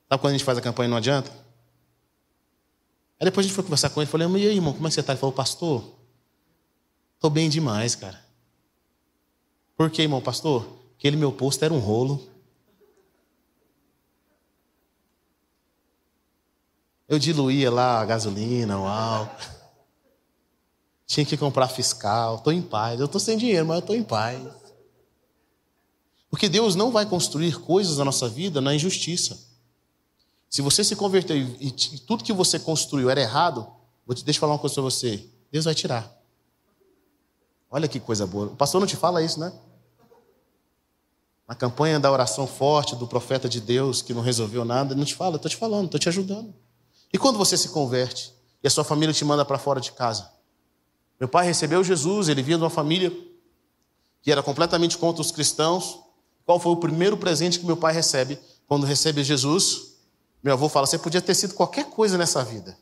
Sabe 0.09 0.21
quando 0.21 0.31
a 0.31 0.37
gente 0.37 0.43
faz 0.43 0.57
a 0.57 0.61
campanha 0.61 0.87
e 0.87 0.89
não 0.89 0.97
adianta? 0.97 1.31
Aí 3.19 3.25
depois 3.25 3.45
a 3.45 3.47
gente 3.47 3.55
foi 3.55 3.63
conversar 3.63 3.89
com 3.89 4.01
ele, 4.01 4.09
falei, 4.09 4.27
e 4.27 4.47
aí, 4.47 4.55
irmão, 4.55 4.73
como 4.73 4.85
é 4.85 4.89
que 4.89 4.93
você 4.93 4.99
está? 4.99 5.13
Ele 5.13 5.19
falou, 5.19 5.33
pastor, 5.33 5.95
estou 7.15 7.29
bem 7.29 7.49
demais, 7.49 7.95
cara. 7.95 8.23
Por 9.75 9.89
quê, 9.89 10.03
irmão, 10.03 10.21
pastor? 10.21 10.67
Aquele 10.97 11.15
meu 11.15 11.31
posto 11.31 11.63
era 11.63 11.73
um 11.73 11.79
rolo. 11.79 12.27
Eu 17.07 17.17
diluía 17.17 17.71
lá 17.71 18.01
a 18.01 18.05
gasolina, 18.05 18.77
o 18.79 18.85
álcool. 18.85 19.57
Tinha 21.05 21.25
que 21.25 21.37
comprar 21.37 21.69
fiscal. 21.69 22.35
Estou 22.35 22.51
em 22.51 22.61
paz. 22.61 22.99
Eu 22.99 23.05
estou 23.05 23.19
sem 23.19 23.37
dinheiro, 23.37 23.65
mas 23.65 23.77
eu 23.77 23.79
estou 23.79 23.95
em 23.95 24.03
paz. 24.03 24.41
Porque 26.29 26.49
Deus 26.49 26.75
não 26.75 26.91
vai 26.91 27.05
construir 27.05 27.59
coisas 27.61 27.97
na 27.97 28.05
nossa 28.05 28.27
vida 28.27 28.59
na 28.59 28.75
injustiça. 28.75 29.47
Se 30.49 30.61
você 30.61 30.83
se 30.83 30.95
converteu 30.95 31.37
e, 31.37 31.71
tudo 32.05 32.23
que 32.23 32.33
você 32.33 32.59
construiu 32.59 33.09
era 33.09 33.21
errado, 33.21 33.67
vou 34.05 34.15
te, 34.15 34.23
deixa 34.23 34.37
eu 34.37 34.41
falar 34.41 34.53
uma 34.53 34.59
coisa 34.59 34.75
para 34.75 34.83
você. 34.83 35.25
Deus 35.51 35.65
vai 35.65 35.73
tirar. 35.73 36.13
Olha 37.69 37.87
que 37.87 37.99
coisa 37.99 38.25
boa. 38.25 38.47
O 38.47 38.55
pastor 38.55 38.79
não 38.79 38.87
te 38.87 38.95
fala 38.95 39.21
isso, 39.23 39.39
né? 39.39 39.53
Na 41.47 41.55
campanha 41.55 41.99
da 41.99 42.11
oração 42.11 42.45
forte 42.45 42.95
do 42.95 43.07
profeta 43.07 43.47
de 43.47 43.61
Deus 43.61 44.01
que 44.01 44.13
não 44.13 44.21
resolveu 44.21 44.65
nada, 44.65 44.91
ele 44.91 44.99
não 44.99 45.05
te 45.05 45.15
fala, 45.15 45.37
estou 45.37 45.49
te 45.49 45.55
falando, 45.55 45.85
estou 45.85 45.99
te 45.99 46.09
ajudando. 46.09 46.53
E 47.11 47.17
quando 47.17 47.37
você 47.37 47.57
se 47.57 47.69
converte 47.69 48.33
e 48.63 48.67
a 48.67 48.69
sua 48.69 48.83
família 48.83 49.13
te 49.13 49.23
manda 49.23 49.45
para 49.45 49.57
fora 49.57 49.79
de 49.79 49.91
casa? 49.91 50.31
Meu 51.19 51.27
pai 51.27 51.45
recebeu 51.45 51.83
Jesus, 51.83 52.29
ele 52.29 52.43
vinha 52.43 52.57
de 52.57 52.63
uma 52.63 52.69
família 52.69 53.11
que 54.21 54.31
era 54.31 54.43
completamente 54.43 54.97
contra 54.97 55.21
os 55.21 55.31
cristãos. 55.31 55.99
Qual 56.45 56.59
foi 56.59 56.71
o 56.71 56.77
primeiro 56.77 57.17
presente 57.17 57.59
que 57.59 57.65
meu 57.65 57.77
pai 57.77 57.93
recebe 57.93 58.39
quando 58.67 58.85
recebe 58.85 59.23
Jesus? 59.23 59.95
Meu 60.43 60.53
avô 60.53 60.69
fala: 60.69 60.85
você 60.85 60.99
podia 60.99 61.21
ter 61.21 61.33
sido 61.33 61.53
qualquer 61.53 61.89
coisa 61.89 62.17
nessa 62.17 62.43
vida, 62.43 62.77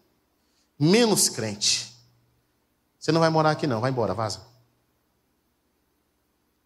menos 0.78 1.30
crente. 1.30 1.96
Você 3.00 3.12
não 3.12 3.22
vai 3.22 3.30
morar 3.30 3.52
aqui, 3.52 3.68
não, 3.68 3.80
vai 3.80 3.92
embora, 3.92 4.14
vaza. 4.14 4.42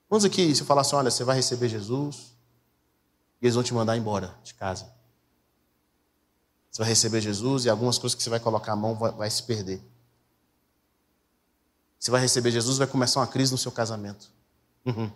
Vamos 0.10 0.26
aqui, 0.26 0.56
se 0.56 0.62
eu 0.62 0.66
falar 0.66 0.82
assim: 0.82 0.96
olha, 0.96 1.12
você 1.12 1.24
vai 1.24 1.36
receber 1.36 1.70
Jesus, 1.70 2.34
e 3.42 3.46
eles 3.46 3.56
vão 3.56 3.64
te 3.64 3.74
mandar 3.74 3.96
embora 3.96 4.36
de 4.44 4.54
casa. 4.54 4.92
Você 6.80 6.84
vai 6.84 6.90
receber 6.90 7.20
Jesus 7.20 7.66
e 7.66 7.70
algumas 7.70 7.98
coisas 7.98 8.16
que 8.16 8.24
você 8.24 8.30
vai 8.30 8.40
colocar 8.40 8.72
a 8.72 8.76
mão 8.76 8.96
vai, 8.96 9.12
vai 9.12 9.30
se 9.30 9.44
perder. 9.44 9.82
Você 12.00 12.10
vai 12.10 12.22
receber 12.22 12.52
Jesus 12.52 12.78
vai 12.78 12.88
começar 12.88 13.20
uma 13.20 13.28
crise 13.28 13.52
no 13.52 13.58
seu 13.58 13.70
casamento. 13.70 14.32
Uhum. 14.86 15.12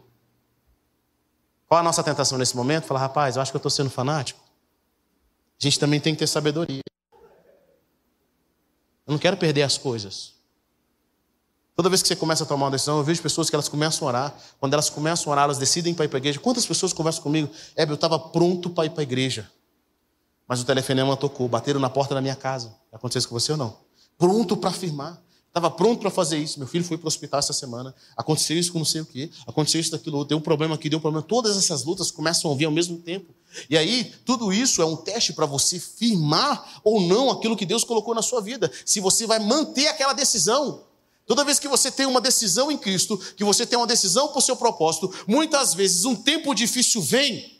Qual 1.66 1.80
a 1.80 1.84
nossa 1.84 2.04
tentação 2.04 2.38
nesse 2.38 2.54
momento? 2.54 2.84
Falar, 2.84 3.00
rapaz, 3.00 3.38
eu 3.38 3.42
acho 3.42 3.50
que 3.50 3.56
eu 3.56 3.60
estou 3.60 3.70
sendo 3.70 3.90
fanático. 3.90 4.42
A 5.58 5.64
gente 5.64 5.80
também 5.80 6.02
tem 6.02 6.14
que 6.14 6.20
ter 6.20 6.28
sabedoria. 6.28 6.82
Eu 9.08 9.14
não 9.14 9.18
quero 9.18 9.38
perder 9.38 9.62
as 9.62 9.78
coisas. 9.78 10.34
Toda 11.78 11.88
vez 11.88 12.02
que 12.02 12.10
você 12.10 12.16
começa 12.18 12.44
a 12.44 12.46
tomar 12.46 12.66
uma 12.66 12.72
decisão, 12.72 12.98
eu 12.98 13.06
vejo 13.06 13.22
pessoas 13.22 13.50
que 13.50 13.56
elas 13.56 13.70
começam 13.70 14.06
a 14.06 14.10
orar. 14.10 14.36
Quando 14.60 14.74
elas 14.74 14.90
começam 14.90 15.32
a 15.32 15.32
orar, 15.32 15.46
elas 15.46 15.60
decidem 15.60 15.94
para 15.94 16.04
ir 16.04 16.10
para 16.10 16.18
a 16.18 16.20
igreja. 16.20 16.40
Quantas 16.42 16.66
pessoas 16.66 16.92
conversam 16.92 17.24
comigo? 17.24 17.50
Hebe, 17.74 17.94
eu 17.94 17.96
estava 17.96 18.20
pronto 18.20 18.70
para 18.70 18.86
ir 18.86 18.90
para 18.90 19.00
a 19.00 19.04
igreja. 19.04 19.50
Mas 20.54 20.62
o 20.62 20.66
telefonema 20.66 21.18
tocou, 21.18 21.48
bateram 21.48 21.80
na 21.80 21.90
porta 21.90 22.14
da 22.14 22.22
minha 22.22 22.36
casa. 22.36 22.76
Aconteceu 22.92 23.18
isso 23.18 23.28
com 23.28 23.34
você 23.34 23.54
ou 23.54 23.58
não? 23.58 23.76
Pronto 24.20 24.56
para 24.56 24.70
afirmar. 24.70 25.20
Estava 25.48 25.72
pronto 25.72 26.00
para 26.00 26.12
fazer 26.12 26.38
isso. 26.38 26.60
Meu 26.60 26.68
filho 26.68 26.84
foi 26.86 26.96
para 26.96 27.06
o 27.06 27.08
hospital 27.08 27.40
essa 27.40 27.54
semana. 27.54 27.92
Aconteceu 28.16 28.56
isso 28.56 28.72
com 28.72 28.78
não 28.78 28.86
sei 28.86 29.02
o 29.02 29.06
quê. 29.08 29.32
Aconteceu 29.48 29.82
isso 29.82 29.90
daquilo. 29.90 30.24
Deu 30.24 30.38
um 30.38 30.42
problema 30.42 30.76
aqui, 30.76 30.92
deu 30.92 31.00
um 31.00 31.02
problema. 31.02 31.26
Todas 31.28 31.58
essas 31.58 31.84
lutas 31.84 32.12
começam 32.12 32.52
a 32.52 32.56
vir 32.56 32.66
ao 32.66 32.72
mesmo 32.72 33.00
tempo. 33.00 33.34
E 33.68 33.76
aí, 33.76 34.14
tudo 34.26 34.54
isso 34.54 34.80
é 34.80 34.86
um 34.86 34.96
teste 34.96 35.34
para 35.34 35.48
você 35.48 35.80
firmar 35.80 36.82
ou 36.84 37.02
não 37.02 37.32
aquilo 37.32 37.58
que 37.58 37.66
Deus 37.66 37.84
colocou 37.84 38.14
na 38.14 38.22
sua 38.22 38.40
vida. 38.40 38.72
Se 38.86 39.00
você 39.00 39.26
vai 39.26 39.40
manter 39.40 39.88
aquela 39.88 40.14
decisão. 40.14 40.84
Toda 41.26 41.44
vez 41.44 41.58
que 41.58 41.68
você 41.68 41.90
tem 41.90 42.06
uma 42.06 42.22
decisão 42.22 42.72
em 42.72 42.78
Cristo, 42.78 43.18
que 43.36 43.44
você 43.44 43.66
tem 43.66 43.76
uma 43.76 43.88
decisão 43.88 44.32
o 44.32 44.40
seu 44.40 44.56
propósito, 44.56 45.12
muitas 45.28 45.74
vezes 45.74 46.06
um 46.06 46.16
tempo 46.16 46.54
difícil 46.54 47.02
vem. 47.02 47.53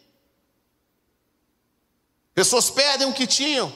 Pessoas 2.34 2.70
perdem 2.70 3.08
o 3.08 3.14
que 3.14 3.28
tinham. 3.28 3.74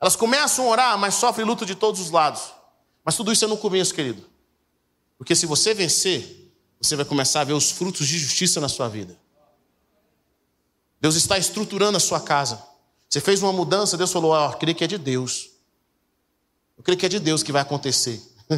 Elas 0.00 0.14
começam 0.14 0.66
a 0.66 0.68
orar, 0.68 0.98
mas 0.98 1.14
sofrem 1.14 1.46
luta 1.46 1.64
de 1.64 1.74
todos 1.74 2.00
os 2.00 2.10
lados. 2.10 2.52
Mas 3.04 3.16
tudo 3.16 3.32
isso 3.32 3.44
é 3.44 3.48
no 3.48 3.56
começo, 3.56 3.94
querido. 3.94 4.24
Porque 5.16 5.34
se 5.34 5.46
você 5.46 5.72
vencer, 5.72 6.52
você 6.78 6.94
vai 6.96 7.04
começar 7.04 7.40
a 7.40 7.44
ver 7.44 7.54
os 7.54 7.70
frutos 7.70 8.06
de 8.06 8.18
justiça 8.18 8.60
na 8.60 8.68
sua 8.68 8.88
vida. 8.88 9.16
Deus 11.00 11.14
está 11.14 11.38
estruturando 11.38 11.96
a 11.96 12.00
sua 12.00 12.20
casa. 12.20 12.62
Você 13.08 13.20
fez 13.20 13.42
uma 13.42 13.52
mudança, 13.52 13.96
Deus 13.96 14.12
falou: 14.12 14.32
Ó, 14.32 14.52
eu 14.52 14.58
creio 14.58 14.76
que 14.76 14.84
é 14.84 14.86
de 14.86 14.98
Deus. 14.98 15.50
Eu 16.76 16.82
creio 16.82 16.98
que 16.98 17.06
é 17.06 17.08
de 17.08 17.18
Deus 17.18 17.42
que 17.42 17.52
vai 17.52 17.62
acontecer. 17.62 18.20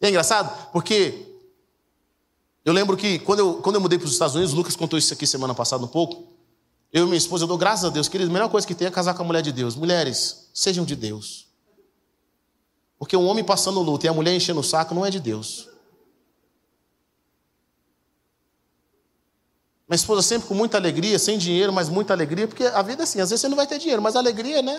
e 0.00 0.06
é 0.06 0.08
engraçado, 0.08 0.72
porque 0.72 1.27
eu 2.68 2.74
lembro 2.74 2.98
que 2.98 3.18
quando 3.20 3.38
eu, 3.38 3.54
quando 3.62 3.76
eu 3.76 3.80
mudei 3.80 3.98
para 3.98 4.04
os 4.04 4.12
Estados 4.12 4.34
Unidos, 4.34 4.52
o 4.52 4.56
Lucas 4.56 4.76
contou 4.76 4.98
isso 4.98 5.10
aqui 5.14 5.26
semana 5.26 5.54
passada 5.54 5.82
um 5.82 5.88
pouco. 5.88 6.28
Eu 6.92 7.04
e 7.04 7.06
minha 7.06 7.16
esposa, 7.16 7.44
eu 7.44 7.48
dou 7.48 7.56
graças 7.56 7.86
a 7.86 7.88
Deus, 7.88 8.08
querido, 8.08 8.28
a 8.28 8.32
melhor 8.32 8.50
coisa 8.50 8.66
que 8.66 8.74
tem 8.74 8.86
é 8.86 8.90
casar 8.90 9.14
com 9.14 9.22
a 9.22 9.24
mulher 9.24 9.40
de 9.40 9.52
Deus. 9.52 9.74
Mulheres, 9.74 10.50
sejam 10.52 10.84
de 10.84 10.94
Deus. 10.94 11.48
Porque 12.98 13.16
um 13.16 13.26
homem 13.26 13.42
passando 13.42 13.80
luta 13.80 14.04
e 14.04 14.08
a 14.10 14.12
mulher 14.12 14.34
enchendo 14.34 14.60
o 14.60 14.62
saco 14.62 14.94
não 14.94 15.06
é 15.06 15.08
de 15.08 15.18
Deus. 15.18 15.66
Minha 19.88 19.96
esposa 19.96 20.20
sempre 20.20 20.46
com 20.46 20.54
muita 20.54 20.76
alegria, 20.76 21.18
sem 21.18 21.38
dinheiro, 21.38 21.72
mas 21.72 21.88
muita 21.88 22.12
alegria, 22.12 22.46
porque 22.46 22.64
a 22.64 22.82
vida 22.82 23.02
é 23.02 23.04
assim, 23.04 23.22
às 23.22 23.30
vezes 23.30 23.40
você 23.40 23.48
não 23.48 23.56
vai 23.56 23.66
ter 23.66 23.78
dinheiro, 23.78 24.02
mas 24.02 24.14
alegria, 24.14 24.60
né? 24.60 24.78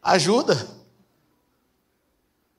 Ajuda. 0.00 0.79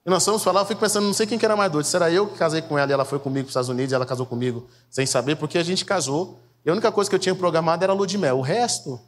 E 0.05 0.09
nós 0.09 0.25
fomos 0.25 0.43
falar, 0.43 0.61
eu 0.61 0.65
fico 0.65 0.81
pensando, 0.81 1.05
não 1.05 1.13
sei 1.13 1.27
quem 1.27 1.37
que 1.37 1.45
era 1.45 1.55
mais 1.55 1.71
doido. 1.71 1.85
Será 1.85 2.09
eu 2.09 2.27
que 2.27 2.37
casei 2.37 2.61
com 2.61 2.77
ela 2.77 2.89
e 2.89 2.93
ela 2.93 3.05
foi 3.05 3.19
comigo 3.19 3.45
para 3.45 3.49
os 3.49 3.51
Estados 3.51 3.69
Unidos 3.69 3.93
ela 3.93 4.05
casou 4.05 4.25
comigo 4.25 4.67
sem 4.89 5.05
saber, 5.05 5.35
porque 5.35 5.57
a 5.57 5.63
gente 5.63 5.85
casou. 5.85 6.39
E 6.65 6.69
a 6.69 6.73
única 6.73 6.91
coisa 6.91 7.09
que 7.09 7.15
eu 7.15 7.19
tinha 7.19 7.35
programado 7.35 7.83
era 7.83 7.93
a 7.93 7.95
lua 7.95 8.07
de 8.07 8.17
mel. 8.17 8.39
O 8.39 8.41
resto, 8.41 8.99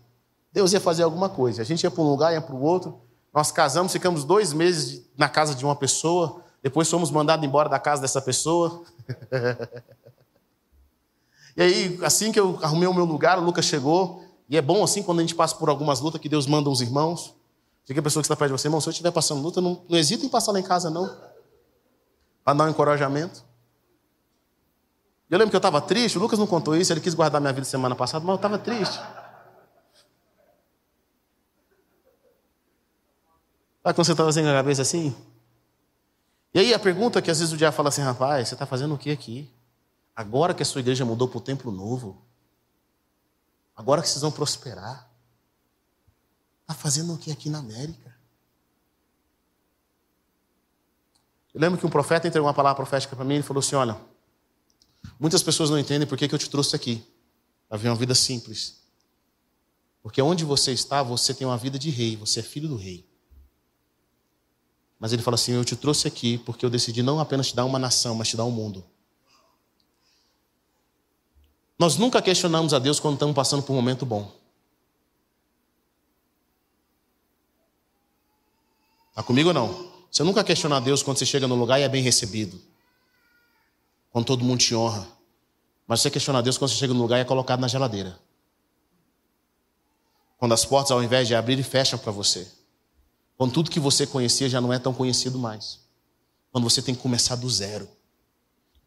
Deus 0.52 0.72
ia 0.74 0.80
fazer 0.80 1.04
alguma 1.04 1.30
coisa. 1.30 1.62
A 1.62 1.66
gente 1.66 1.84
ia 1.84 1.92
para 1.92 2.02
um 2.02 2.10
lugar, 2.10 2.34
ia 2.34 2.42
para 2.42 2.56
o 2.56 2.62
outro. 2.62 3.02
Nós 3.34 3.52
casamos, 3.52 3.92
ficamos 3.92 4.24
dois 4.24 4.54
meses 4.54 5.04
na 5.18 5.28
casa 5.28 5.56
de 5.56 5.66
uma 5.66 5.76
pessoa. 5.76 6.42
Depois 6.62 6.90
fomos 6.90 7.10
mandados 7.10 7.46
embora 7.46 7.68
da 7.68 7.80
casa 7.80 8.02
dessa 8.02 8.22
pessoa. 8.22 8.84
E 11.56 11.62
aí, 11.62 12.00
assim 12.02 12.32
que 12.32 12.40
eu 12.40 12.58
arrumei 12.62 12.88
o 12.88 12.94
meu 12.94 13.06
lugar, 13.06 13.38
o 13.38 13.44
Lucas 13.44 13.66
chegou. 13.66 14.24
E 14.50 14.58
é 14.58 14.62
bom 14.62 14.84
assim 14.84 15.04
quando 15.04 15.20
a 15.20 15.22
gente 15.22 15.36
passa 15.36 15.56
por 15.56 15.70
algumas 15.70 16.00
lutas 16.00 16.20
que 16.20 16.28
Deus 16.28 16.48
manda 16.48 16.70
os 16.70 16.82
irmãos. 16.82 17.36
Fica 17.86 18.00
a 18.00 18.04
pessoa 18.04 18.22
que 18.22 18.26
está 18.26 18.36
perto 18.36 18.52
de 18.52 18.60
você, 18.60 18.68
irmão, 18.68 18.80
se 18.80 18.88
eu 18.88 18.92
estiver 18.92 19.12
passando 19.12 19.42
luta, 19.42 19.60
não, 19.60 19.84
não 19.90 19.98
hesita 19.98 20.26
em 20.26 20.30
passar 20.30 20.52
lá 20.52 20.60
em 20.60 20.64
casa, 20.64 20.90
não. 20.90 21.06
Para 22.44 22.58
dar 22.58 22.66
um 22.66 22.70
encorajamento. 22.70 23.44
Eu 25.30 25.38
lembro 25.38 25.50
que 25.50 25.56
eu 25.56 25.60
estava 25.60 25.82
triste, 25.82 26.18
o 26.18 26.22
Lucas 26.22 26.38
não 26.38 26.48
contou 26.48 26.76
isso, 26.76 26.94
ele 26.94 27.02
quis 27.02 27.14
guardar 27.14 27.42
minha 27.42 27.52
vida 27.52 27.66
semana 27.66 27.96
passada, 27.96 28.24
mas 28.24 28.34
eu 28.34 28.36
estava 28.36 28.58
triste. 28.58 28.96
Sabe 33.84 33.96
quando 33.96 34.06
você 34.06 34.12
estava 34.12 34.30
fazendo 34.30 34.48
a 34.50 34.54
cabeça 34.54 34.82
assim? 34.82 35.16
E 36.54 36.60
aí 36.60 36.74
a 36.74 36.80
pergunta 36.80 37.22
que 37.22 37.32
às 37.32 37.40
vezes 37.40 37.54
o 37.54 37.58
diabo 37.58 37.76
fala 37.76 37.90
assim, 37.90 38.02
rapaz, 38.02 38.48
você 38.48 38.56
está 38.56 38.66
fazendo 38.66 38.94
o 38.94 38.98
que 38.98 39.12
aqui? 39.12 39.52
Agora 40.16 40.54
que 40.54 40.62
a 40.62 40.66
sua 40.66 40.80
igreja 40.80 41.04
mudou 41.04 41.28
para 41.28 41.40
o 41.40 41.42
templo 41.42 41.72
novo, 41.72 42.22
agora 43.76 44.02
que 44.02 44.08
vocês 44.08 44.22
vão 44.22 44.32
prosperar, 44.32 45.10
está 46.64 46.74
fazendo 46.74 47.14
o 47.14 47.18
que 47.18 47.32
aqui 47.32 47.50
na 47.50 47.60
América? 47.60 48.14
Eu 51.54 51.62
lembro 51.62 51.78
que 51.78 51.86
um 51.86 51.90
profeta 51.90 52.28
entregou 52.28 52.48
uma 52.48 52.54
palavra 52.54 52.76
profética 52.76 53.16
para 53.16 53.24
mim 53.24 53.36
e 53.36 53.44
falou 53.44 53.60
assim: 53.60 53.76
Olha, 53.76 54.00
muitas 55.20 55.44
pessoas 55.44 55.70
não 55.70 55.78
entendem 55.78 56.08
por 56.08 56.18
que, 56.18 56.28
que 56.28 56.34
eu 56.34 56.40
te 56.40 56.50
trouxe 56.50 56.76
aqui, 56.76 57.06
para 57.70 57.78
ver 57.78 57.90
uma 57.90 57.96
vida 57.96 58.16
simples. 58.16 58.82
Porque 60.02 60.22
onde 60.22 60.44
você 60.44 60.72
está, 60.72 61.04
você 61.04 61.34
tem 61.34 61.46
uma 61.46 61.58
vida 61.58 61.78
de 61.78 61.90
rei, 61.90 62.16
você 62.18 62.40
é 62.40 62.44
filho 62.44 62.68
do 62.68 62.76
rei. 62.76 63.08
Mas 65.00 65.14
ele 65.14 65.22
fala 65.22 65.36
assim: 65.36 65.54
Eu 65.54 65.64
te 65.64 65.76
trouxe 65.76 66.08
aqui 66.08 66.40
porque 66.40 66.66
eu 66.66 66.70
decidi 66.70 67.04
não 67.04 67.20
apenas 67.20 67.50
te 67.50 67.56
dar 67.56 67.66
uma 67.66 67.78
nação, 67.78 68.16
mas 68.16 68.30
te 68.30 68.38
dar 68.38 68.46
um 68.46 68.52
mundo. 68.52 68.84
Nós 71.78 71.98
nunca 71.98 72.22
questionamos 72.22 72.74
a 72.74 72.80
Deus 72.80 73.00
quando 73.00 73.16
estamos 73.16 73.36
passando 73.36 73.62
por 73.62 73.74
um 73.74 73.76
momento 73.76 74.06
bom. 74.06 74.43
Está 79.14 79.22
comigo 79.22 79.50
ou 79.50 79.54
não? 79.54 79.94
Você 80.12 80.24
nunca 80.24 80.44
questiona 80.44 80.82
Deus 80.82 81.04
quando 81.04 81.20
você 81.20 81.26
chega 81.26 81.48
no 81.48 81.54
lugar 81.54 81.80
e 81.80 81.84
é 81.84 81.88
bem 81.88 82.02
recebido. 82.02 82.60
Quando 84.10 84.26
todo 84.26 84.44
mundo 84.44 84.60
te 84.60 84.74
honra. 84.74 85.08
Mas 85.86 86.02
você 86.02 86.10
questiona 86.10 86.42
Deus 86.42 86.58
quando 86.58 86.72
você 86.72 86.78
chega 86.78 86.96
no 86.96 87.00
lugar 87.00 87.20
e 87.20 87.22
é 87.22 87.24
colocado 87.24 87.60
na 87.60 87.68
geladeira. 87.68 88.20
Quando 90.36 90.54
as 90.54 90.66
portas, 90.66 90.90
ao 90.90 91.04
invés 91.04 91.28
de 91.28 91.36
abrir, 91.36 91.62
fecham 91.62 92.00
para 92.00 92.12
você. 92.12 92.48
Quando 93.38 93.54
tudo 93.54 93.70
que 93.70 93.80
você 93.80 94.08
conhecia 94.08 94.50
já 94.50 94.60
não 94.60 94.74
é 94.74 94.80
tão 94.80 94.96
conhecido 94.96 95.38
mais. 95.38 95.80
Quando 96.52 96.64
você 96.64 96.82
tem 96.82 96.96
que 96.96 97.02
começar 97.02 97.36
do 97.36 97.48
zero. 97.48 97.88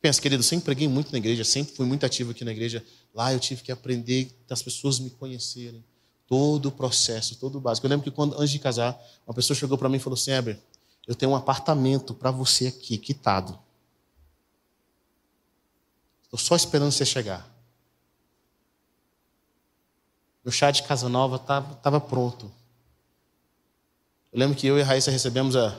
Pensa, 0.01 0.21
querido, 0.21 0.41
eu 0.41 0.45
sempre 0.45 0.65
preguei 0.65 0.89
muito 0.89 1.13
na 1.13 1.19
igreja, 1.19 1.45
sempre 1.45 1.73
fui 1.73 1.87
muito 1.87 2.05
ativo 2.05 2.33
aqui 2.33 2.45
na 2.45 2.51
igreja. 2.51 2.85
Lá 3.15 3.33
eu 3.33 3.39
tive 3.39 3.63
que 3.63 3.71
aprender 3.71 4.37
as 4.51 4.61
pessoas 4.61 4.99
me 4.99 5.11
conhecerem. 5.11 5.85
Todo 6.27 6.67
o 6.67 6.73
processo, 6.73 7.37
todo 7.37 7.59
o 7.59 7.61
básico. 7.61 7.87
Eu 7.87 7.91
lembro 7.91 8.05
que 8.05 8.11
quando, 8.11 8.35
antes 8.35 8.51
de 8.51 8.59
casar, 8.59 9.01
uma 9.27 9.35
pessoa 9.35 9.57
chegou 9.57 9.79
para 9.79 9.89
mim 9.89 9.97
e 9.97 10.01
falou 10.01 10.15
assim: 10.15 10.33
Heber, 10.33 10.59
eu 11.07 11.15
tenho 11.15 11.33
um 11.33 11.37
apartamento 11.37 12.13
para 12.15 12.31
você 12.31 12.67
aqui, 12.67 12.99
quitado. 12.99 13.59
Estou 16.25 16.39
só 16.39 16.57
esperando 16.57 16.91
você 16.91 17.05
chegar. 17.05 17.49
Meu 20.45 20.53
chá 20.53 20.71
de 20.71 20.83
casa 20.83 21.09
nova 21.09 21.37
estava 21.37 22.01
pronto. 22.01 22.53
Eu 24.33 24.41
lembro 24.41 24.57
que 24.57 24.67
eu 24.67 24.79
e 24.79 24.83
a 24.83 24.85
Raíssa 24.85 25.11
recebemos 25.11 25.57
a, 25.57 25.69
ah, 25.69 25.77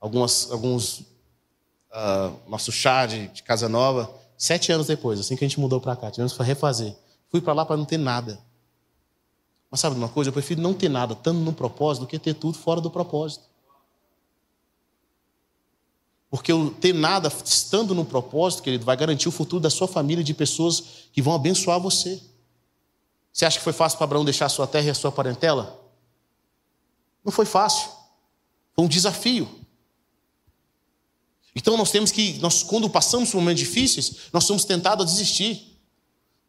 algumas, 0.00 0.50
alguns 0.50 1.00
uh, 1.00 2.36
nosso 2.48 2.72
chá 2.72 3.06
de, 3.06 3.28
de, 3.28 3.42
casa 3.42 3.68
nova, 3.68 4.10
sete 4.36 4.72
anos 4.72 4.86
depois, 4.86 5.20
assim 5.20 5.36
que 5.36 5.44
a 5.44 5.48
gente 5.48 5.60
mudou 5.60 5.80
para 5.80 5.94
cá, 5.94 6.10
tivemos 6.10 6.32
que 6.32 6.42
refazer. 6.42 6.96
Fui 7.30 7.40
para 7.40 7.52
lá 7.52 7.64
para 7.64 7.76
não 7.76 7.84
ter 7.84 7.98
nada. 7.98 8.38
Mas 9.74 9.80
sabe 9.80 9.96
uma 9.96 10.08
coisa? 10.08 10.28
Eu 10.28 10.32
prefiro 10.32 10.62
não 10.62 10.72
ter 10.72 10.88
nada, 10.88 11.14
estando 11.14 11.40
no 11.40 11.52
propósito, 11.52 12.02
do 12.02 12.06
que 12.06 12.16
ter 12.16 12.32
tudo 12.34 12.56
fora 12.56 12.80
do 12.80 12.88
propósito. 12.88 13.42
Porque 16.30 16.52
o 16.52 16.70
ter 16.70 16.94
nada, 16.94 17.26
estando 17.44 17.92
no 17.92 18.04
propósito, 18.04 18.62
querido, 18.62 18.84
vai 18.84 18.96
garantir 18.96 19.28
o 19.28 19.32
futuro 19.32 19.60
da 19.60 19.68
sua 19.68 19.88
família 19.88 20.22
de 20.22 20.32
pessoas 20.32 21.08
que 21.12 21.20
vão 21.20 21.34
abençoar 21.34 21.80
você. 21.80 22.22
Você 23.32 23.44
acha 23.44 23.58
que 23.58 23.64
foi 23.64 23.72
fácil 23.72 23.98
para 23.98 24.04
Abraão 24.04 24.24
deixar 24.24 24.46
a 24.46 24.48
sua 24.48 24.68
terra 24.68 24.86
e 24.86 24.90
a 24.90 24.94
sua 24.94 25.10
parentela? 25.10 25.76
Não 27.24 27.32
foi 27.32 27.44
fácil. 27.44 27.90
Foi 28.76 28.84
um 28.84 28.88
desafio. 28.88 29.48
Então 31.52 31.76
nós 31.76 31.90
temos 31.90 32.12
que, 32.12 32.38
nós, 32.38 32.62
quando 32.62 32.88
passamos 32.88 33.32
por 33.32 33.38
momentos 33.38 33.64
difíceis, 33.64 34.30
nós 34.32 34.44
somos 34.44 34.64
tentados 34.64 35.04
a 35.04 35.10
desistir. 35.10 35.73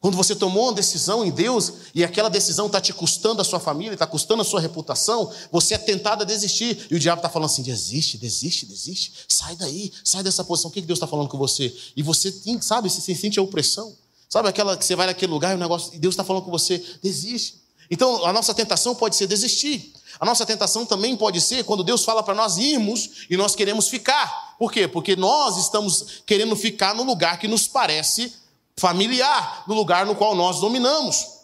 Quando 0.05 0.17
você 0.17 0.35
tomou 0.35 0.65
uma 0.65 0.73
decisão 0.73 1.25
em 1.25 1.31
Deus 1.31 1.73
e 1.95 2.03
aquela 2.03 2.29
decisão 2.29 2.67
está 2.67 2.79
te 2.79 2.93
custando 2.93 3.41
a 3.41 3.43
sua 3.43 3.59
família, 3.59 3.93
está 3.93 4.05
custando 4.05 4.43
a 4.43 4.45
sua 4.45 4.59
reputação, 4.59 5.31
você 5.51 5.73
é 5.73 5.79
tentado 5.79 6.21
a 6.21 6.23
desistir. 6.23 6.85
E 6.91 6.95
o 6.95 6.99
diabo 6.99 7.17
está 7.17 7.27
falando 7.27 7.47
assim: 7.47 7.63
desiste, 7.63 8.15
desiste, 8.15 8.67
desiste, 8.67 9.11
sai 9.27 9.55
daí, 9.55 9.91
sai 10.03 10.21
dessa 10.21 10.43
posição. 10.43 10.69
O 10.69 10.71
que 10.71 10.79
Deus 10.79 10.97
está 10.97 11.07
falando 11.07 11.27
com 11.27 11.39
você? 11.39 11.75
E 11.97 12.03
você, 12.03 12.31
tem, 12.31 12.61
sabe, 12.61 12.87
você 12.87 13.15
sente 13.15 13.39
a 13.39 13.41
opressão. 13.41 13.95
Sabe 14.29 14.47
aquela 14.47 14.77
que 14.77 14.85
você 14.85 14.95
vai 14.95 15.07
naquele 15.07 15.31
lugar 15.31 15.53
e 15.53 15.55
o 15.55 15.57
negócio, 15.57 15.91
e 15.91 15.97
Deus 15.97 16.13
está 16.13 16.23
falando 16.23 16.43
com 16.43 16.51
você: 16.51 16.85
desiste. 17.01 17.63
Então 17.89 18.23
a 18.27 18.31
nossa 18.31 18.53
tentação 18.53 18.93
pode 18.93 19.15
ser 19.15 19.25
desistir. 19.25 19.91
A 20.19 20.25
nossa 20.25 20.45
tentação 20.45 20.85
também 20.85 21.17
pode 21.17 21.41
ser 21.41 21.63
quando 21.63 21.83
Deus 21.83 22.05
fala 22.05 22.21
para 22.21 22.35
nós 22.35 22.59
irmos 22.59 23.25
e 23.27 23.35
nós 23.35 23.55
queremos 23.55 23.87
ficar. 23.87 24.55
Por 24.59 24.71
quê? 24.71 24.87
Porque 24.87 25.15
nós 25.15 25.57
estamos 25.57 26.21
querendo 26.27 26.55
ficar 26.55 26.93
no 26.93 27.01
lugar 27.01 27.39
que 27.39 27.47
nos 27.47 27.67
parece 27.67 28.44
familiar, 28.77 29.63
no 29.67 29.73
lugar 29.73 30.05
no 30.05 30.15
qual 30.15 30.35
nós 30.35 30.59
dominamos. 30.59 31.35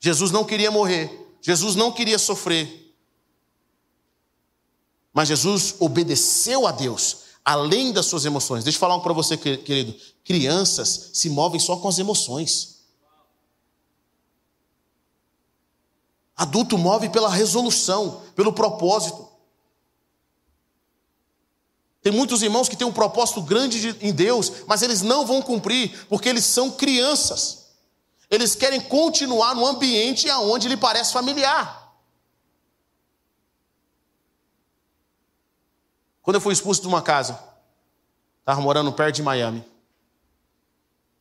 Jesus 0.00 0.30
não 0.30 0.44
queria 0.44 0.70
morrer, 0.70 1.36
Jesus 1.40 1.74
não 1.74 1.92
queria 1.92 2.18
sofrer. 2.18 2.94
Mas 5.12 5.28
Jesus 5.28 5.74
obedeceu 5.80 6.66
a 6.66 6.70
Deus, 6.70 7.24
além 7.44 7.92
das 7.92 8.06
suas 8.06 8.24
emoções. 8.24 8.62
Deixa 8.62 8.76
eu 8.76 8.80
falar 8.80 8.96
um 8.96 9.00
para 9.00 9.12
você, 9.12 9.36
querido. 9.36 9.94
Crianças 10.22 11.10
se 11.14 11.28
movem 11.28 11.58
só 11.58 11.76
com 11.76 11.88
as 11.88 11.98
emoções. 11.98 12.78
Adulto 16.36 16.78
move 16.78 17.08
pela 17.08 17.28
resolução, 17.28 18.22
pelo 18.36 18.52
propósito. 18.52 19.27
Tem 22.08 22.16
muitos 22.16 22.40
irmãos 22.40 22.70
que 22.70 22.74
têm 22.74 22.86
um 22.86 22.92
propósito 22.92 23.42
grande 23.42 23.94
em 24.00 24.14
Deus, 24.14 24.64
mas 24.66 24.80
eles 24.80 25.02
não 25.02 25.26
vão 25.26 25.42
cumprir, 25.42 26.06
porque 26.08 26.26
eles 26.26 26.42
são 26.42 26.70
crianças. 26.70 27.66
Eles 28.30 28.54
querem 28.54 28.80
continuar 28.80 29.54
no 29.54 29.66
ambiente 29.66 30.26
aonde 30.30 30.68
lhe 30.68 30.76
parece 30.78 31.12
familiar. 31.12 31.94
Quando 36.22 36.36
eu 36.36 36.40
fui 36.40 36.54
expulso 36.54 36.80
de 36.80 36.88
uma 36.88 37.02
casa, 37.02 37.38
estava 38.40 38.58
morando 38.62 38.90
perto 38.90 39.16
de 39.16 39.22
Miami. 39.22 39.62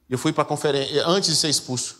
Eu 0.09 0.17
fui 0.17 0.31
para 0.31 0.45
conferência, 0.45 1.05
antes 1.05 1.31
de 1.31 1.35
ser 1.35 1.49
expulso. 1.49 1.97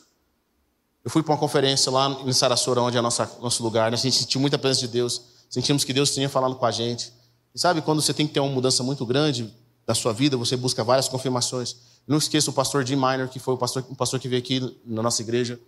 Eu 1.03 1.11
fui 1.11 1.21
para 1.21 1.33
uma 1.33 1.37
conferência 1.37 1.91
lá 1.91 2.07
em 2.25 2.31
Sarasota, 2.31 2.79
onde 2.79 2.97
é 2.97 3.01
nossa, 3.01 3.29
nosso 3.41 3.61
lugar. 3.61 3.91
Né? 3.91 3.97
A 3.97 3.99
gente 3.99 4.15
sentiu 4.15 4.39
muita 4.39 4.57
presença 4.57 4.87
de 4.87 4.93
Deus. 4.93 5.23
Sentimos 5.49 5.83
que 5.83 5.91
Deus 5.91 6.13
tinha 6.13 6.29
falado 6.29 6.55
com 6.55 6.65
a 6.65 6.71
gente. 6.71 7.16
E 7.57 7.59
sabe, 7.59 7.81
quando 7.81 8.03
você 8.03 8.13
tem 8.13 8.27
que 8.27 8.35
ter 8.35 8.39
uma 8.39 8.51
mudança 8.51 8.83
muito 8.83 9.03
grande 9.03 9.51
da 9.83 9.95
sua 9.95 10.13
vida, 10.13 10.37
você 10.37 10.55
busca 10.55 10.83
várias 10.83 11.09
confirmações. 11.09 11.75
Não 12.05 12.19
esqueça 12.19 12.51
o 12.51 12.53
pastor 12.53 12.85
Jim 12.85 12.97
Miner, 12.97 13.27
que 13.27 13.39
foi 13.39 13.55
o 13.55 13.57
pastor, 13.57 13.81
pastor 13.95 14.19
que 14.19 14.29
veio 14.29 14.43
aqui 14.43 14.79
na 14.85 15.01
nossa 15.01 15.23
igreja 15.23 15.59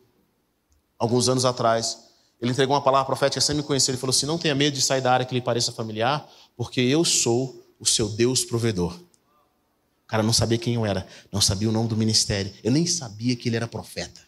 alguns 0.99 1.27
anos 1.27 1.45
atrás. 1.45 1.97
Ele 2.39 2.51
entregou 2.51 2.75
uma 2.75 2.81
palavra 2.83 3.07
profética 3.07 3.41
sem 3.41 3.55
me 3.55 3.63
conhecer. 3.63 3.89
Ele 3.89 3.97
falou 3.97 4.11
assim: 4.11 4.27
Não 4.27 4.37
tenha 4.37 4.53
medo 4.53 4.75
de 4.75 4.83
sair 4.83 5.01
da 5.01 5.11
área 5.11 5.25
que 5.25 5.33
lhe 5.33 5.41
pareça 5.41 5.71
familiar, 5.71 6.29
porque 6.55 6.79
eu 6.79 7.03
sou 7.03 7.59
o 7.79 7.87
seu 7.87 8.07
Deus 8.07 8.45
provedor. 8.45 8.93
O 8.93 10.07
cara 10.07 10.21
não 10.21 10.31
sabia 10.31 10.59
quem 10.59 10.75
eu 10.75 10.85
era, 10.85 11.07
não 11.31 11.41
sabia 11.41 11.69
o 11.69 11.71
nome 11.71 11.89
do 11.89 11.97
ministério, 11.97 12.53
eu 12.63 12.71
nem 12.71 12.85
sabia 12.85 13.35
que 13.35 13.49
ele 13.49 13.55
era 13.55 13.67
profeta. 13.67 14.21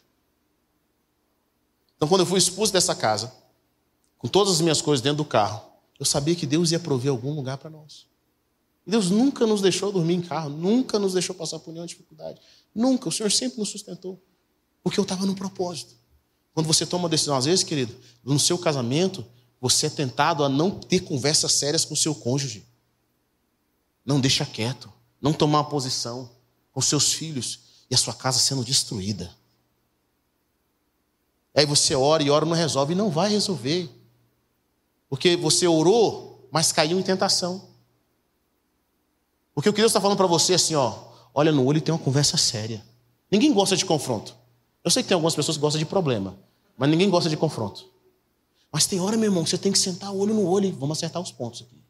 Então, 1.96 2.10
quando 2.10 2.22
eu 2.22 2.26
fui 2.26 2.40
expulso 2.40 2.74
dessa 2.74 2.96
casa, 2.96 3.32
com 4.18 4.28
todas 4.28 4.54
as 4.54 4.62
minhas 4.62 4.82
coisas 4.82 5.04
dentro 5.04 5.18
do 5.18 5.26
carro, 5.26 5.70
eu 6.02 6.06
sabia 6.06 6.36
que 6.36 6.48
Deus 6.48 6.72
ia 6.72 6.80
prover 6.80 7.12
algum 7.12 7.32
lugar 7.32 7.60
para 7.60 7.70
nós. 7.70 8.08
Deus 8.88 9.12
nunca 9.12 9.46
nos 9.46 9.62
deixou 9.62 9.92
dormir 9.92 10.16
em 10.16 10.22
carro, 10.22 10.50
nunca 10.50 10.98
nos 10.98 11.14
deixou 11.14 11.36
passar 11.36 11.60
por 11.60 11.72
nenhuma 11.72 11.86
dificuldade. 11.86 12.42
Nunca. 12.74 13.08
O 13.08 13.12
Senhor 13.12 13.32
sempre 13.32 13.60
nos 13.60 13.70
sustentou. 13.70 14.20
Porque 14.82 15.00
eu 15.00 15.04
estava 15.04 15.28
no 15.28 15.36
propósito. 15.36 15.94
Quando 16.56 16.66
você 16.66 16.88
toma 16.88 17.04
uma 17.04 17.10
decisão, 17.10 17.38
às 17.38 17.46
vezes, 17.46 17.64
querido, 17.64 17.96
no 18.24 18.40
seu 18.40 18.58
casamento, 18.58 19.24
você 19.62 19.86
é 19.86 19.90
tentado 19.92 20.44
a 20.44 20.50
não 20.50 20.72
ter 20.72 21.02
conversas 21.02 21.52
sérias 21.52 21.86
com 21.86 21.94
o 21.94 21.98
seu 21.98 22.16
cônjuge. 22.16 22.66
Não 24.04 24.20
deixa 24.20 24.44
quieto. 24.44 24.92
Não 25.22 25.32
tomar 25.32 25.60
uma 25.60 25.70
posição 25.70 26.32
com 26.72 26.82
seus 26.82 27.14
filhos 27.14 27.60
e 27.92 27.94
a 27.94 27.98
sua 28.00 28.16
casa 28.16 28.40
sendo 28.40 28.66
destruída. 28.66 29.32
Aí 31.54 31.68
você 31.68 31.94
ora 31.94 32.24
e 32.24 32.32
ora 32.32 32.44
não 32.44 32.56
resolve 32.56 32.94
e 32.94 32.96
não 32.96 33.12
vai 33.12 33.30
resolver. 33.30 34.01
Porque 35.12 35.36
você 35.36 35.68
orou, 35.68 36.48
mas 36.50 36.72
caiu 36.72 36.98
em 36.98 37.04
tentação. 37.04 37.68
Porque 39.54 39.68
o 39.68 39.74
que 39.74 39.82
Deus 39.82 39.90
está 39.90 40.00
falando 40.00 40.16
para 40.16 40.26
você 40.26 40.54
é 40.54 40.56
assim, 40.56 40.74
ó, 40.74 41.04
olha 41.34 41.52
no 41.52 41.66
olho 41.66 41.80
e 41.80 41.82
tem 41.82 41.94
uma 41.94 42.00
conversa 42.00 42.38
séria. 42.38 42.82
Ninguém 43.30 43.52
gosta 43.52 43.76
de 43.76 43.86
confronto. 43.86 44.34
Eu 44.82 44.90
sei 44.90 45.04
que 45.04 45.10
tem 45.10 45.16
algumas 45.16 45.36
pessoas 45.36 45.58
que 45.58 45.62
gostam 45.62 45.80
de 45.80 45.86
problema, 45.86 46.40
mas 46.78 46.90
ninguém 46.90 47.10
gosta 47.10 47.30
de 47.30 47.36
confronto. 47.36 47.92
Mas 48.72 48.86
tem 48.86 49.02
hora, 49.02 49.18
meu 49.18 49.26
irmão, 49.26 49.44
que 49.44 49.50
você 49.50 49.58
tem 49.58 49.74
que 49.74 49.80
sentar 49.80 50.14
olho 50.14 50.34
no 50.34 50.48
olho 50.48 50.68
e 50.68 50.72
vamos 50.72 50.98
acertar 50.98 51.22
os 51.22 51.30
pontos 51.30 51.62
aqui. 51.62 51.84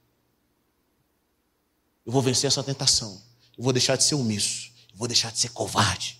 Eu 2.03 2.11
vou 2.11 2.23
vencer 2.23 2.47
essa 2.47 2.63
tentação. 2.63 3.21
Eu 3.55 3.63
vou 3.63 3.71
deixar 3.71 3.97
de 3.97 4.03
ser 4.03 4.15
omisso. 4.15 4.71
Eu 4.91 4.97
vou 4.97 5.07
deixar 5.07 5.31
de 5.31 5.37
ser 5.37 5.49
covarde. 5.49 6.19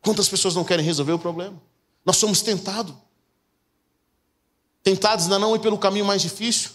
Quantas 0.00 0.30
pessoas 0.30 0.54
não 0.54 0.64
querem 0.64 0.82
resolver 0.82 1.12
o 1.12 1.18
problema? 1.18 1.60
Nós 2.04 2.16
somos 2.16 2.42
tentados. 2.42 2.94
Tentados 4.82 5.24
ainda 5.26 5.38
não 5.38 5.54
ir 5.54 5.60
pelo 5.60 5.78
caminho 5.78 6.04
mais 6.04 6.22
difícil. 6.22 6.70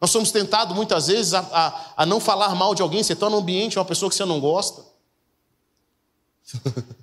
Nós 0.00 0.10
somos 0.10 0.30
tentados 0.30 0.76
muitas 0.76 1.08
vezes 1.08 1.34
a, 1.34 1.40
a, 1.40 2.02
a 2.02 2.06
não 2.06 2.20
falar 2.20 2.54
mal 2.54 2.74
de 2.74 2.82
alguém. 2.82 3.02
Você 3.02 3.14
está 3.14 3.28
no 3.28 3.38
ambiente 3.38 3.78
uma 3.78 3.84
pessoa 3.84 4.08
que 4.08 4.14
você 4.14 4.24
não 4.24 4.40
gosta. 4.40 4.84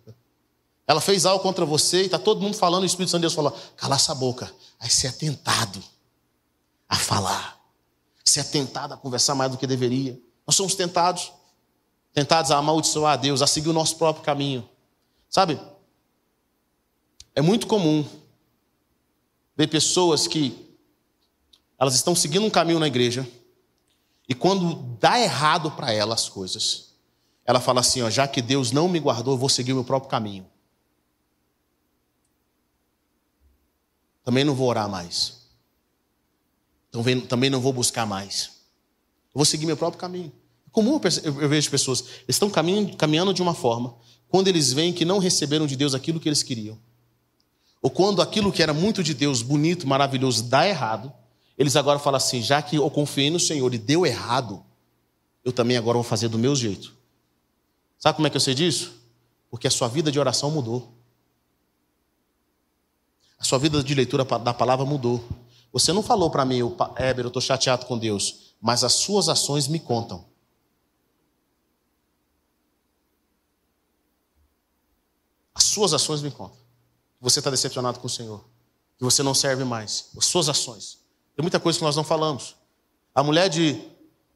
Ela 0.88 1.02
fez 1.02 1.26
algo 1.26 1.42
contra 1.42 1.66
você 1.66 2.04
e 2.04 2.06
está 2.06 2.20
todo 2.20 2.42
mundo 2.42 2.56
falando, 2.56 2.84
o 2.84 2.86
Espírito 2.86 3.10
Santo 3.10 3.22
de 3.22 3.24
Deus 3.24 3.34
fala: 3.34 3.54
cala 3.76 3.96
essa 3.96 4.14
boca. 4.14 4.54
Aí 4.80 4.90
você 4.90 5.08
é 5.08 5.12
tentado 5.12 5.84
a 6.88 6.96
falar. 6.96 7.60
Você 8.24 8.40
é 8.40 8.44
tentado 8.44 8.94
a 8.94 8.98
conversar 8.98 9.36
mais 9.36 9.52
do 9.52 9.58
que 9.58 9.68
deveria. 9.68 10.20
Nós 10.46 10.56
somos 10.56 10.76
tentados. 10.76 11.32
Tentados 12.14 12.50
a 12.50 12.58
amaldiçoar 12.58 13.14
a 13.14 13.16
Deus, 13.18 13.42
a 13.42 13.48
seguir 13.48 13.70
o 13.70 13.74
nosso 13.74 13.98
próprio 13.98 14.24
caminho. 14.24 14.68
Sabe? 15.30 15.60
É 17.36 17.42
muito 17.42 17.68
comum 17.68 18.06
ver 19.56 19.68
pessoas 19.68 20.28
que 20.28 20.66
elas 21.78 21.94
estão 21.94 22.16
seguindo 22.16 22.46
um 22.46 22.50
caminho 22.50 22.80
na 22.80 22.88
igreja 22.88 23.28
e 24.28 24.34
quando 24.34 24.98
dá 25.00 25.20
errado 25.20 25.70
para 25.72 25.92
elas 25.92 26.24
as 26.24 26.30
coisas, 26.30 26.96
ela 27.46 27.60
fala 27.60 27.82
assim, 27.82 28.02
ó, 28.02 28.10
já 28.10 28.28
que 28.28 28.42
Deus 28.42 28.72
não 28.72 28.90
me 28.90 29.00
guardou, 29.00 29.34
eu 29.34 29.38
vou 29.38 29.50
seguir 29.50 29.74
o 29.74 29.76
meu 29.76 29.84
próprio 29.84 30.10
caminho. 30.10 30.48
Também 34.24 34.44
não 34.44 34.56
vou 34.56 34.68
orar 34.68 34.90
mais. 34.90 35.46
Também 37.30 37.50
não 37.50 37.62
vou 37.62 37.72
buscar 37.72 38.08
mais. 38.08 38.52
Eu 39.28 39.36
vou 39.36 39.46
seguir 39.46 39.68
meu 39.68 39.78
próprio 39.78 40.00
caminho. 40.00 40.32
É 40.66 40.70
comum 40.72 41.00
eu 41.24 41.50
vejo 41.50 41.70
pessoas, 41.70 42.06
estão 42.28 42.50
caminhando 42.50 43.34
de 43.34 43.42
uma 43.42 43.54
forma, 43.54 43.96
quando 44.28 44.48
eles 44.48 44.74
veem 44.74 44.92
que 44.92 45.06
não 45.06 45.20
receberam 45.20 45.68
de 45.68 45.76
Deus 45.76 45.94
aquilo 45.94 46.20
que 46.20 46.28
eles 46.28 46.42
queriam, 46.42 46.80
ou 47.86 47.92
quando 47.92 48.20
aquilo 48.20 48.52
que 48.52 48.64
era 48.64 48.74
muito 48.74 49.04
de 49.04 49.14
Deus, 49.14 49.44
bonito, 49.44 49.86
maravilhoso, 49.86 50.46
dá 50.46 50.68
errado, 50.68 51.14
eles 51.56 51.76
agora 51.76 52.00
falam 52.00 52.18
assim: 52.18 52.42
já 52.42 52.60
que 52.60 52.78
eu 52.78 52.90
confiei 52.90 53.30
no 53.30 53.40
Senhor 53.40 53.72
e 53.76 53.78
deu 53.78 54.08
errado, 54.08 54.66
eu 55.44 55.54
também 55.54 55.78
agora 55.78 55.94
vou 55.94 56.04
fazer 56.04 56.28
do 56.28 56.40
meu 56.40 56.56
jeito. 56.56 56.96
Sabe 58.00 58.16
como 58.16 58.26
é 58.26 58.32
que 58.32 58.38
eu 58.38 58.42
sei 58.42 58.56
disso? 58.56 58.92
Porque 59.52 59.68
a 59.68 59.70
sua 59.70 59.88
vida 59.88 60.12
de 60.12 60.20
oração 60.20 60.50
mudou. 60.50 60.96
A 63.38 63.44
sua 63.44 63.60
vida 63.60 63.84
de 63.84 63.94
leitura 63.94 64.26
da 64.26 64.52
palavra 64.52 64.84
mudou. 64.84 65.24
Você 65.72 65.94
não 65.94 66.02
falou 66.02 66.32
para 66.32 66.44
mim, 66.44 66.62
Éber, 66.96 67.26
eu 67.26 67.28
estou 67.28 67.40
chateado 67.40 67.86
com 67.86 68.00
Deus, 68.00 68.56
mas 68.60 68.84
as 68.84 68.94
suas 68.94 69.30
ações 69.30 69.68
me 69.68 69.80
contam. 69.80 70.26
As 75.54 75.66
suas 75.66 75.94
ações 75.94 76.24
me 76.24 76.32
contam. 76.32 76.65
Você 77.26 77.40
está 77.40 77.50
decepcionado 77.50 78.00
com 78.00 78.06
o 78.06 78.10
Senhor. 78.10 78.46
Que 79.00 79.04
você 79.04 79.24
não 79.24 79.34
serve 79.34 79.64
mais. 79.64 80.10
As 80.16 80.26
suas 80.26 80.48
ações. 80.48 81.00
Tem 81.36 81.42
muita 81.42 81.60
coisa 81.60 81.80
que 81.80 81.84
nós 81.84 81.96
não 81.96 82.04
falamos. 82.04 82.56
A 83.16 83.24
mulher 83.24 83.50
de, 83.50 83.82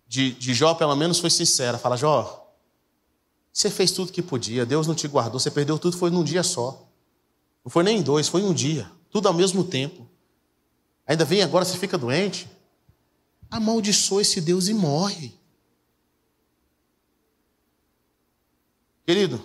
de, 0.08 0.32
de 0.32 0.54
Jó, 0.56 0.74
pelo 0.74 0.96
menos, 0.96 1.20
foi 1.20 1.30
sincera. 1.30 1.78
Fala, 1.78 1.96
Jó, 1.96 2.52
você 3.54 3.70
fez 3.70 3.92
tudo 3.92 4.12
que 4.12 4.24
podia. 4.24 4.66
Deus 4.66 4.88
não 4.88 4.96
te 4.96 5.08
guardou. 5.08 5.40
Você 5.40 5.52
perdeu 5.52 5.78
tudo, 5.78 5.98
foi 5.98 6.10
num 6.10 6.24
dia 6.24 6.42
só. 6.42 6.90
Não 7.64 7.70
foi 7.70 7.84
nem 7.84 8.00
em 8.00 8.02
dois, 8.02 8.28
foi 8.28 8.42
em 8.42 8.46
um 8.46 8.54
dia. 8.56 8.92
Tudo 9.12 9.28
ao 9.28 9.36
mesmo 9.36 9.64
tempo. 9.64 10.10
Ainda 11.06 11.24
vem 11.24 11.44
agora, 11.44 11.64
você 11.66 11.78
fica 11.78 11.96
doente. 11.96 12.50
Amaldiçoa 13.52 14.24
esse 14.24 14.42
Deus 14.42 14.68
e 14.68 14.74
morre. 14.74 15.38
Querido, 19.06 19.40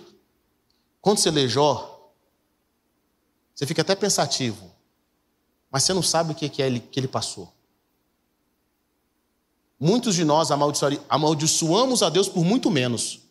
quando 0.99 1.19
você 1.19 1.29
lê 1.29 1.47
Jó, 1.47 1.94
você 3.55 3.65
fica 3.65 3.81
até 3.81 3.95
pensativo, 3.95 4.69
mas 5.71 5.83
você 5.83 5.93
não 5.93 6.03
sabe 6.03 6.33
o 6.33 6.35
que 6.35 6.45
é 6.45 6.49
que 6.49 6.61
ele 6.61 7.07
passou. 7.07 7.53
Muitos 9.79 10.13
de 10.13 10.25
nós 10.25 10.49
amaldiçoamos 10.51 12.03
a 12.03 12.09
Deus 12.09 12.27
por 12.27 12.43
muito 12.43 12.69
menos. 12.69 13.21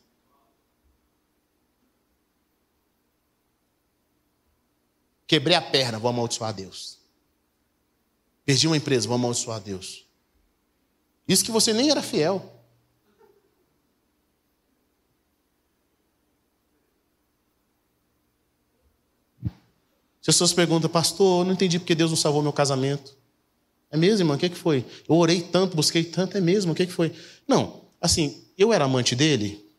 Quebrei 5.27 5.57
a 5.57 5.63
perna, 5.63 5.99
vou 5.99 6.09
amaldiçoar 6.09 6.51
a 6.51 6.53
Deus. 6.53 6.99
Perdi 8.45 8.67
uma 8.67 8.77
empresa, 8.77 9.09
vou 9.09 9.17
amaldiçoar 9.17 9.57
a 9.57 9.61
Deus. 9.61 10.07
Isso 11.27 11.45
que 11.45 11.51
você 11.51 11.73
nem 11.73 11.91
era 11.91 12.03
fiel. 12.03 12.54
As 20.25 20.27
pessoas 20.27 20.55
perguntam, 20.55 20.89
pastor, 20.89 21.43
eu 21.43 21.45
não 21.45 21.53
entendi 21.53 21.79
porque 21.79 21.95
Deus 21.95 22.11
não 22.11 22.17
salvou 22.17 22.43
meu 22.43 22.51
casamento. 22.51 23.15
É 23.91 23.97
mesmo, 23.99 24.23
irmão? 24.23 24.37
O 24.37 24.39
que, 24.39 24.49
que 24.49 24.57
foi? 24.57 24.83
Eu 25.07 25.17
orei 25.17 25.43
tanto, 25.43 25.77
busquei 25.77 26.03
tanto, 26.03 26.39
é 26.39 26.41
mesmo? 26.41 26.73
O 26.73 26.75
que, 26.75 26.87
que 26.87 26.93
foi? 26.95 27.15
Não, 27.47 27.83
assim, 28.01 28.43
eu 28.57 28.73
era 28.73 28.87
amante 28.87 29.15
dele. 29.15 29.71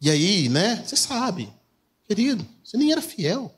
E 0.00 0.10
aí, 0.10 0.48
né? 0.48 0.82
Você 0.86 0.96
sabe, 0.96 1.52
querido, 2.04 2.46
você 2.64 2.78
nem 2.78 2.90
era 2.90 3.02
fiel. 3.02 3.54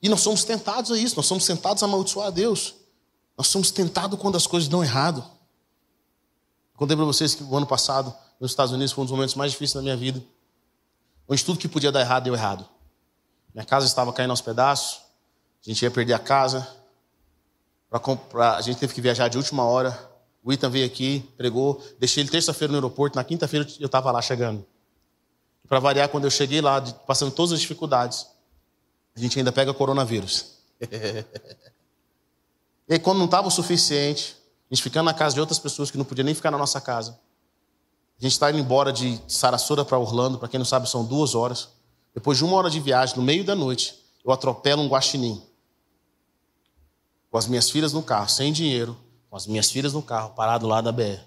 E 0.00 0.08
nós 0.08 0.20
somos 0.20 0.44
tentados 0.44 0.92
a 0.92 0.96
isso, 0.96 1.16
nós 1.16 1.26
somos 1.26 1.44
tentados 1.44 1.82
a 1.82 1.86
amaldiçoar 1.86 2.28
a 2.28 2.30
Deus. 2.30 2.76
Nós 3.36 3.48
somos 3.48 3.72
tentados 3.72 4.16
quando 4.20 4.36
as 4.36 4.46
coisas 4.46 4.68
dão 4.68 4.84
errado. 4.84 5.28
Contei 6.74 6.96
para 6.96 7.04
vocês 7.04 7.34
que 7.34 7.42
o 7.42 7.56
ano 7.56 7.66
passado 7.66 8.14
nos 8.40 8.50
Estados 8.50 8.72
Unidos 8.72 8.92
foi 8.92 9.02
um 9.02 9.04
dos 9.06 9.12
momentos 9.12 9.34
mais 9.34 9.52
difíceis 9.52 9.74
da 9.74 9.82
minha 9.82 9.96
vida, 9.96 10.22
onde 11.28 11.44
tudo 11.44 11.58
que 11.58 11.68
podia 11.68 11.90
dar 11.90 12.00
errado 12.00 12.24
deu 12.24 12.34
errado. 12.34 12.68
Minha 13.54 13.64
casa 13.64 13.86
estava 13.86 14.12
caindo 14.12 14.30
aos 14.30 14.40
pedaços, 14.40 15.02
a 15.64 15.70
gente 15.70 15.82
ia 15.82 15.90
perder 15.90 16.12
a 16.14 16.18
casa, 16.18 16.66
pra, 18.30 18.56
a 18.56 18.60
gente 18.60 18.78
teve 18.78 18.92
que 18.92 19.00
viajar 19.00 19.28
de 19.28 19.36
última 19.38 19.64
hora. 19.64 20.10
O 20.42 20.52
Ethan 20.52 20.68
veio 20.68 20.84
aqui, 20.84 21.26
pregou, 21.36 21.82
deixei 21.98 22.22
ele 22.22 22.30
terça-feira 22.30 22.70
no 22.70 22.76
aeroporto, 22.76 23.16
na 23.16 23.24
quinta-feira 23.24 23.66
eu 23.80 23.86
estava 23.86 24.10
lá 24.10 24.20
chegando. 24.20 24.66
Para 25.66 25.78
variar, 25.78 26.08
quando 26.10 26.24
eu 26.24 26.30
cheguei 26.30 26.60
lá, 26.60 26.80
passando 26.80 27.30
todas 27.30 27.52
as 27.52 27.60
dificuldades, 27.60 28.26
a 29.16 29.20
gente 29.20 29.38
ainda 29.38 29.50
pega 29.50 29.72
coronavírus. 29.72 30.58
e 32.86 32.98
quando 32.98 33.18
não 33.18 33.24
estava 33.24 33.48
o 33.48 33.50
suficiente, 33.50 34.36
a 34.70 34.74
gente 34.74 34.82
ficando 34.82 35.06
na 35.06 35.14
casa 35.14 35.34
de 35.34 35.40
outras 35.40 35.58
pessoas 35.58 35.90
que 35.90 35.96
não 35.96 36.04
podia 36.04 36.24
nem 36.24 36.34
ficar 36.34 36.50
na 36.50 36.58
nossa 36.58 36.80
casa, 36.80 37.18
a 38.18 38.22
gente 38.22 38.32
está 38.32 38.50
indo 38.50 38.58
embora 38.58 38.92
de 38.92 39.20
Sarasota 39.26 39.84
para 39.84 39.98
Orlando, 39.98 40.38
para 40.38 40.48
quem 40.48 40.58
não 40.58 40.64
sabe, 40.64 40.88
são 40.88 41.04
duas 41.04 41.34
horas. 41.34 41.68
Depois 42.14 42.38
de 42.38 42.44
uma 42.44 42.56
hora 42.56 42.70
de 42.70 42.78
viagem, 42.78 43.16
no 43.16 43.22
meio 43.22 43.44
da 43.44 43.54
noite, 43.54 43.98
eu 44.24 44.32
atropelo 44.32 44.82
um 44.82 44.88
guaxinim. 44.88 45.42
Com 47.30 47.36
as 47.36 47.48
minhas 47.48 47.68
filhas 47.68 47.92
no 47.92 48.02
carro, 48.02 48.28
sem 48.28 48.52
dinheiro, 48.52 48.96
com 49.28 49.36
as 49.36 49.46
minhas 49.46 49.70
filhas 49.70 49.92
no 49.92 50.00
carro, 50.00 50.30
parado 50.30 50.66
lá 50.66 50.80
da 50.80 50.92
BR. 50.92 51.20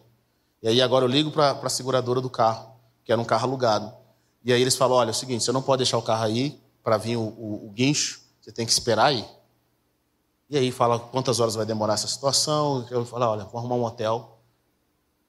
E 0.64 0.68
aí 0.68 0.82
agora 0.82 1.04
eu 1.04 1.10
ligo 1.10 1.30
para 1.30 1.52
a 1.52 1.70
seguradora 1.70 2.22
do 2.22 2.30
carro, 2.30 2.72
que 3.04 3.12
era 3.12 3.20
um 3.20 3.26
carro 3.26 3.46
alugado. 3.46 3.94
E 4.44 4.54
aí 4.54 4.62
eles 4.62 4.76
falam: 4.76 4.98
olha, 4.98 5.10
é 5.10 5.12
o 5.12 5.14
seguinte, 5.14 5.44
você 5.44 5.52
não 5.52 5.62
pode 5.62 5.80
deixar 5.80 5.98
o 5.98 6.02
carro 6.02 6.24
aí 6.24 6.58
para 6.82 6.98
vir 6.98 7.18
o, 7.18 7.22
o, 7.22 7.68
o 7.68 7.72
guincho, 7.72 8.22
você 8.42 8.52
tem 8.52 8.66
que 8.66 8.72
esperar 8.72 9.08
aí. 9.08 9.28
E 10.50 10.58
aí 10.58 10.72
fala 10.72 10.98
quantas 10.98 11.42
horas 11.42 11.54
vai 11.54 11.66
demorar 11.66 11.96
essa 11.96 12.08
situação. 12.08 12.88
Eu 12.90 13.06
falo: 13.06 13.26
olha, 13.26 13.44
vou 13.44 13.60
arrumar 13.60 13.76
um 13.76 13.84
hotel 13.84 14.37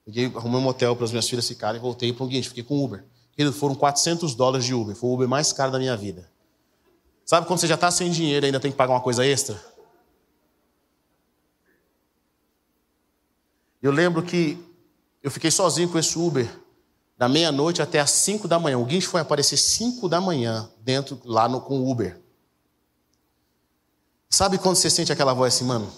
Peguei, 0.09 0.25
arrumei 0.25 0.59
um 0.59 0.63
motel 0.63 0.95
para 0.95 1.05
as 1.05 1.11
minhas 1.11 1.29
filhas 1.29 1.47
ficarem, 1.47 1.79
voltei 1.79 2.11
para 2.11 2.23
o 2.23 2.27
guincho, 2.27 2.49
fiquei 2.49 2.63
com 2.63 2.83
Uber. 2.83 3.05
Querido, 3.31 3.55
foram 3.55 3.75
400 3.75 4.33
dólares 4.33 4.65
de 4.65 4.73
Uber. 4.73 4.95
Foi 4.95 5.07
o 5.07 5.13
Uber 5.13 5.27
mais 5.27 5.53
caro 5.53 5.71
da 5.71 5.77
minha 5.77 5.95
vida. 5.95 6.27
Sabe 7.23 7.45
quando 7.45 7.59
você 7.59 7.67
já 7.67 7.75
está 7.75 7.91
sem 7.91 8.09
dinheiro 8.09 8.43
e 8.43 8.47
ainda 8.47 8.59
tem 8.59 8.71
que 8.71 8.77
pagar 8.77 8.93
uma 8.93 9.01
coisa 9.01 9.23
extra? 9.23 9.63
Eu 13.83 13.91
lembro 13.91 14.23
que 14.23 14.57
eu 15.21 15.29
fiquei 15.29 15.51
sozinho 15.51 15.87
com 15.87 15.99
esse 15.99 16.17
Uber 16.17 16.49
da 17.15 17.29
meia-noite 17.29 17.79
até 17.79 17.99
as 17.99 18.09
5 18.09 18.47
da 18.47 18.57
manhã. 18.57 18.79
O 18.79 18.85
guincho 18.85 19.09
foi 19.09 19.21
aparecer 19.21 19.57
5 19.57 20.09
da 20.09 20.19
manhã 20.19 20.67
dentro 20.81 21.21
lá 21.23 21.47
no, 21.47 21.61
com 21.61 21.81
o 21.81 21.91
Uber. 21.91 22.19
Sabe 24.27 24.57
quando 24.57 24.75
você 24.75 24.89
sente 24.89 25.11
aquela 25.11 25.35
voz 25.35 25.53
assim, 25.53 25.65
mano? 25.65 25.93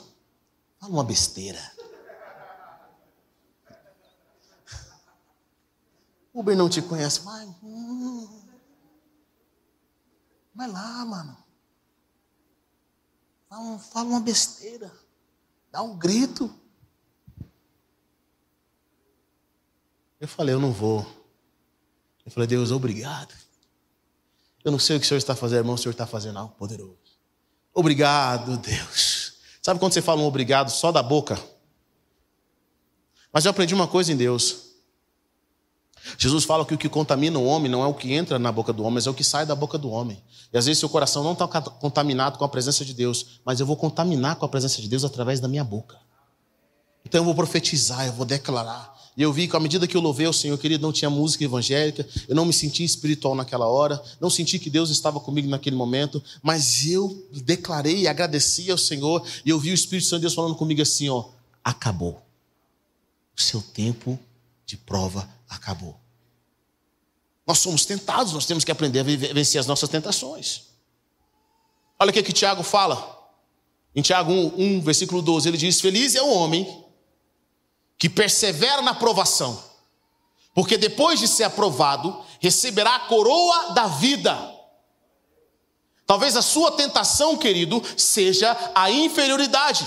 Fala 0.81 0.91
uma 0.91 1.03
besteira. 1.03 1.61
Uber 6.33 6.55
não 6.55 6.69
te 6.69 6.81
conhece, 6.81 7.21
vai. 7.21 7.45
Hum, 7.61 8.27
vai 10.55 10.67
lá, 10.69 11.05
mano. 11.05 11.37
Fala, 13.49 13.79
fala 13.79 14.09
uma 14.09 14.19
besteira. 14.21 14.91
Dá 15.71 15.81
um 15.81 15.97
grito. 15.97 16.53
Eu 20.19 20.27
falei, 20.27 20.55
eu 20.55 20.59
não 20.59 20.71
vou. 20.71 21.05
Eu 22.25 22.31
falei, 22.31 22.47
Deus, 22.47 22.71
obrigado. 22.71 23.33
Eu 24.63 24.71
não 24.71 24.79
sei 24.79 24.95
o 24.95 24.99
que 24.99 25.05
o 25.05 25.07
Senhor 25.07 25.17
está 25.17 25.35
fazendo, 25.35 25.59
irmão, 25.59 25.75
o 25.75 25.77
Senhor 25.77 25.91
está 25.91 26.05
fazendo 26.05 26.37
algo 26.37 26.55
poderoso. 26.55 27.19
Obrigado, 27.73 28.57
Deus. 28.57 29.33
Sabe 29.61 29.79
quando 29.79 29.93
você 29.93 30.01
fala 30.01 30.21
um 30.21 30.25
obrigado 30.25 30.69
só 30.69 30.91
da 30.91 31.01
boca? 31.01 31.41
Mas 33.33 33.45
eu 33.45 33.51
aprendi 33.51 33.73
uma 33.73 33.87
coisa 33.87 34.11
em 34.11 34.17
Deus. 34.17 34.70
Jesus 36.17 36.43
fala 36.43 36.65
que 36.65 36.73
o 36.73 36.77
que 36.77 36.89
contamina 36.89 37.37
o 37.37 37.45
homem 37.45 37.69
não 37.69 37.83
é 37.83 37.87
o 37.87 37.93
que 37.93 38.13
entra 38.13 38.39
na 38.39 38.51
boca 38.51 38.73
do 38.73 38.81
homem, 38.83 38.95
mas 38.95 39.07
é 39.07 39.09
o 39.09 39.13
que 39.13 39.23
sai 39.23 39.45
da 39.45 39.55
boca 39.55 39.77
do 39.77 39.89
homem. 39.89 40.21
E 40.51 40.57
às 40.57 40.65
vezes 40.65 40.79
seu 40.79 40.89
coração 40.89 41.23
não 41.23 41.33
está 41.33 41.47
contaminado 41.47 42.37
com 42.37 42.45
a 42.45 42.49
presença 42.49 42.83
de 42.83 42.93
Deus, 42.93 43.39
mas 43.45 43.59
eu 43.59 43.65
vou 43.65 43.75
contaminar 43.75 44.35
com 44.35 44.45
a 44.45 44.49
presença 44.49 44.81
de 44.81 44.87
Deus 44.87 45.03
através 45.03 45.39
da 45.39 45.47
minha 45.47 45.63
boca. 45.63 45.97
Então 47.05 47.21
eu 47.21 47.25
vou 47.25 47.35
profetizar, 47.35 48.05
eu 48.05 48.13
vou 48.13 48.25
declarar. 48.25 48.91
E 49.15 49.21
eu 49.21 49.33
vi 49.33 49.47
que 49.47 49.55
à 49.55 49.59
medida 49.59 49.87
que 49.87 49.95
eu 49.95 50.01
louvei 50.01 50.25
ao 50.25 50.33
Senhor, 50.33 50.57
querido, 50.57 50.81
não 50.81 50.93
tinha 50.93 51.09
música 51.09 51.43
evangélica, 51.43 52.07
eu 52.27 52.35
não 52.35 52.45
me 52.45 52.53
senti 52.53 52.83
espiritual 52.83 53.35
naquela 53.35 53.67
hora, 53.67 54.01
não 54.19 54.29
senti 54.29 54.57
que 54.57 54.69
Deus 54.69 54.89
estava 54.89 55.19
comigo 55.19 55.49
naquele 55.49 55.75
momento, 55.75 56.23
mas 56.41 56.85
eu 56.85 57.27
declarei 57.31 57.99
e 57.99 58.07
agradeci 58.07 58.71
ao 58.71 58.77
Senhor, 58.77 59.23
e 59.45 59.49
eu 59.49 59.59
vi 59.59 59.71
o 59.71 59.73
Espírito 59.73 60.07
Santo 60.07 60.19
de 60.19 60.21
Deus 60.21 60.33
falando 60.33 60.55
comigo 60.55 60.81
assim: 60.81 61.09
ó, 61.09 61.25
acabou. 61.63 62.21
O 63.37 63.41
seu 63.41 63.61
tempo 63.61 64.17
de 64.71 64.77
prova 64.77 65.29
acabou. 65.49 65.99
Nós 67.45 67.59
somos 67.59 67.85
tentados, 67.85 68.31
nós 68.31 68.45
temos 68.45 68.63
que 68.63 68.71
aprender 68.71 69.01
a 69.01 69.03
vencer 69.03 69.59
as 69.59 69.67
nossas 69.67 69.89
tentações. 69.89 70.69
Olha 71.99 72.09
o 72.09 72.13
que, 72.13 72.23
que 72.23 72.31
Tiago 72.31 72.63
fala. 72.63 73.19
Em 73.93 74.01
Tiago 74.01 74.31
1, 74.31 74.77
1, 74.77 74.81
versículo 74.81 75.21
12, 75.21 75.49
ele 75.49 75.57
diz: 75.57 75.81
Feliz 75.81 76.15
é 76.15 76.21
o 76.21 76.33
homem 76.33 76.85
que 77.97 78.09
persevera 78.09 78.81
na 78.81 78.95
provação, 78.95 79.61
porque 80.53 80.77
depois 80.77 81.19
de 81.19 81.27
ser 81.27 81.43
aprovado, 81.43 82.23
receberá 82.39 82.95
a 82.95 83.07
coroa 83.07 83.73
da 83.73 83.87
vida. 83.87 84.57
Talvez 86.05 86.37
a 86.37 86.41
sua 86.41 86.71
tentação, 86.71 87.35
querido, 87.35 87.83
seja 87.97 88.57
a 88.73 88.89
inferioridade. 88.89 89.85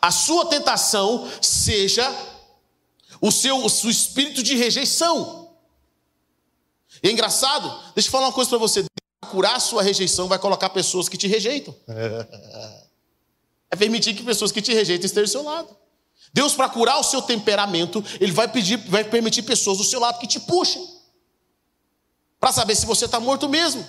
A 0.00 0.10
sua 0.10 0.46
tentação 0.46 1.30
seja 1.42 2.31
o 3.22 3.30
seu, 3.30 3.64
o 3.64 3.70
seu 3.70 3.88
espírito 3.88 4.42
de 4.42 4.56
rejeição. 4.56 5.56
E 7.00 7.08
é 7.08 7.12
engraçado, 7.12 7.68
deixa 7.94 8.08
eu 8.08 8.12
falar 8.12 8.26
uma 8.26 8.32
coisa 8.32 8.50
para 8.50 8.58
você: 8.58 8.84
curar 9.30 9.54
a 9.54 9.60
sua 9.60 9.82
rejeição 9.82 10.26
vai 10.26 10.38
colocar 10.40 10.68
pessoas 10.70 11.08
que 11.08 11.16
te 11.16 11.28
rejeitam. 11.28 11.74
É 13.70 13.76
permitir 13.76 14.12
que 14.12 14.22
pessoas 14.22 14.52
que 14.52 14.60
te 14.60 14.74
rejeitem 14.74 15.06
estejam 15.06 15.24
do 15.24 15.30
seu 15.30 15.42
lado. 15.42 15.74
Deus, 16.34 16.52
para 16.52 16.68
curar 16.68 17.00
o 17.00 17.02
seu 17.02 17.22
temperamento, 17.22 18.04
Ele 18.20 18.30
vai 18.30 18.46
pedir, 18.46 18.76
vai 18.76 19.02
permitir 19.02 19.40
pessoas 19.44 19.78
do 19.78 19.84
seu 19.84 19.98
lado 19.98 20.18
que 20.18 20.26
te 20.26 20.38
puxem. 20.38 20.86
Para 22.38 22.52
saber 22.52 22.76
se 22.76 22.84
você 22.84 23.06
está 23.06 23.18
morto 23.18 23.48
mesmo. 23.48 23.82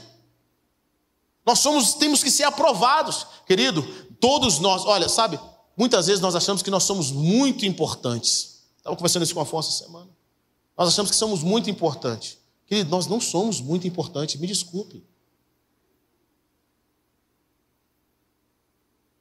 Nós 1.45 1.59
somos, 1.59 1.95
temos 1.95 2.23
que 2.23 2.31
ser 2.31 2.45
aprovados. 2.45 3.27
Querido, 3.45 3.83
todos 4.21 4.59
nós, 4.59 4.85
olha, 4.85 5.09
sabe, 5.09 5.37
muitas 5.75 6.07
vezes 6.07 6.21
nós 6.21 6.33
achamos 6.33 6.61
que 6.61 6.71
nós 6.71 6.83
somos 6.83 7.11
muito 7.11 7.65
importantes. 7.65 8.52
Estava 8.83 8.97
conversando 8.97 9.23
isso 9.23 9.33
com 9.33 9.39
a 9.39 9.43
Afonso 9.43 9.69
essa 9.69 9.85
semana. 9.85 10.11
Nós 10.77 10.89
achamos 10.89 11.09
que 11.09 11.15
somos 11.15 11.41
muito 11.41 11.69
importantes. 11.69 12.37
Querido, 12.65 12.89
nós 12.89 13.07
não 13.07 13.21
somos 13.21 13.61
muito 13.61 13.87
importantes, 13.87 14.35
me 14.35 14.45
desculpe. 14.45 15.05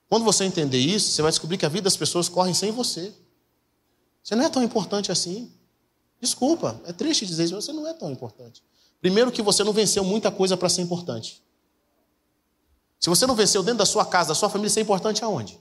Quando 0.08 0.24
você 0.24 0.44
entender 0.44 0.78
isso, 0.78 1.12
você 1.12 1.22
vai 1.22 1.30
descobrir 1.30 1.58
que 1.58 1.64
a 1.64 1.68
vida 1.68 1.84
das 1.84 1.96
pessoas 1.96 2.28
corre 2.28 2.52
sem 2.54 2.72
você. 2.72 3.14
Você 4.20 4.34
não 4.34 4.44
é 4.44 4.48
tão 4.48 4.64
importante 4.64 5.12
assim. 5.12 5.52
Desculpa, 6.20 6.80
é 6.84 6.92
triste 6.92 7.24
dizer 7.24 7.44
isso, 7.44 7.54
mas 7.54 7.64
você 7.64 7.72
não 7.72 7.86
é 7.86 7.94
tão 7.94 8.10
importante. 8.10 8.64
Primeiro 9.00 9.30
que 9.30 9.42
você 9.42 9.62
não 9.62 9.72
venceu 9.72 10.02
muita 10.02 10.32
coisa 10.32 10.56
para 10.56 10.68
ser 10.68 10.82
importante. 10.82 11.40
Se 12.98 13.08
você 13.08 13.26
não 13.26 13.36
venceu 13.36 13.62
dentro 13.62 13.78
da 13.78 13.86
sua 13.86 14.04
casa, 14.04 14.30
da 14.30 14.34
sua 14.34 14.50
família, 14.50 14.70
você 14.70 14.80
é 14.80 14.82
importante 14.82 15.24
aonde? 15.24 15.58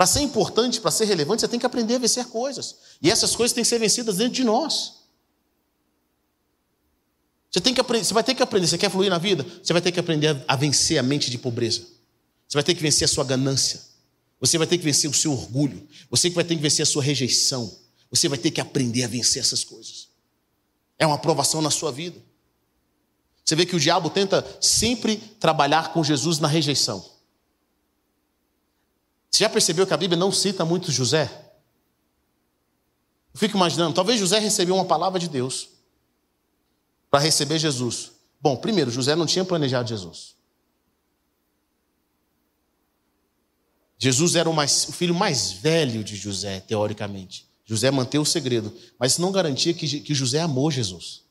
Para 0.00 0.06
ser 0.06 0.22
importante, 0.22 0.80
para 0.80 0.90
ser 0.90 1.04
relevante, 1.04 1.42
você 1.42 1.48
tem 1.48 1.60
que 1.60 1.66
aprender 1.66 1.96
a 1.96 1.98
vencer 1.98 2.24
coisas. 2.24 2.76
E 3.02 3.10
essas 3.10 3.36
coisas 3.36 3.52
têm 3.52 3.62
que 3.62 3.68
ser 3.68 3.78
vencidas 3.78 4.16
dentro 4.16 4.32
de 4.32 4.44
nós. 4.44 4.94
Você, 7.50 7.60
tem 7.60 7.74
que 7.74 7.82
aprender, 7.82 8.06
você 8.06 8.14
vai 8.14 8.24
ter 8.24 8.34
que 8.34 8.42
aprender, 8.42 8.66
você 8.66 8.78
quer 8.78 8.90
fluir 8.90 9.10
na 9.10 9.18
vida? 9.18 9.44
Você 9.62 9.74
vai 9.74 9.82
ter 9.82 9.92
que 9.92 10.00
aprender 10.00 10.42
a 10.48 10.56
vencer 10.56 10.96
a 10.96 11.02
mente 11.02 11.30
de 11.30 11.36
pobreza. 11.36 11.82
Você 12.48 12.54
vai 12.54 12.62
ter 12.62 12.74
que 12.74 12.80
vencer 12.80 13.04
a 13.04 13.08
sua 13.08 13.24
ganância. 13.24 13.78
Você 14.40 14.56
vai 14.56 14.66
ter 14.66 14.78
que 14.78 14.84
vencer 14.84 15.10
o 15.10 15.12
seu 15.12 15.32
orgulho. 15.32 15.86
Você 16.08 16.30
vai 16.30 16.44
ter 16.44 16.56
que 16.56 16.62
vencer 16.62 16.82
a 16.82 16.86
sua 16.86 17.02
rejeição. 17.02 17.70
Você 18.10 18.26
vai 18.26 18.38
ter 18.38 18.50
que 18.50 18.60
aprender 18.62 19.04
a 19.04 19.06
vencer 19.06 19.42
essas 19.42 19.62
coisas. 19.62 20.08
É 20.98 21.06
uma 21.06 21.16
aprovação 21.16 21.60
na 21.60 21.70
sua 21.70 21.92
vida. 21.92 22.18
Você 23.44 23.54
vê 23.54 23.66
que 23.66 23.76
o 23.76 23.78
diabo 23.78 24.08
tenta 24.08 24.46
sempre 24.62 25.18
trabalhar 25.38 25.92
com 25.92 26.02
Jesus 26.02 26.38
na 26.38 26.48
rejeição. 26.48 27.19
Você 29.30 29.44
já 29.44 29.48
percebeu 29.48 29.86
que 29.86 29.94
a 29.94 29.96
Bíblia 29.96 30.18
não 30.18 30.32
cita 30.32 30.64
muito 30.64 30.90
José? 30.90 31.30
Eu 33.32 33.38
fico 33.38 33.56
imaginando, 33.56 33.94
talvez 33.94 34.18
José 34.18 34.38
recebeu 34.38 34.74
uma 34.74 34.84
palavra 34.84 35.18
de 35.18 35.28
Deus 35.28 35.68
para 37.10 37.20
receber 37.20 37.58
Jesus. 37.58 38.12
Bom, 38.40 38.56
primeiro, 38.56 38.90
José 38.90 39.14
não 39.14 39.26
tinha 39.26 39.44
planejado 39.44 39.88
Jesus. 39.88 40.34
Jesus 43.98 44.34
era 44.34 44.48
o, 44.48 44.54
mais, 44.54 44.88
o 44.88 44.92
filho 44.92 45.14
mais 45.14 45.52
velho 45.52 46.02
de 46.02 46.16
José, 46.16 46.60
teoricamente. 46.60 47.46
José 47.66 47.90
manteve 47.90 48.22
o 48.22 48.26
segredo, 48.26 48.74
mas 48.98 49.12
isso 49.12 49.20
não 49.20 49.30
garantia 49.30 49.74
que, 49.74 50.00
que 50.00 50.14
José 50.14 50.40
amou 50.40 50.70
Jesus. 50.70 51.22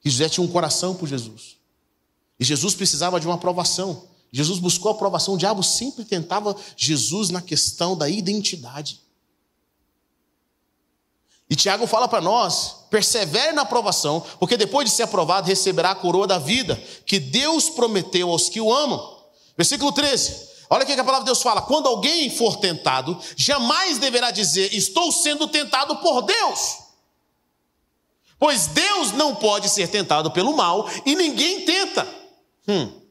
Que 0.00 0.10
José 0.10 0.28
tinha 0.28 0.44
um 0.44 0.50
coração 0.50 0.94
por 0.94 1.08
Jesus. 1.08 1.56
E 2.38 2.44
Jesus 2.44 2.74
precisava 2.74 3.20
de 3.20 3.26
uma 3.26 3.36
aprovação. 3.36 4.08
Jesus 4.32 4.58
buscou 4.58 4.90
a 4.90 4.94
aprovação, 4.94 5.34
o 5.34 5.38
diabo 5.38 5.62
sempre 5.62 6.04
tentava 6.06 6.56
Jesus 6.74 7.28
na 7.28 7.42
questão 7.42 7.94
da 7.94 8.08
identidade. 8.08 9.00
E 11.50 11.54
Tiago 11.54 11.86
fala 11.86 12.08
para 12.08 12.22
nós: 12.22 12.86
persevere 12.88 13.52
na 13.52 13.60
aprovação, 13.60 14.24
porque 14.38 14.56
depois 14.56 14.88
de 14.88 14.96
ser 14.96 15.02
aprovado, 15.02 15.46
receberá 15.46 15.90
a 15.90 15.94
coroa 15.94 16.26
da 16.26 16.38
vida, 16.38 16.82
que 17.04 17.20
Deus 17.20 17.68
prometeu 17.68 18.30
aos 18.30 18.48
que 18.48 18.58
o 18.58 18.72
amam. 18.72 19.18
Versículo 19.54 19.92
13. 19.92 20.50
Olha 20.70 20.84
o 20.84 20.86
que 20.86 20.92
a 20.94 21.04
palavra 21.04 21.24
de 21.24 21.26
Deus 21.26 21.42
fala: 21.42 21.60
quando 21.60 21.86
alguém 21.86 22.30
for 22.30 22.56
tentado, 22.56 23.20
jamais 23.36 23.98
deverá 23.98 24.30
dizer, 24.30 24.74
estou 24.74 25.12
sendo 25.12 25.46
tentado 25.46 25.96
por 25.96 26.22
Deus. 26.22 26.78
Pois 28.38 28.68
Deus 28.68 29.12
não 29.12 29.34
pode 29.34 29.68
ser 29.68 29.88
tentado 29.88 30.30
pelo 30.30 30.56
mal 30.56 30.88
e 31.04 31.14
ninguém 31.14 31.66
tenta. 31.66 32.08
Hum. 32.66 33.01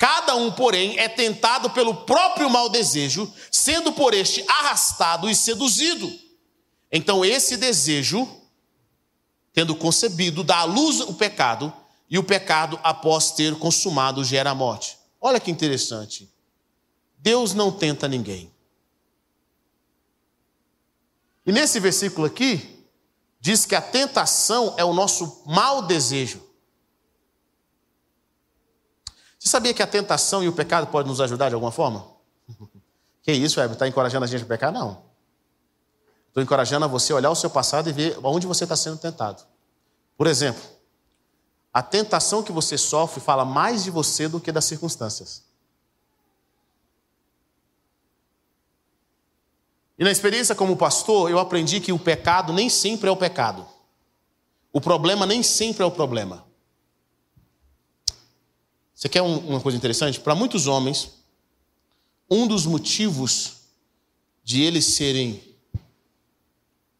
Cada 0.00 0.34
um, 0.34 0.50
porém, 0.50 0.98
é 0.98 1.10
tentado 1.10 1.68
pelo 1.68 1.94
próprio 1.94 2.48
mau 2.48 2.70
desejo, 2.70 3.30
sendo 3.52 3.92
por 3.92 4.14
este 4.14 4.42
arrastado 4.48 5.28
e 5.28 5.34
seduzido. 5.34 6.10
Então, 6.90 7.22
esse 7.22 7.58
desejo, 7.58 8.26
tendo 9.52 9.76
concebido, 9.76 10.42
dá 10.42 10.60
à 10.60 10.64
luz 10.64 11.00
o 11.00 11.12
pecado, 11.12 11.70
e 12.08 12.18
o 12.18 12.24
pecado, 12.24 12.80
após 12.82 13.32
ter 13.32 13.54
consumado, 13.58 14.24
gera 14.24 14.52
a 14.52 14.54
morte. 14.54 14.98
Olha 15.20 15.38
que 15.38 15.50
interessante. 15.50 16.32
Deus 17.18 17.52
não 17.52 17.70
tenta 17.70 18.08
ninguém. 18.08 18.50
E 21.44 21.52
nesse 21.52 21.78
versículo 21.78 22.26
aqui, 22.26 22.86
diz 23.38 23.66
que 23.66 23.74
a 23.74 23.82
tentação 23.82 24.72
é 24.78 24.84
o 24.84 24.94
nosso 24.94 25.42
mau 25.44 25.82
desejo. 25.82 26.49
Você 29.40 29.48
sabia 29.48 29.72
que 29.72 29.82
a 29.82 29.86
tentação 29.86 30.44
e 30.44 30.48
o 30.48 30.52
pecado 30.52 30.88
podem 30.88 31.10
nos 31.10 31.20
ajudar 31.20 31.48
de 31.48 31.54
alguma 31.54 31.72
forma? 31.72 32.06
Que 33.22 33.32
isso, 33.32 33.60
Heber? 33.60 33.74
Está 33.74 33.86
encorajando 33.86 34.24
a 34.24 34.26
gente 34.26 34.44
a 34.44 34.46
pecar? 34.46 34.72
Não. 34.72 35.02
Estou 36.28 36.42
encorajando 36.42 36.86
a 36.86 36.88
você 36.88 37.12
olhar 37.12 37.30
o 37.30 37.34
seu 37.34 37.50
passado 37.50 37.90
e 37.90 37.92
ver 37.92 38.18
onde 38.24 38.46
você 38.46 38.64
está 38.64 38.74
sendo 38.74 38.96
tentado. 38.96 39.44
Por 40.16 40.26
exemplo, 40.26 40.62
a 41.70 41.82
tentação 41.82 42.42
que 42.42 42.50
você 42.50 42.78
sofre 42.78 43.20
fala 43.20 43.44
mais 43.44 43.84
de 43.84 43.90
você 43.90 44.26
do 44.26 44.40
que 44.40 44.50
das 44.50 44.64
circunstâncias. 44.64 45.44
E 49.98 50.02
na 50.02 50.10
experiência 50.10 50.54
como 50.54 50.78
pastor, 50.78 51.30
eu 51.30 51.38
aprendi 51.38 51.78
que 51.78 51.92
o 51.92 51.98
pecado 51.98 52.54
nem 52.54 52.70
sempre 52.70 53.10
é 53.10 53.12
o 53.12 53.16
pecado. 53.16 53.68
O 54.72 54.80
problema 54.80 55.26
nem 55.26 55.42
sempre 55.42 55.82
é 55.82 55.86
o 55.86 55.90
problema. 55.90 56.49
Você 59.00 59.08
quer 59.08 59.22
uma 59.22 59.62
coisa 59.62 59.78
interessante? 59.78 60.20
Para 60.20 60.34
muitos 60.34 60.66
homens, 60.66 61.12
um 62.30 62.46
dos 62.46 62.66
motivos 62.66 63.62
de 64.44 64.60
eles 64.60 64.84
serem 64.84 65.42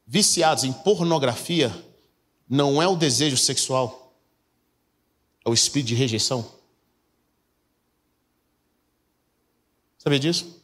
viciados 0.06 0.64
em 0.64 0.72
pornografia 0.72 1.70
não 2.48 2.80
é 2.80 2.88
o 2.88 2.96
desejo 2.96 3.36
sexual, 3.36 4.16
é 5.44 5.50
o 5.50 5.52
espírito 5.52 5.88
de 5.88 5.94
rejeição. 5.94 6.50
Sabia 9.98 10.18
disso? 10.18 10.58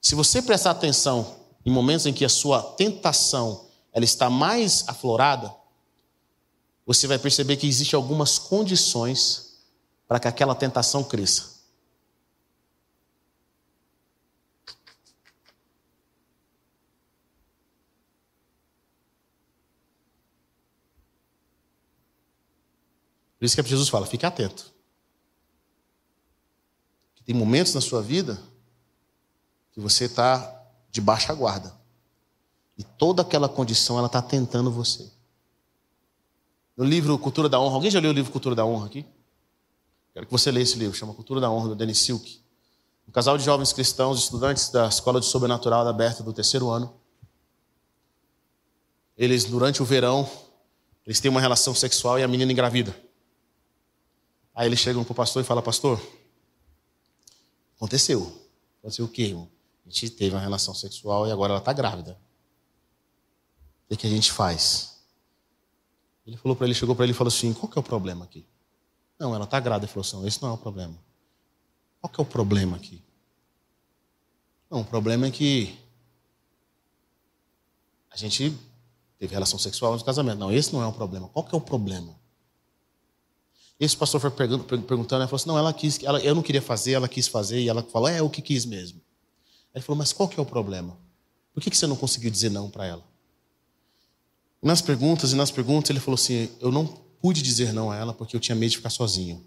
Se 0.00 0.14
você 0.14 0.40
prestar 0.40 0.70
atenção 0.70 1.38
em 1.66 1.70
momentos 1.70 2.06
em 2.06 2.14
que 2.14 2.24
a 2.24 2.30
sua 2.30 2.62
tentação 2.62 3.68
ela 3.92 4.06
está 4.06 4.30
mais 4.30 4.88
aflorada, 4.88 5.54
você 6.92 7.06
vai 7.06 7.20
perceber 7.20 7.56
que 7.56 7.68
existem 7.68 7.96
algumas 7.96 8.36
condições 8.36 9.60
para 10.08 10.18
que 10.18 10.26
aquela 10.26 10.56
tentação 10.56 11.04
cresça. 11.04 11.60
Por 23.38 23.44
isso 23.44 23.54
que 23.54 23.68
Jesus 23.68 23.88
fala: 23.88 24.04
fique 24.04 24.26
atento. 24.26 24.74
Tem 27.24 27.36
momentos 27.36 27.72
na 27.72 27.80
sua 27.80 28.02
vida 28.02 28.36
que 29.70 29.78
você 29.78 30.06
está 30.06 30.60
de 30.90 31.00
baixa 31.00 31.32
guarda. 31.32 31.72
E 32.76 32.82
toda 32.82 33.22
aquela 33.22 33.48
condição 33.48 33.96
ela 33.96 34.08
está 34.08 34.20
tentando 34.20 34.72
você. 34.72 35.19
No 36.80 36.86
livro 36.86 37.18
Cultura 37.18 37.46
da 37.46 37.60
Honra, 37.60 37.74
alguém 37.74 37.90
já 37.90 38.00
leu 38.00 38.10
o 38.10 38.14
livro 38.14 38.32
Cultura 38.32 38.54
da 38.54 38.64
Honra 38.64 38.86
aqui? 38.86 39.04
Quero 40.14 40.24
que 40.24 40.32
você 40.32 40.50
leia 40.50 40.62
esse 40.62 40.78
livro, 40.78 40.96
chama 40.96 41.12
Cultura 41.12 41.38
da 41.38 41.50
Honra, 41.50 41.68
do 41.68 41.76
Dennis 41.76 41.98
Silk. 41.98 42.40
Um 43.06 43.12
casal 43.12 43.36
de 43.36 43.44
jovens 43.44 43.70
cristãos, 43.70 44.18
estudantes 44.18 44.70
da 44.70 44.88
Escola 44.88 45.20
de 45.20 45.26
Sobrenatural 45.26 45.84
da 45.84 45.92
Berta 45.92 46.22
do 46.22 46.32
terceiro 46.32 46.70
ano. 46.70 46.98
Eles, 49.14 49.44
durante 49.44 49.82
o 49.82 49.84
verão, 49.84 50.26
eles 51.04 51.20
têm 51.20 51.30
uma 51.30 51.38
relação 51.38 51.74
sexual 51.74 52.18
e 52.18 52.22
a 52.22 52.28
menina 52.28 52.50
engravida. 52.50 52.98
Aí 54.54 54.66
eles 54.66 54.78
chegam 54.78 55.04
para 55.04 55.12
o 55.12 55.14
pastor 55.14 55.42
e 55.42 55.44
falam, 55.44 55.62
pastor, 55.62 56.00
aconteceu. 57.76 58.22
Aconteceu 58.78 59.04
o 59.04 59.08
quê, 59.08 59.24
irmão? 59.24 59.50
A 59.84 59.90
gente 59.90 60.08
teve 60.12 60.34
uma 60.34 60.40
relação 60.40 60.74
sexual 60.74 61.28
e 61.28 61.30
agora 61.30 61.52
ela 61.52 61.60
está 61.60 61.74
grávida. 61.74 62.18
O 63.90 63.94
que 63.94 64.06
a 64.06 64.10
gente 64.10 64.32
faz? 64.32 64.89
Ele 66.26 66.36
falou 66.36 66.56
para 66.56 66.66
ele, 66.66 66.74
chegou 66.74 66.94
para 66.94 67.04
ele 67.04 67.12
e 67.12 67.14
falou 67.14 67.28
assim: 67.28 67.52
qual 67.52 67.70
que 67.70 67.78
é 67.78 67.80
o 67.80 67.82
problema 67.82 68.24
aqui? 68.24 68.46
Não, 69.18 69.34
ela 69.34 69.44
está 69.44 69.58
grávida. 69.60 69.86
Ele 69.86 69.92
falou 69.92 70.06
assim: 70.06 70.26
esse 70.26 70.42
não 70.42 70.50
é 70.50 70.52
o 70.52 70.58
problema. 70.58 70.96
Qual 72.00 72.12
que 72.12 72.20
é 72.20 72.22
o 72.22 72.26
problema 72.26 72.76
aqui? 72.76 73.02
Não, 74.70 74.80
o 74.80 74.84
problema 74.84 75.26
é 75.26 75.30
que 75.30 75.76
a 78.10 78.16
gente 78.16 78.56
teve 79.18 79.34
relação 79.34 79.58
sexual 79.58 79.96
no 79.96 80.04
casamento. 80.04 80.38
Não, 80.38 80.52
esse 80.52 80.72
não 80.72 80.82
é 80.82 80.86
o 80.86 80.92
problema. 80.92 81.28
Qual 81.28 81.44
que 81.44 81.54
é 81.54 81.58
o 81.58 81.60
problema? 81.60 82.18
Esse 83.78 83.96
pastor 83.96 84.20
foi 84.20 84.30
perguntando, 84.30 85.22
ela 85.22 85.26
falou 85.26 85.36
assim, 85.36 85.48
não, 85.48 85.56
ela 85.56 85.72
quis, 85.72 86.02
ela, 86.02 86.20
eu 86.20 86.34
não 86.34 86.42
queria 86.42 86.60
fazer, 86.60 86.92
ela 86.92 87.08
quis 87.08 87.26
fazer, 87.26 87.60
e 87.60 87.68
ela 87.68 87.82
falou, 87.82 88.08
é, 88.08 88.20
o 88.20 88.28
que 88.28 88.42
quis 88.42 88.66
mesmo. 88.66 89.00
Ele 89.74 89.82
falou, 89.82 89.96
mas 89.96 90.12
qual 90.12 90.28
que 90.28 90.38
é 90.38 90.42
o 90.42 90.44
problema? 90.44 90.98
Por 91.54 91.62
que, 91.62 91.70
que 91.70 91.76
você 91.76 91.86
não 91.86 91.96
conseguiu 91.96 92.30
dizer 92.30 92.50
não 92.50 92.68
para 92.68 92.84
ela? 92.84 93.09
Nas 94.62 94.82
perguntas 94.82 95.32
e 95.32 95.36
nas 95.36 95.50
perguntas, 95.50 95.90
ele 95.90 96.00
falou 96.00 96.16
assim, 96.16 96.50
eu 96.60 96.70
não 96.70 96.86
pude 96.86 97.42
dizer 97.42 97.72
não 97.72 97.90
a 97.90 97.96
ela 97.96 98.12
porque 98.12 98.36
eu 98.36 98.40
tinha 98.40 98.54
medo 98.54 98.70
de 98.70 98.76
ficar 98.76 98.90
sozinho. 98.90 99.44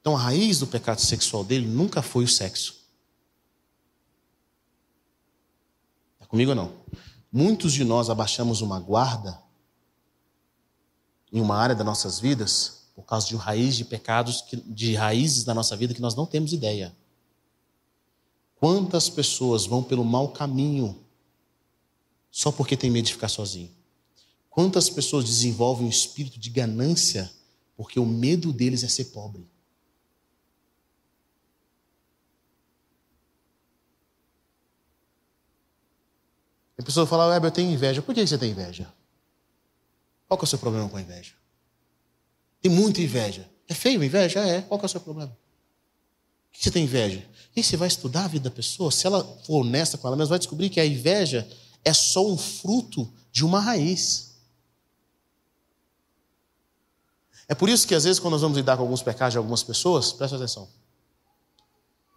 Então 0.00 0.16
a 0.16 0.20
raiz 0.20 0.58
do 0.58 0.66
pecado 0.66 1.00
sexual 1.00 1.42
dele 1.42 1.66
nunca 1.66 2.02
foi 2.02 2.24
o 2.24 2.28
sexo. 2.28 2.76
Está 6.14 6.26
comigo 6.26 6.50
ou 6.50 6.54
não? 6.54 6.72
Muitos 7.32 7.72
de 7.72 7.84
nós 7.84 8.08
abaixamos 8.08 8.60
uma 8.60 8.78
guarda 8.78 9.40
em 11.32 11.40
uma 11.40 11.56
área 11.56 11.74
das 11.74 11.84
nossas 11.84 12.20
vidas 12.20 12.86
por 12.94 13.04
causa 13.04 13.26
de 13.26 13.36
raiz 13.36 13.76
de 13.76 13.84
pecados, 13.84 14.44
de 14.66 14.94
raízes 14.94 15.44
da 15.44 15.52
nossa 15.52 15.76
vida 15.76 15.92
que 15.92 16.00
nós 16.00 16.14
não 16.14 16.24
temos 16.24 16.52
ideia. 16.52 16.96
Quantas 18.56 19.10
pessoas 19.10 19.66
vão 19.66 19.82
pelo 19.82 20.04
mau 20.04 20.28
caminho 20.28 21.04
só 22.36 22.52
porque 22.52 22.76
tem 22.76 22.90
medo 22.90 23.06
de 23.06 23.14
ficar 23.14 23.28
sozinho? 23.28 23.70
Quantas 24.50 24.90
pessoas 24.90 25.24
desenvolvem 25.24 25.86
um 25.86 25.88
espírito 25.88 26.38
de 26.38 26.50
ganância 26.50 27.32
porque 27.74 27.98
o 27.98 28.04
medo 28.04 28.52
deles 28.52 28.84
é 28.84 28.88
ser 28.88 29.06
pobre? 29.06 29.48
A 36.76 36.82
pessoa 36.82 37.06
fala, 37.06 37.26
Web, 37.28 37.46
eu 37.46 37.50
tenho 37.50 37.72
inveja. 37.72 38.02
Por 38.02 38.14
que 38.14 38.26
você 38.26 38.36
tem 38.36 38.50
inveja? 38.50 38.86
Qual 40.28 40.36
que 40.36 40.44
é 40.44 40.46
o 40.46 40.48
seu 40.48 40.58
problema 40.58 40.90
com 40.90 40.98
a 40.98 41.00
inveja? 41.00 41.32
Tem 42.60 42.70
muita 42.70 43.00
inveja. 43.00 43.48
É 43.66 43.72
feio 43.72 44.04
inveja? 44.04 44.40
É. 44.40 44.60
Qual 44.60 44.78
que 44.78 44.84
é 44.84 44.88
o 44.88 44.90
seu 44.90 45.00
problema? 45.00 45.34
O 46.50 46.52
que 46.52 46.62
você 46.62 46.70
tem 46.70 46.84
inveja? 46.84 47.26
E 47.56 47.62
você 47.62 47.78
vai 47.78 47.88
estudar 47.88 48.26
a 48.26 48.28
vida 48.28 48.50
da 48.50 48.54
pessoa, 48.54 48.90
se 48.90 49.06
ela 49.06 49.24
for 49.46 49.62
honesta 49.62 49.96
com 49.96 50.06
ela 50.06 50.18
mesma, 50.18 50.30
vai 50.30 50.38
descobrir 50.38 50.68
que 50.68 50.78
a 50.78 50.84
inveja 50.84 51.48
é 51.86 51.92
só 51.92 52.26
um 52.26 52.36
fruto 52.36 53.08
de 53.30 53.44
uma 53.44 53.60
raiz. 53.60 54.34
É 57.46 57.54
por 57.54 57.68
isso 57.68 57.86
que 57.86 57.94
às 57.94 58.02
vezes 58.02 58.18
quando 58.18 58.32
nós 58.32 58.42
vamos 58.42 58.58
lidar 58.58 58.76
com 58.76 58.82
alguns 58.82 59.04
pecados 59.04 59.32
de 59.32 59.38
algumas 59.38 59.62
pessoas, 59.62 60.12
presta 60.12 60.34
atenção. 60.34 60.68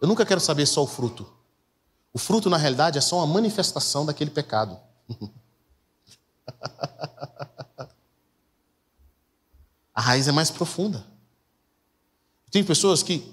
Eu 0.02 0.08
nunca 0.08 0.26
quero 0.26 0.40
saber 0.40 0.66
só 0.66 0.82
o 0.82 0.88
fruto. 0.88 1.24
O 2.12 2.18
fruto, 2.18 2.50
na 2.50 2.56
realidade, 2.56 2.98
é 2.98 3.00
só 3.00 3.18
uma 3.18 3.28
manifestação 3.28 4.04
daquele 4.04 4.32
pecado. 4.32 4.76
A 9.94 10.00
raiz 10.00 10.26
é 10.26 10.32
mais 10.32 10.50
profunda. 10.50 11.06
Tem 12.50 12.64
pessoas 12.64 13.04
que. 13.04 13.32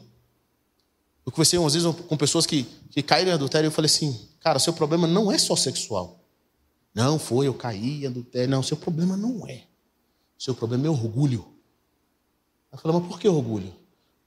Eu 1.26 1.32
conversei 1.32 1.58
umas 1.58 1.74
vezes 1.74 1.96
com 2.08 2.18
pessoas 2.18 2.46
que, 2.46 2.64
que 2.92 3.02
caíram 3.02 3.32
em 3.32 3.34
adultério 3.34 3.66
e 3.68 3.70
eu 3.70 3.72
falei 3.72 3.88
assim: 3.88 4.30
cara, 4.40 4.60
seu 4.60 4.74
problema 4.74 5.08
não 5.08 5.32
é 5.32 5.38
só 5.38 5.56
sexual. 5.56 6.27
Não, 6.98 7.20
foi, 7.20 7.46
eu 7.46 7.54
caí 7.54 8.08
adultério. 8.08 8.50
Não, 8.50 8.64
seu 8.64 8.76
problema 8.76 9.16
não 9.16 9.48
é. 9.48 9.66
Seu 10.36 10.56
problema 10.56 10.88
é 10.88 10.90
orgulho. 10.90 11.46
Eu 12.72 12.80
falei, 12.80 12.98
mas 12.98 13.08
por 13.08 13.20
que 13.20 13.30
orgulho? 13.30 13.72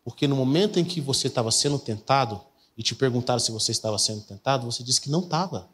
Porque 0.05 0.29
no 0.29 0.37
momento 0.37 0.79
em 0.79 0.85
que 0.85 1.01
você 1.01 1.27
estava 1.27 1.51
sendo 1.51 1.81
tentado 1.81 2.41
e 2.79 2.83
te 2.85 2.95
perguntaram 2.95 3.41
se 3.41 3.51
você 3.51 3.73
estava 3.73 3.99
sendo 3.99 4.21
tentado, 4.21 4.71
você 4.71 4.85
disse 4.85 5.01
que 5.01 5.11
não 5.11 5.19
estava. 5.19 5.69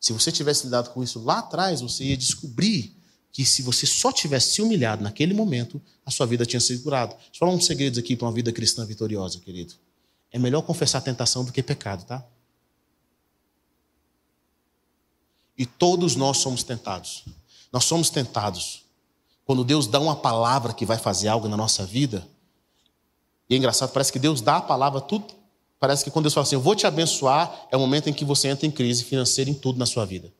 Se 0.00 0.12
você 0.12 0.30
tivesse 0.30 0.66
lidado 0.66 0.90
com 0.90 1.02
isso 1.02 1.20
lá 1.20 1.40
atrás, 1.40 1.80
você 1.80 2.04
ia 2.04 2.16
descobrir 2.16 2.96
que 3.32 3.44
se 3.44 3.60
você 3.60 3.84
só 3.84 4.12
tivesse 4.12 4.50
se 4.54 4.62
humilhado 4.62 5.02
naquele 5.02 5.34
momento, 5.34 5.82
a 6.04 6.12
sua 6.12 6.26
vida 6.26 6.46
tinha 6.46 6.60
sido 6.60 6.80
curada. 6.80 7.14
Deixa 7.14 7.30
eu 7.34 7.38
falar 7.40 7.50
uns 7.50 7.66
segredos 7.66 7.98
aqui 7.98 8.14
para 8.14 8.28
uma 8.28 8.32
vida 8.32 8.52
cristã 8.52 8.86
vitoriosa, 8.86 9.40
querido. 9.40 9.74
É 10.30 10.38
melhor 10.38 10.62
confessar 10.62 11.00
tentação 11.00 11.44
do 11.44 11.50
que 11.50 11.60
pecado, 11.60 12.04
tá? 12.04 12.24
E 15.56 15.64
todos 15.64 16.16
nós 16.16 16.38
somos 16.38 16.62
tentados. 16.62 17.24
Nós 17.72 17.84
somos 17.84 18.10
tentados. 18.10 18.84
Quando 19.44 19.64
Deus 19.64 19.86
dá 19.86 20.00
uma 20.00 20.16
palavra 20.16 20.72
que 20.72 20.84
vai 20.84 20.98
fazer 20.98 21.28
algo 21.28 21.48
na 21.48 21.56
nossa 21.56 21.84
vida, 21.86 22.26
e 23.48 23.54
é 23.54 23.58
engraçado, 23.58 23.92
parece 23.92 24.12
que 24.12 24.18
Deus 24.18 24.40
dá 24.40 24.56
a 24.56 24.60
palavra, 24.60 25.00
tudo. 25.00 25.34
Parece 25.78 26.02
que 26.02 26.10
quando 26.10 26.24
Deus 26.24 26.34
fala 26.34 26.46
assim, 26.46 26.56
eu 26.56 26.60
vou 26.60 26.74
te 26.74 26.86
abençoar, 26.86 27.68
é 27.70 27.76
o 27.76 27.80
momento 27.80 28.08
em 28.08 28.12
que 28.12 28.24
você 28.24 28.48
entra 28.48 28.66
em 28.66 28.70
crise 28.70 29.04
financeira 29.04 29.50
em 29.50 29.54
tudo 29.54 29.78
na 29.78 29.86
sua 29.86 30.04
vida. 30.04 30.32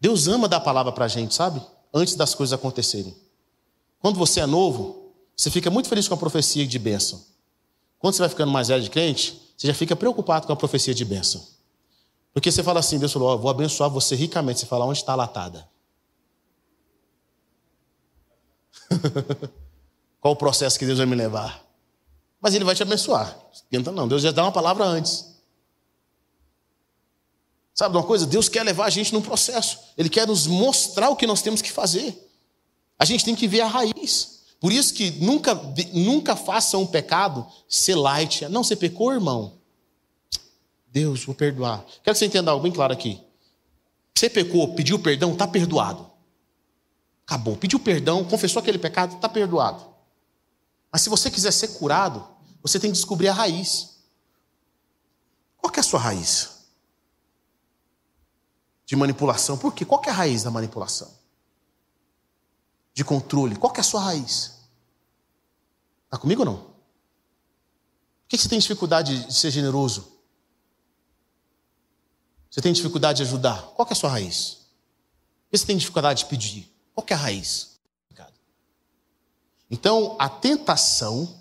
Deus 0.00 0.26
ama 0.26 0.48
dar 0.48 0.56
a 0.56 0.60
palavra 0.60 0.90
para 0.90 1.04
a 1.04 1.08
gente, 1.08 1.34
sabe? 1.34 1.62
Antes 1.92 2.14
das 2.14 2.34
coisas 2.34 2.52
acontecerem. 2.52 3.14
Quando 4.00 4.16
você 4.16 4.40
é 4.40 4.46
novo, 4.46 5.12
você 5.36 5.50
fica 5.50 5.70
muito 5.70 5.88
feliz 5.88 6.08
com 6.08 6.14
a 6.14 6.16
profecia 6.16 6.66
de 6.66 6.78
bênção. 6.78 7.22
Quando 7.98 8.14
você 8.14 8.20
vai 8.20 8.28
ficando 8.30 8.50
mais 8.50 8.68
velho 8.68 8.82
de 8.82 8.90
crente, 8.90 9.40
você 9.56 9.66
já 9.66 9.74
fica 9.74 9.94
preocupado 9.94 10.46
com 10.46 10.52
a 10.52 10.56
profecia 10.56 10.94
de 10.94 11.04
bênção. 11.04 11.46
Porque 12.32 12.50
você 12.50 12.62
fala 12.62 12.80
assim, 12.80 12.98
Deus 12.98 13.12
falou, 13.12 13.34
oh, 13.34 13.38
vou 13.38 13.50
abençoar 13.50 13.90
você 13.90 14.14
ricamente. 14.14 14.60
Você 14.60 14.66
fala, 14.66 14.84
onde 14.84 14.98
está 14.98 15.12
a 15.12 15.16
latada? 15.16 15.68
Qual 20.20 20.34
o 20.34 20.36
processo 20.36 20.78
que 20.78 20.86
Deus 20.86 20.98
vai 20.98 21.06
me 21.06 21.16
levar? 21.16 21.64
Mas 22.40 22.54
Ele 22.54 22.64
vai 22.64 22.74
te 22.74 22.82
abençoar. 22.82 23.36
Tenta 23.70 23.90
não, 23.90 24.06
Deus 24.06 24.22
já 24.22 24.30
dá 24.30 24.42
uma 24.42 24.52
palavra 24.52 24.84
antes. 24.84 25.30
Sabe 27.74 27.92
de 27.92 27.98
uma 27.98 28.06
coisa? 28.06 28.26
Deus 28.26 28.48
quer 28.48 28.62
levar 28.62 28.86
a 28.86 28.90
gente 28.90 29.12
num 29.12 29.22
processo. 29.22 29.78
Ele 29.96 30.08
quer 30.08 30.26
nos 30.26 30.46
mostrar 30.46 31.10
o 31.10 31.16
que 31.16 31.26
nós 31.26 31.40
temos 31.40 31.62
que 31.62 31.72
fazer. 31.72 32.28
A 32.98 33.04
gente 33.04 33.24
tem 33.24 33.34
que 33.34 33.48
ver 33.48 33.62
a 33.62 33.66
raiz. 33.66 34.40
Por 34.60 34.70
isso 34.70 34.92
que 34.92 35.10
nunca, 35.12 35.54
nunca 35.94 36.36
faça 36.36 36.76
um 36.76 36.86
pecado 36.86 37.46
ser 37.66 37.94
light. 37.94 38.46
Não, 38.48 38.62
você 38.62 38.76
pecou, 38.76 39.12
irmão? 39.12 39.59
Deus, 40.90 41.24
vou 41.24 41.34
perdoar. 41.34 41.84
Quero 42.02 42.14
que 42.14 42.14
você 42.14 42.26
entenda 42.26 42.50
algo 42.50 42.62
bem 42.62 42.72
claro 42.72 42.92
aqui. 42.92 43.22
Você 44.14 44.28
pecou, 44.28 44.74
pediu 44.74 44.98
perdão, 44.98 45.32
está 45.32 45.46
perdoado. 45.46 46.10
Acabou. 47.24 47.56
Pediu 47.56 47.78
perdão, 47.78 48.24
confessou 48.24 48.60
aquele 48.60 48.78
pecado, 48.78 49.14
está 49.14 49.28
perdoado. 49.28 49.86
Mas 50.92 51.02
se 51.02 51.08
você 51.08 51.30
quiser 51.30 51.52
ser 51.52 51.68
curado, 51.68 52.26
você 52.60 52.78
tem 52.80 52.90
que 52.90 52.96
descobrir 52.96 53.28
a 53.28 53.32
raiz. 53.32 54.00
Qual 55.56 55.72
é 55.74 55.80
a 55.80 55.82
sua 55.82 56.00
raiz? 56.00 56.66
De 58.84 58.96
manipulação. 58.96 59.56
Por 59.56 59.72
quê? 59.72 59.84
Qual 59.84 60.02
é 60.04 60.10
a 60.10 60.12
raiz 60.12 60.42
da 60.42 60.50
manipulação? 60.50 61.10
De 62.92 63.04
controle. 63.04 63.54
Qual 63.54 63.72
é 63.76 63.80
a 63.80 63.84
sua 63.84 64.00
raiz? 64.00 64.58
Está 66.06 66.18
comigo 66.18 66.40
ou 66.40 66.46
não? 66.46 66.56
Por 66.56 66.76
que 68.28 68.36
você 68.36 68.48
tem 68.48 68.58
dificuldade 68.58 69.26
de 69.26 69.34
ser 69.34 69.52
generoso? 69.52 70.19
Você 72.50 72.60
tem 72.60 72.72
dificuldade 72.72 73.18
de 73.18 73.22
ajudar? 73.22 73.62
Qual 73.76 73.86
é 73.88 73.92
a 73.92 73.96
sua 73.96 74.10
raiz? 74.10 74.58
Você 75.52 75.64
tem 75.64 75.76
dificuldade 75.76 76.24
de 76.24 76.28
pedir? 76.28 76.70
Qual 76.94 77.06
é 77.08 77.14
a 77.14 77.16
raiz? 77.16 77.70
Então, 79.70 80.16
a 80.18 80.28
tentação, 80.28 81.32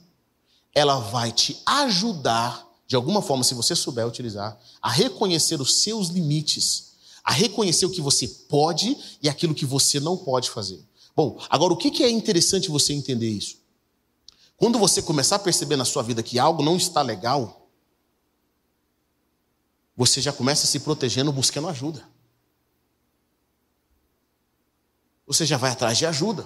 ela 0.74 1.00
vai 1.00 1.32
te 1.32 1.60
ajudar, 1.66 2.64
de 2.86 2.96
alguma 2.96 3.24
forma, 3.24 3.44
se 3.44 3.56
você 3.56 3.76
souber 3.76 4.06
utilizar, 4.06 4.58
a 4.80 4.92
reconhecer 4.92 5.60
os 5.60 5.82
seus 5.82 6.10
limites, 6.10 6.94
a 7.24 7.32
reconhecer 7.32 7.88
o 7.88 7.90
que 7.90 8.02
você 8.02 8.28
pode 8.28 8.96
e 9.22 9.28
aquilo 9.28 9.56
que 9.56 9.66
você 9.66 10.00
não 10.00 10.16
pode 10.16 10.50
fazer. 10.52 10.80
Bom, 11.16 11.42
agora 11.50 11.74
o 11.74 11.78
que 11.78 12.04
é 12.04 12.10
interessante 12.10 12.70
você 12.70 12.94
entender 12.94 13.30
isso? 13.30 13.58
Quando 14.56 14.78
você 14.78 15.02
começar 15.02 15.38
a 15.38 15.40
perceber 15.40 15.76
na 15.76 15.86
sua 15.86 16.04
vida 16.04 16.22
que 16.22 16.38
algo 16.38 16.62
não 16.62 16.78
está 16.78 17.02
legal, 17.02 17.59
você 20.00 20.22
já 20.22 20.32
começa 20.32 20.66
se 20.66 20.80
protegendo, 20.80 21.30
buscando 21.30 21.68
ajuda. 21.68 22.08
Você 25.28 25.46
já 25.46 25.58
vai 25.58 25.72
atrás 25.72 25.98
de 25.98 26.06
ajuda. 26.06 26.46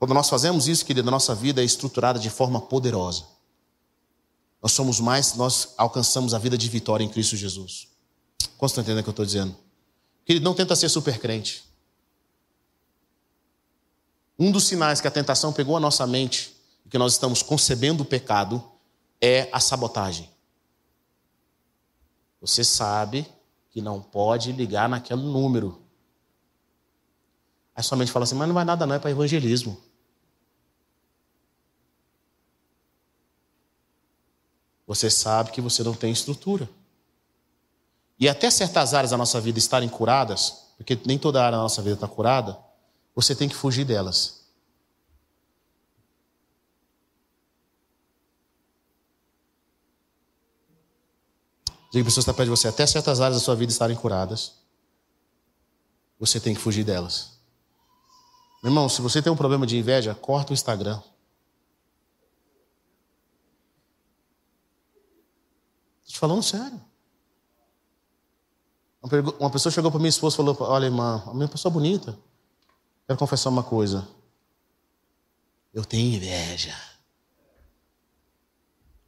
Quando 0.00 0.14
nós 0.14 0.28
fazemos 0.28 0.66
isso, 0.66 0.84
querida, 0.84 1.08
a 1.08 1.12
nossa 1.12 1.32
vida 1.32 1.62
é 1.62 1.64
estruturada 1.64 2.18
de 2.18 2.28
forma 2.28 2.60
poderosa. 2.60 3.24
Nós 4.60 4.72
somos 4.72 4.98
mais, 4.98 5.34
nós 5.34 5.74
alcançamos 5.76 6.34
a 6.34 6.40
vida 6.40 6.58
de 6.58 6.68
vitória 6.68 7.04
em 7.04 7.08
Cristo 7.08 7.36
Jesus. 7.36 7.86
Você 8.58 8.66
está 8.66 8.80
entendendo 8.80 8.98
o 8.98 9.02
que 9.04 9.08
eu 9.08 9.12
estou 9.12 9.24
dizendo? 9.24 9.56
Querido, 10.24 10.44
não 10.44 10.54
tenta 10.54 10.74
ser 10.74 10.88
super 10.88 11.20
crente. 11.20 11.62
Um 14.36 14.50
dos 14.50 14.66
sinais 14.66 15.00
que 15.00 15.06
a 15.06 15.10
tentação 15.12 15.52
pegou 15.52 15.76
a 15.76 15.80
nossa 15.80 16.04
mente 16.04 16.52
e 16.84 16.88
que 16.88 16.98
nós 16.98 17.12
estamos 17.12 17.44
concebendo 17.44 18.02
o 18.02 18.06
pecado 18.06 18.60
é 19.20 19.48
a 19.52 19.60
sabotagem. 19.60 20.31
Você 22.42 22.64
sabe 22.64 23.24
que 23.70 23.80
não 23.80 24.02
pode 24.02 24.50
ligar 24.50 24.88
naquele 24.88 25.22
número. 25.22 25.80
Aí 27.74 27.84
somente 27.84 28.10
fala 28.10 28.24
assim, 28.24 28.34
mas 28.34 28.48
não 28.48 28.54
vai 28.54 28.64
nada 28.64 28.84
não, 28.84 28.96
é 28.96 28.98
para 28.98 29.12
evangelismo. 29.12 29.80
Você 34.84 35.08
sabe 35.08 35.52
que 35.52 35.60
você 35.60 35.84
não 35.84 35.94
tem 35.94 36.12
estrutura. 36.12 36.68
E 38.18 38.28
até 38.28 38.50
certas 38.50 38.92
áreas 38.92 39.12
da 39.12 39.16
nossa 39.16 39.40
vida 39.40 39.58
estarem 39.60 39.88
curadas, 39.88 40.66
porque 40.76 40.98
nem 41.06 41.18
toda 41.18 41.42
área 41.42 41.56
da 41.56 41.62
nossa 41.62 41.80
vida 41.80 41.94
está 41.94 42.08
curada, 42.08 42.58
você 43.14 43.36
tem 43.36 43.48
que 43.48 43.54
fugir 43.54 43.84
delas. 43.84 44.41
Diga 51.92 52.06
pessoas 52.06 52.22
está 52.22 52.32
perto 52.32 52.46
de 52.46 52.50
você, 52.50 52.68
até 52.68 52.86
certas 52.86 53.20
áreas 53.20 53.38
da 53.38 53.44
sua 53.44 53.54
vida 53.54 53.70
estarem 53.70 53.94
curadas, 53.94 54.54
você 56.18 56.40
tem 56.40 56.54
que 56.54 56.60
fugir 56.60 56.84
delas. 56.84 57.32
Meu 58.62 58.70
irmão, 58.70 58.88
se 58.88 59.02
você 59.02 59.20
tem 59.20 59.30
um 59.30 59.36
problema 59.36 59.66
de 59.66 59.76
inveja, 59.76 60.14
corta 60.14 60.52
o 60.52 60.54
Instagram. 60.54 61.02
Estou 66.00 66.14
te 66.14 66.18
falando 66.18 66.42
sério. 66.42 66.80
Uma 69.38 69.50
pessoa 69.50 69.72
chegou 69.72 69.90
para 69.90 69.98
minha 69.98 70.08
esposa 70.08 70.36
e 70.36 70.38
falou: 70.38 70.56
Olha, 70.60 70.86
irmã, 70.86 71.22
a 71.26 71.34
minha 71.34 71.48
pessoa 71.48 71.70
bonita. 71.70 72.16
Quero 73.06 73.18
confessar 73.18 73.50
uma 73.50 73.64
coisa. 73.64 74.08
Eu 75.74 75.84
tenho 75.84 76.14
inveja. 76.14 76.91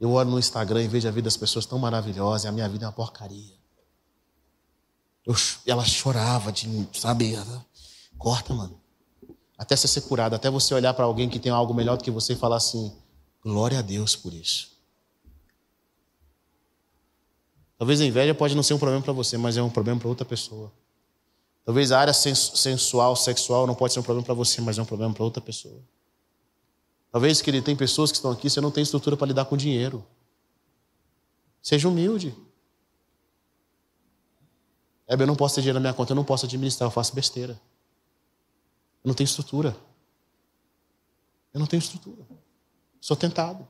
Eu 0.05 0.11
olho 0.11 0.29
no 0.29 0.37
Instagram 0.37 0.83
e 0.83 0.87
vejo 0.87 1.07
a 1.07 1.11
vida 1.11 1.25
das 1.25 1.35
pessoas 1.35 1.65
tão 1.65 1.79
maravilhosa 1.79 2.45
e 2.45 2.47
a 2.47 2.51
minha 2.51 2.69
vida 2.69 2.85
é 2.85 2.87
uma 2.87 2.93
porcaria. 2.93 3.55
Eu, 5.25 5.33
ela 5.65 5.83
chorava 5.83 6.51
de, 6.51 6.87
sabe, 6.93 7.35
corta, 8.15 8.53
mano. 8.53 8.79
Até 9.57 9.75
você 9.75 9.87
ser 9.87 10.01
curado, 10.01 10.35
até 10.35 10.47
você 10.47 10.75
olhar 10.75 10.93
para 10.93 11.05
alguém 11.05 11.27
que 11.27 11.39
tem 11.39 11.51
algo 11.51 11.73
melhor 11.73 11.97
do 11.97 12.03
que 12.03 12.11
você 12.11 12.33
e 12.33 12.35
falar 12.35 12.57
assim: 12.57 12.95
glória 13.43 13.79
a 13.79 13.81
Deus 13.81 14.15
por 14.15 14.31
isso. 14.31 14.77
Talvez 17.75 17.99
a 17.99 18.05
inveja 18.05 18.35
pode 18.35 18.53
não 18.53 18.61
ser 18.61 18.75
um 18.75 18.79
problema 18.79 19.01
para 19.01 19.11
você, 19.11 19.39
mas 19.39 19.57
é 19.57 19.63
um 19.63 19.71
problema 19.71 19.99
para 19.99 20.07
outra 20.07 20.23
pessoa. 20.23 20.71
Talvez 21.65 21.91
a 21.91 21.99
área 21.99 22.13
sensual, 22.13 23.15
sexual 23.15 23.65
não 23.65 23.73
pode 23.73 23.91
ser 23.91 24.01
um 24.01 24.03
problema 24.03 24.23
para 24.23 24.35
você, 24.35 24.61
mas 24.61 24.77
é 24.77 24.83
um 24.83 24.85
problema 24.85 25.15
para 25.15 25.23
outra 25.23 25.41
pessoa. 25.41 25.81
Talvez 27.15 27.41
que 27.41 27.49
ele 27.49 27.61
tem 27.61 27.77
pessoas 27.77 28.11
que 28.11 28.17
estão 28.17 28.29
aqui, 28.29 28.49
você 28.49 28.59
não 28.59 28.69
tem 28.69 28.83
estrutura 28.83 29.15
para 29.15 29.27
lidar 29.27 29.45
com 29.45 29.55
dinheiro. 29.55 30.05
Seja 31.61 31.87
humilde. 31.87 32.35
É, 35.07 35.13
eu 35.13 35.25
não 35.25 35.33
posso 35.33 35.55
ter 35.55 35.61
dinheiro 35.61 35.79
na 35.79 35.79
minha 35.79 35.93
conta, 35.93 36.11
eu 36.11 36.15
não 36.17 36.25
posso 36.25 36.45
administrar, 36.45 36.87
eu 36.87 36.91
faço 36.91 37.15
besteira. 37.15 37.53
Eu 39.01 39.07
não 39.07 39.13
tenho 39.13 39.27
estrutura. 39.27 39.77
Eu 41.53 41.61
não 41.61 41.67
tenho 41.67 41.79
estrutura. 41.79 42.21
Sou 42.99 43.15
tentado. 43.15 43.65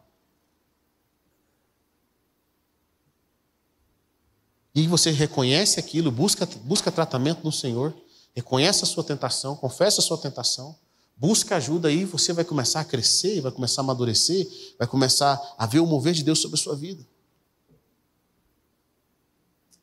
E 4.73 4.87
você 4.87 5.11
reconhece 5.11 5.79
aquilo, 5.79 6.11
busca, 6.11 6.47
busca 6.63 6.91
tratamento 6.91 7.43
no 7.43 7.51
Senhor, 7.51 7.95
reconhece 8.35 8.83
a 8.83 8.87
sua 8.87 9.03
tentação, 9.03 9.55
confessa 9.55 10.01
a 10.01 10.03
sua 10.03 10.17
tentação, 10.17 10.75
Busca 11.17 11.55
ajuda 11.55 11.87
aí, 11.87 12.03
você 12.03 12.33
vai 12.33 12.43
começar 12.43 12.81
a 12.81 12.85
crescer, 12.85 13.39
vai 13.39 13.51
começar 13.51 13.81
a 13.81 13.83
amadurecer, 13.83 14.47
vai 14.77 14.87
começar 14.87 15.39
a 15.57 15.65
ver 15.65 15.79
o 15.79 15.85
mover 15.85 16.13
de 16.13 16.23
Deus 16.23 16.39
sobre 16.39 16.59
a 16.59 16.61
sua 16.61 16.75
vida. 16.75 17.05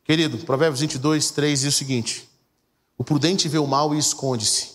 Querido, 0.03 0.37
Provérbios 0.39 0.81
22, 0.81 1.31
3 1.31 1.61
diz 1.61 1.73
o 1.73 1.77
seguinte: 1.77 2.29
O 2.97 3.03
prudente 3.03 3.49
vê 3.49 3.57
o 3.57 3.65
mal 3.65 3.95
e 3.95 3.97
esconde-se, 3.97 4.73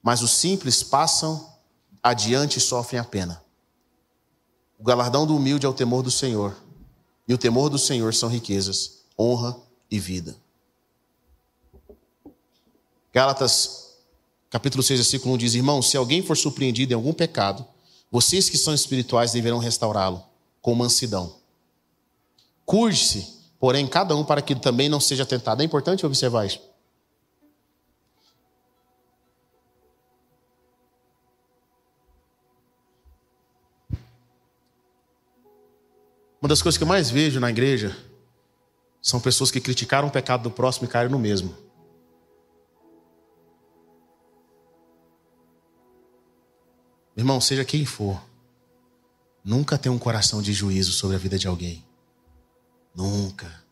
mas 0.00 0.22
os 0.22 0.30
simples 0.30 0.84
passam 0.84 1.52
adiante 2.00 2.58
e 2.58 2.60
sofrem 2.60 3.00
a 3.00 3.04
pena. 3.04 3.42
O 4.78 4.84
galardão 4.84 5.26
do 5.26 5.34
humilde 5.34 5.66
é 5.66 5.68
o 5.68 5.74
temor 5.74 6.02
do 6.02 6.10
Senhor, 6.10 6.56
e 7.26 7.34
o 7.34 7.38
temor 7.38 7.68
do 7.68 7.78
Senhor 7.78 8.14
são 8.14 8.28
riquezas, 8.28 9.04
honra 9.18 9.56
e 9.90 9.98
vida. 9.98 10.36
Gálatas 13.12 13.81
capítulo 14.52 14.82
6, 14.82 15.00
versículo 15.00 15.34
1 15.34 15.38
diz: 15.38 15.54
Irmão, 15.54 15.80
se 15.80 15.96
alguém 15.96 16.22
for 16.22 16.36
surpreendido 16.36 16.92
em 16.92 16.94
algum 16.94 17.14
pecado, 17.14 17.66
vocês 18.10 18.50
que 18.50 18.58
são 18.58 18.74
espirituais 18.74 19.32
deverão 19.32 19.58
restaurá-lo 19.58 20.22
com 20.60 20.74
mansidão. 20.74 21.34
Curge-se, 22.66 23.26
porém, 23.58 23.86
cada 23.86 24.14
um 24.14 24.22
para 24.22 24.42
que 24.42 24.54
também 24.54 24.90
não 24.90 25.00
seja 25.00 25.24
tentado. 25.24 25.62
É 25.62 25.64
importante 25.64 26.04
observar 26.04 26.44
isso. 26.44 26.60
Uma 36.40 36.48
das 36.48 36.60
coisas 36.60 36.76
que 36.76 36.82
eu 36.82 36.88
mais 36.88 37.08
vejo 37.08 37.40
na 37.40 37.48
igreja 37.48 37.96
são 39.00 39.20
pessoas 39.20 39.50
que 39.50 39.60
criticaram 39.60 40.08
o 40.08 40.10
pecado 40.10 40.42
do 40.42 40.50
próximo 40.50 40.86
e 40.86 40.90
caíram 40.90 41.12
no 41.12 41.18
mesmo. 41.18 41.71
Irmão, 47.16 47.40
seja 47.40 47.64
quem 47.64 47.84
for, 47.84 48.22
nunca 49.44 49.76
tenha 49.76 49.92
um 49.92 49.98
coração 49.98 50.40
de 50.40 50.52
juízo 50.52 50.92
sobre 50.92 51.16
a 51.16 51.18
vida 51.18 51.38
de 51.38 51.46
alguém. 51.46 51.84
Nunca. 52.94 53.62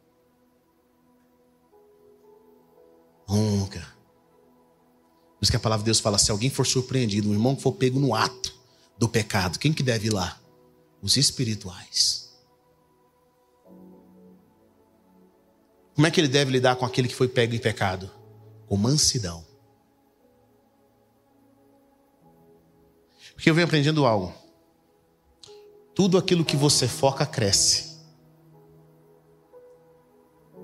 Nunca. 3.29 3.81
Por 3.81 5.45
isso 5.45 5.53
que 5.53 5.57
a 5.57 5.61
palavra 5.61 5.83
de 5.83 5.87
Deus 5.87 6.01
fala: 6.01 6.19
se 6.19 6.31
alguém 6.31 6.51
for 6.51 6.67
surpreendido, 6.67 7.31
um 7.31 7.33
irmão 7.33 7.57
que 7.57 7.63
for 7.63 7.73
pego 7.73 7.99
no 7.99 8.15
ato 8.15 8.55
do 8.99 9.09
pecado, 9.09 9.59
quem 9.59 9.73
que 9.73 9.83
deve 9.83 10.09
ir 10.09 10.13
lá? 10.13 10.39
Os 11.01 11.17
espirituais. 11.17 12.31
Como 15.95 16.07
é 16.07 16.11
que 16.11 16.21
ele 16.21 16.29
deve 16.29 16.51
lidar 16.51 16.77
com 16.77 16.85
aquele 16.85 17.09
que 17.09 17.15
foi 17.15 17.29
pego 17.29 17.55
em 17.55 17.59
pecado? 17.59 18.11
Com 18.67 18.77
mansidão. 18.77 19.50
Porque 23.41 23.49
eu 23.49 23.55
venho 23.55 23.67
aprendendo 23.67 24.05
algo. 24.05 24.35
Tudo 25.95 26.19
aquilo 26.19 26.45
que 26.45 26.59
você 26.59 26.87
foca 26.87 27.25
cresce. 27.25 27.99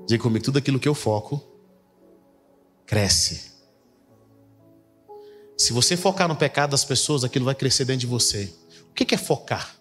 Diga 0.07 0.23
comigo, 0.23 0.45
tudo 0.45 0.59
aquilo 0.59 0.79
que 0.79 0.87
eu 0.87 0.95
foco 0.95 1.43
cresce. 2.85 3.51
Se 5.57 5.73
você 5.73 5.97
focar 5.97 6.29
no 6.29 6.37
pecado 6.37 6.73
das 6.73 6.85
pessoas, 6.85 7.25
aquilo 7.25 7.47
vai 7.47 7.55
crescer 7.55 7.87
dentro 7.87 8.01
de 8.01 8.07
você. 8.07 8.55
O 8.91 8.93
que 8.93 9.15
é 9.15 9.19
focar? 9.19 9.75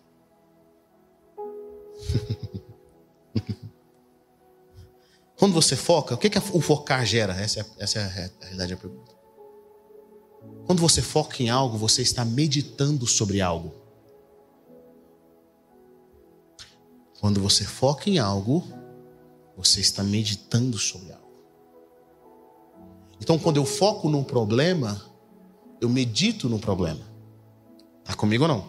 Quando 5.35 5.53
você 5.53 5.75
foca, 5.75 6.15
o 6.15 6.17
que, 6.17 6.29
que 6.29 6.37
o 6.37 6.61
focar 6.61 7.05
gera? 7.05 7.33
Essa 7.33 7.59
é, 7.59 7.65
essa 7.77 7.99
é 7.99 8.05
a 8.05 8.07
realidade 8.07 8.73
da 8.73 8.79
pergunta. 8.79 9.14
Quando 10.65 10.81
você 10.81 11.01
foca 11.01 11.43
em 11.43 11.49
algo, 11.49 11.77
você 11.77 12.01
está 12.01 12.25
meditando 12.25 13.05
sobre 13.05 13.39
algo. 13.39 13.73
Quando 17.19 17.39
você 17.39 17.63
foca 17.63 18.09
em 18.09 18.17
algo, 18.17 18.63
você 19.55 19.79
está 19.79 20.03
meditando 20.03 20.77
sobre 20.77 21.11
algo. 21.13 21.25
Então, 23.21 23.37
quando 23.37 23.57
eu 23.57 23.65
foco 23.65 24.09
num 24.09 24.23
problema, 24.23 25.01
eu 25.79 25.87
medito 25.87 26.49
no 26.49 26.59
problema. 26.59 27.01
Está 28.03 28.15
comigo 28.15 28.43
ou 28.43 28.47
não? 28.47 28.67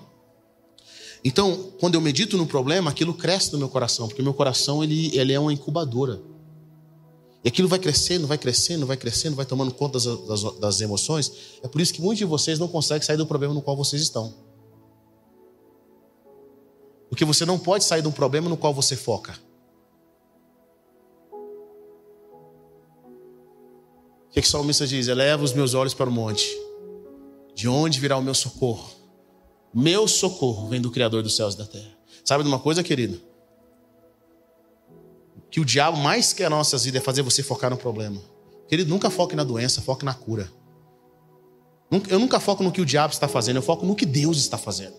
Então, 1.25 1.73
quando 1.81 1.95
eu 1.95 2.01
medito 2.01 2.37
no 2.37 2.47
problema, 2.47 2.91
aquilo 2.91 3.13
cresce 3.13 3.53
no 3.53 3.59
meu 3.59 3.69
coração, 3.69 4.07
porque 4.07 4.23
meu 4.23 4.35
coração 4.35 4.85
ele, 4.85 5.17
ele 5.17 5.33
é 5.33 5.41
uma 5.41 5.53
incubadora. 5.53 6.21
E 7.45 7.49
aquilo 7.49 7.69
vai 7.69 7.79
crescendo, 7.79 8.27
vai 8.27 8.39
crescendo, 8.39 8.87
vai 8.87 8.97
crescendo, 8.97 9.37
vai 9.37 9.47
tomando 9.47 9.73
conta 9.73 9.99
das, 9.99 10.05
das, 10.27 10.59
das 10.59 10.81
emoções. 10.81 11.33
É 11.63 11.69
por 11.69 11.81
isso 11.81 11.95
que 11.95 12.01
muitos 12.01 12.19
de 12.19 12.25
vocês 12.25 12.59
não 12.59 12.67
conseguem 12.67 13.07
sair 13.07 13.17
do 13.17 13.27
problema 13.27 13.55
no 13.55 13.63
qual 13.63 13.77
vocês 13.77 14.03
estão. 14.03 14.35
Porque 17.09 17.25
você 17.25 17.45
não 17.45 17.59
pode 17.59 17.85
sair 17.85 18.03
de 18.03 18.09
um 18.09 18.13
problema 18.13 18.49
no 18.49 18.57
qual 18.57 18.75
você 18.75 18.97
foca. 18.97 19.39
O 24.29 24.33
que, 24.33 24.43
que 24.43 24.49
o 24.49 24.51
salmista 24.51 24.87
diz? 24.87 25.09
Eleva 25.09 25.43
os 25.43 25.53
meus 25.53 25.73
olhos 25.73 25.95
para 25.95 26.11
o 26.11 26.13
monte. 26.13 26.47
De 27.55 27.69
onde 27.69 27.99
virá 27.99 28.19
o 28.19 28.23
meu 28.23 28.35
socorro? 28.35 28.91
Meu 29.73 30.07
socorro 30.09 30.69
vem 30.69 30.81
do 30.81 30.91
Criador 30.91 31.23
dos 31.23 31.37
céus 31.37 31.55
e 31.55 31.59
da 31.59 31.67
terra. 31.67 31.97
Sabe 32.25 32.43
de 32.43 32.49
uma 32.49 32.59
coisa, 32.59 32.83
querido? 32.83 33.21
Que 35.51 35.61
o 35.61 35.65
diabo 35.65 35.97
mais 35.97 36.33
quer 36.33 36.51
nas 36.51 36.59
nossas 36.59 36.85
vidas 36.85 37.01
é 37.01 37.05
fazer 37.05 37.23
você 37.23 37.43
focar 37.43 37.71
no 37.71 37.77
problema. 37.77 38.21
Querido, 38.69 38.91
nunca 38.91 39.11
foque 39.11 39.37
na 39.37 39.45
doença, 39.45 39.81
foque 39.81 40.05
na 40.05 40.15
cura. 40.15 40.51
Eu 42.09 42.19
nunca 42.19 42.41
foco 42.41 42.63
no 42.63 42.73
que 42.73 42.81
o 42.81 42.85
diabo 42.85 43.13
está 43.13 43.29
fazendo, 43.29 43.57
eu 43.57 43.63
foco 43.63 43.87
no 43.87 43.95
que 43.95 44.05
Deus 44.05 44.39
está 44.39 44.59
fazendo. 44.59 44.95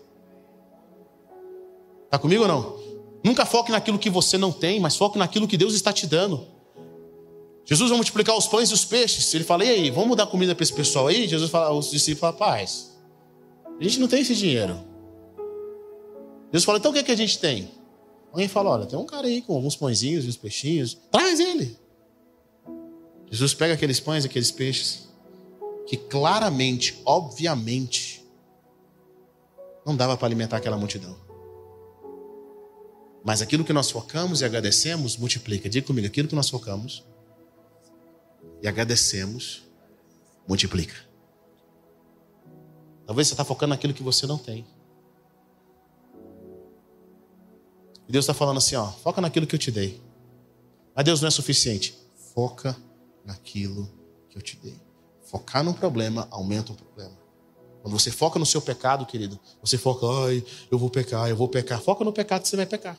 Está 2.06 2.18
comigo 2.18 2.44
ou 2.44 2.48
não? 2.48 2.80
Nunca 3.24 3.46
foque 3.46 3.72
naquilo 3.72 4.00
que 4.00 4.10
você 4.10 4.38
não 4.38 4.52
tem, 4.52 4.80
mas 4.80 4.96
foque 4.96 5.18
naquilo 5.18 5.48
que 5.48 5.58
Deus 5.58 5.74
está 5.74 5.92
te 5.92 6.08
dando. 6.08 6.48
Jesus 7.66 7.90
vai 7.90 7.98
multiplicar 7.98 8.38
os 8.38 8.48
pães 8.48 8.70
e 8.70 8.74
os 8.74 8.86
peixes. 8.86 9.34
Ele 9.34 9.44
fala, 9.44 9.66
e 9.66 9.70
aí, 9.70 9.92
vamos 9.92 10.16
dar 10.16 10.26
comida 10.26 10.56
para 10.56 10.64
esse 10.64 10.72
pessoal 10.72 11.08
aí? 11.08 11.28
Jesus 11.28 11.52
fala, 11.52 11.74
os 11.74 11.92
discípulos 11.92 12.22
falam, 12.22 12.38
paz, 12.38 12.98
a 13.78 13.84
gente 13.84 14.00
não 14.00 14.08
tem 14.08 14.22
esse 14.22 14.34
dinheiro. 14.34 14.80
Jesus 16.46 16.64
fala, 16.64 16.78
então 16.78 16.92
o 16.92 16.94
que, 16.94 17.02
é 17.02 17.04
que 17.04 17.12
a 17.12 17.18
gente 17.18 17.38
tem? 17.38 17.70
Alguém 18.38 18.48
fala: 18.48 18.70
olha, 18.70 18.86
tem 18.86 19.00
um 19.00 19.06
cara 19.06 19.26
aí 19.26 19.42
com 19.42 19.56
alguns 19.56 19.76
pãezinhos 19.76 20.24
e 20.24 20.30
uns 20.30 20.38
peixinhos, 20.38 20.96
traz 21.12 21.40
ele. 21.40 21.76
Jesus 23.32 23.56
pega 23.56 23.74
aqueles 23.74 24.00
pães, 24.00 24.26
aqueles 24.26 24.52
peixes, 24.52 25.10
que 25.88 25.98
claramente, 25.98 27.02
obviamente, 27.04 28.24
não 29.84 29.98
dava 29.98 30.16
para 30.16 30.28
alimentar 30.28 30.58
aquela 30.58 30.78
multidão. 30.78 31.18
Mas 33.26 33.42
aquilo 33.42 33.64
que 33.66 33.74
nós 33.74 33.90
focamos 33.90 34.42
e 34.42 34.46
agradecemos, 34.46 35.18
multiplica. 35.18 35.68
Diga 35.68 35.88
comigo, 35.88 36.06
aquilo 36.06 36.28
que 36.28 36.36
nós 36.36 36.48
focamos 36.48 37.04
e 38.62 38.68
agradecemos, 38.68 39.64
multiplica. 40.48 40.96
Talvez 43.08 43.30
você 43.30 43.34
está 43.34 43.44
focando 43.44 43.72
naquilo 43.72 43.96
que 43.96 44.04
você 44.04 44.28
não 44.28 44.38
tem. 44.38 44.64
E 48.08 48.12
Deus 48.12 48.24
está 48.24 48.34
falando 48.34 48.58
assim: 48.58 48.76
ó, 48.76 48.88
foca 48.88 49.22
naquilo 49.22 49.46
que 49.46 49.56
eu 49.56 49.60
te 49.60 49.72
dei. 49.72 50.02
Mas 50.96 51.06
Deus 51.06 51.22
não 51.22 51.28
é 51.28 51.32
suficiente. 51.32 51.98
Foca 52.34 52.76
naquilo 53.26 53.90
que 54.30 54.38
eu 54.38 54.42
te 54.42 54.58
dei. 54.58 54.80
Focar 55.24 55.64
num 55.64 55.74
problema 55.74 56.28
aumenta 56.32 56.72
o 56.72 56.76
problema. 56.76 57.18
Quando 57.82 58.00
você 58.00 58.10
foca 58.10 58.40
no 58.40 58.46
seu 58.46 58.62
pecado, 58.62 59.06
querido, 59.06 59.40
você 59.62 59.78
foca, 59.78 60.06
ai, 60.26 60.44
eu 60.72 60.78
vou 60.78 60.90
pecar, 60.90 61.30
eu 61.30 61.36
vou 61.36 61.48
pecar. 61.48 61.82
Foca 61.82 62.04
no 62.04 62.14
pecado 62.14 62.46
você 62.46 62.56
vai 62.56 62.66
pecar. 62.66 62.98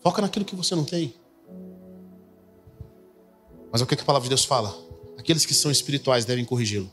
Foca 0.00 0.20
naquilo 0.22 0.44
que 0.44 0.54
você 0.54 0.74
não 0.74 0.84
tem. 0.84 1.14
Mas 3.72 3.80
o 3.80 3.86
que 3.86 3.94
a 3.94 4.04
palavra 4.04 4.24
de 4.24 4.28
Deus 4.28 4.44
fala? 4.44 4.72
Aqueles 5.18 5.44
que 5.44 5.54
são 5.54 5.70
espirituais 5.70 6.24
devem 6.24 6.44
corrigi-lo. 6.44 6.90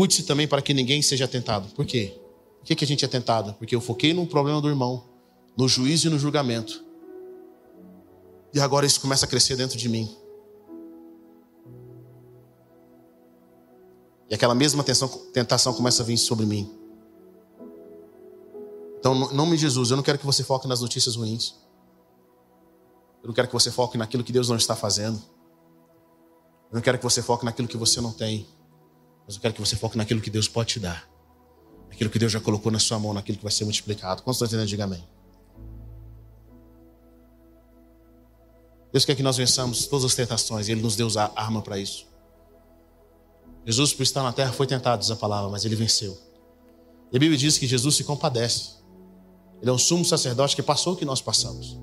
Cuide-se 0.00 0.22
também 0.22 0.48
para 0.48 0.62
que 0.62 0.72
ninguém 0.72 1.02
seja 1.02 1.28
tentado. 1.28 1.68
Por 1.74 1.84
quê? 1.84 2.18
Por 2.60 2.64
que, 2.64 2.74
que 2.74 2.84
a 2.86 2.88
gente 2.88 3.04
é 3.04 3.08
tentado? 3.08 3.52
Porque 3.58 3.76
eu 3.76 3.82
foquei 3.82 4.14
no 4.14 4.26
problema 4.26 4.58
do 4.58 4.66
irmão, 4.66 5.04
no 5.54 5.68
juízo 5.68 6.06
e 6.06 6.10
no 6.10 6.18
julgamento. 6.18 6.82
E 8.54 8.58
agora 8.58 8.86
isso 8.86 8.98
começa 8.98 9.26
a 9.26 9.28
crescer 9.28 9.56
dentro 9.56 9.76
de 9.76 9.90
mim. 9.90 10.10
E 14.30 14.34
aquela 14.34 14.54
mesma 14.54 14.82
tentação, 14.82 15.74
começa 15.74 16.02
a 16.02 16.06
vir 16.06 16.16
sobre 16.16 16.46
mim. 16.46 16.74
Então, 18.98 19.30
em 19.30 19.34
nome 19.34 19.56
de 19.56 19.60
Jesus, 19.60 19.90
eu 19.90 19.98
não 19.98 20.02
quero 20.02 20.18
que 20.18 20.24
você 20.24 20.42
foque 20.42 20.66
nas 20.66 20.80
notícias 20.80 21.14
ruins. 21.14 21.56
Eu 23.22 23.26
não 23.26 23.34
quero 23.34 23.48
que 23.48 23.52
você 23.52 23.70
foque 23.70 23.98
naquilo 23.98 24.24
que 24.24 24.32
Deus 24.32 24.48
não 24.48 24.56
está 24.56 24.74
fazendo. 24.74 25.22
Eu 26.70 26.76
não 26.76 26.80
quero 26.80 26.96
que 26.96 27.04
você 27.04 27.20
foque 27.20 27.44
naquilo 27.44 27.68
que 27.68 27.76
você 27.76 28.00
não 28.00 28.14
tem. 28.14 28.48
Mas 29.30 29.36
eu 29.36 29.42
quero 29.42 29.54
que 29.54 29.60
você 29.60 29.76
foque 29.76 29.96
naquilo 29.96 30.20
que 30.20 30.28
Deus 30.28 30.48
pode 30.48 30.70
te 30.70 30.80
dar. 30.80 31.08
Naquilo 31.88 32.10
que 32.10 32.18
Deus 32.18 32.32
já 32.32 32.40
colocou 32.40 32.72
na 32.72 32.80
sua 32.80 32.98
mão, 32.98 33.14
naquilo 33.14 33.38
que 33.38 33.44
vai 33.44 33.52
ser 33.52 33.62
multiplicado. 33.62 34.24
Entendendo? 34.26 34.66
Diga 34.66 34.82
amém. 34.82 35.04
Deus 38.92 39.04
quer 39.04 39.14
que 39.14 39.22
nós 39.22 39.36
vençamos 39.36 39.86
todas 39.86 40.06
as 40.06 40.16
tentações 40.16 40.66
e 40.66 40.72
Ele 40.72 40.82
nos 40.82 40.96
deu 40.96 41.06
a 41.16 41.30
arma 41.36 41.62
para 41.62 41.78
isso. 41.78 42.08
Jesus, 43.64 43.92
por 43.92 44.02
estar 44.02 44.24
na 44.24 44.32
terra, 44.32 44.52
foi 44.52 44.66
tentado, 44.66 44.98
diz 44.98 45.12
a 45.12 45.16
palavra, 45.16 45.48
mas 45.48 45.64
Ele 45.64 45.76
venceu. 45.76 46.18
E 47.12 47.16
a 47.16 47.20
Bíblia 47.20 47.38
diz 47.38 47.56
que 47.56 47.68
Jesus 47.68 47.94
se 47.94 48.02
compadece. 48.02 48.78
Ele 49.62 49.70
é 49.70 49.72
um 49.72 49.78
sumo 49.78 50.04
sacerdote 50.04 50.56
que 50.56 50.62
passou 50.64 50.94
o 50.94 50.96
que 50.96 51.04
nós 51.04 51.22
passamos. 51.22 51.78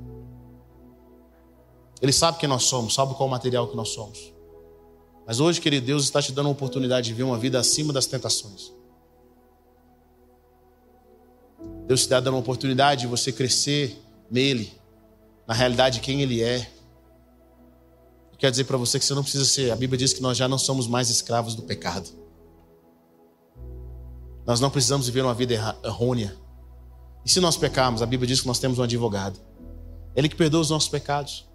Ele 2.02 2.11
sabe 2.11 2.40
quem 2.40 2.49
nós 2.49 2.64
somos, 2.64 2.94
sabe 2.94 3.14
qual 3.14 3.30
o 3.30 3.32
material 3.32 3.69
que 3.69 3.76
nós 3.78 3.88
somos. 3.88 4.36
Mas 5.28 5.41
hoje, 5.41 5.60
querido, 5.60 5.86
Deus 5.86 6.06
está 6.06 6.22
te 6.22 6.32
dando 6.32 6.48
a 6.48 6.52
oportunidade 6.54 7.08
de 7.08 7.14
ver 7.14 7.24
uma 7.24 7.38
vida 7.38 7.60
acima 7.60 7.91
das 7.91 8.06
tentações. 8.06 8.72
Deus 11.86 11.99
te 11.99 12.04
está 12.04 12.22
dando 12.22 12.38
a 12.38 12.40
oportunidade 12.40 13.02
de 13.02 13.08
você 13.08 13.34
crescer 13.34 14.02
nele, 14.32 14.72
na 15.45 15.54
realidade 15.54 15.95
de 15.95 16.02
quem 16.02 16.22
ele 16.22 16.41
é. 16.41 16.72
Quer 18.38 18.52
dizer 18.52 18.64
para 18.64 18.78
você 18.78 18.98
que 18.98 19.04
você 19.04 19.14
não 19.14 19.22
precisa 19.22 19.44
ser. 19.44 19.70
A 19.72 19.76
Bíblia 19.76 19.98
diz 19.98 20.14
que 20.14 20.22
nós 20.22 20.38
já 20.38 20.48
não 20.48 20.58
somos 20.58 20.88
mais 20.88 21.10
escravos 21.10 21.56
do 21.56 21.64
pecado. 21.64 22.10
Nós 24.45 24.62
não 24.62 24.70
precisamos 24.70 25.08
viver 25.08 25.24
uma 25.24 25.34
vida 25.34 25.54
errônea. 25.84 26.38
E 27.26 27.30
se 27.30 27.41
nós 27.41 27.58
pecarmos, 27.58 28.02
a 28.02 28.06
Bíblia 28.06 28.28
diz 28.28 28.40
que 28.40 28.48
nós 28.48 28.60
temos 28.60 28.80
um 28.80 28.84
advogado. 28.84 29.38
Ele 30.16 30.30
que 30.30 30.38
perdoa 30.38 30.62
os 30.62 30.70
nossos 30.70 30.88
pecados. 30.88 31.45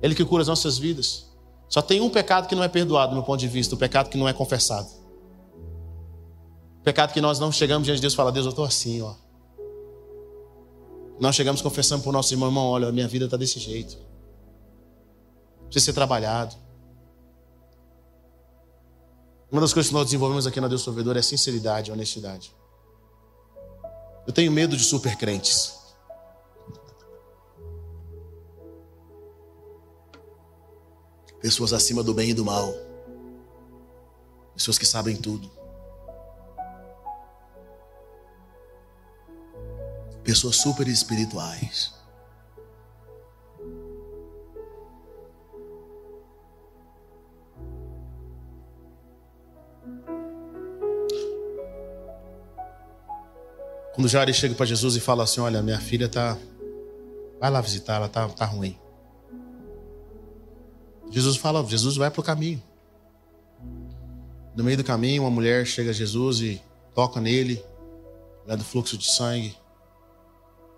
Ele 0.00 0.14
que 0.14 0.24
cura 0.24 0.42
as 0.42 0.48
nossas 0.48 0.78
vidas. 0.78 1.25
Só 1.68 1.82
tem 1.82 2.00
um 2.00 2.08
pecado 2.08 2.48
que 2.48 2.54
não 2.54 2.62
é 2.62 2.68
perdoado, 2.68 3.10
do 3.10 3.14
meu 3.14 3.24
ponto 3.24 3.40
de 3.40 3.48
vista: 3.48 3.74
o 3.74 3.78
pecado 3.78 4.08
que 4.08 4.16
não 4.16 4.28
é 4.28 4.32
confessado. 4.32 4.88
O 6.80 6.82
pecado 6.84 7.12
que 7.12 7.20
nós 7.20 7.38
não 7.38 7.50
chegamos 7.50 7.84
diante 7.84 7.96
de 7.96 8.02
Deus 8.02 8.12
e 8.12 8.16
falamos: 8.16 8.34
Deus, 8.34 8.46
eu 8.46 8.50
estou 8.50 8.64
assim, 8.64 9.02
ó. 9.02 9.14
Nós 11.18 11.34
chegamos 11.34 11.62
confessando 11.62 12.02
para 12.02 12.10
o 12.10 12.12
nosso 12.12 12.32
irmão: 12.32 12.48
irmão, 12.48 12.66
olha, 12.66 12.88
a 12.88 12.92
minha 12.92 13.08
vida 13.08 13.24
está 13.24 13.36
desse 13.36 13.58
jeito. 13.58 13.98
Precisa 15.64 15.86
ser 15.86 15.92
trabalhado. 15.92 16.54
Uma 19.50 19.60
das 19.60 19.72
coisas 19.72 19.88
que 19.88 19.94
nós 19.94 20.04
desenvolvemos 20.04 20.46
aqui 20.46 20.60
na 20.60 20.68
Deus 20.68 20.82
Provedor 20.82 21.16
é 21.16 21.22
sinceridade, 21.22 21.90
honestidade. 21.90 22.52
Eu 24.26 24.32
tenho 24.32 24.50
medo 24.50 24.76
de 24.76 24.84
super 24.84 25.16
Pessoas 31.40 31.72
acima 31.72 32.02
do 32.02 32.14
bem 32.14 32.30
e 32.30 32.34
do 32.34 32.44
mal. 32.44 32.74
Pessoas 34.54 34.78
que 34.78 34.86
sabem 34.86 35.16
tudo. 35.16 35.56
pessoas 40.26 40.56
super 40.56 40.88
espirituais. 40.88 41.94
Quando 53.94 54.08
Jair 54.08 54.34
chega 54.34 54.54
para 54.54 54.66
Jesus 54.66 54.96
e 54.96 55.00
fala 55.00 55.22
assim: 55.22 55.40
Olha, 55.40 55.62
minha 55.62 55.78
filha 55.78 56.08
tá. 56.08 56.36
Vai 57.40 57.50
lá 57.50 57.60
visitar, 57.60 57.96
ela 57.96 58.08
tá, 58.08 58.28
tá 58.28 58.44
ruim. 58.44 58.76
Jesus 61.10 61.36
fala: 61.36 61.64
Jesus 61.64 61.96
vai 61.96 62.10
para 62.10 62.20
o 62.20 62.24
caminho. 62.24 62.62
No 64.54 64.64
meio 64.64 64.76
do 64.76 64.84
caminho, 64.84 65.22
uma 65.22 65.30
mulher 65.30 65.66
chega 65.66 65.90
a 65.90 65.92
Jesus 65.92 66.40
e 66.40 66.62
toca 66.94 67.20
nele, 67.20 67.62
é 68.46 68.56
do 68.56 68.64
fluxo 68.64 68.96
de 68.96 69.10
sangue. 69.10 69.56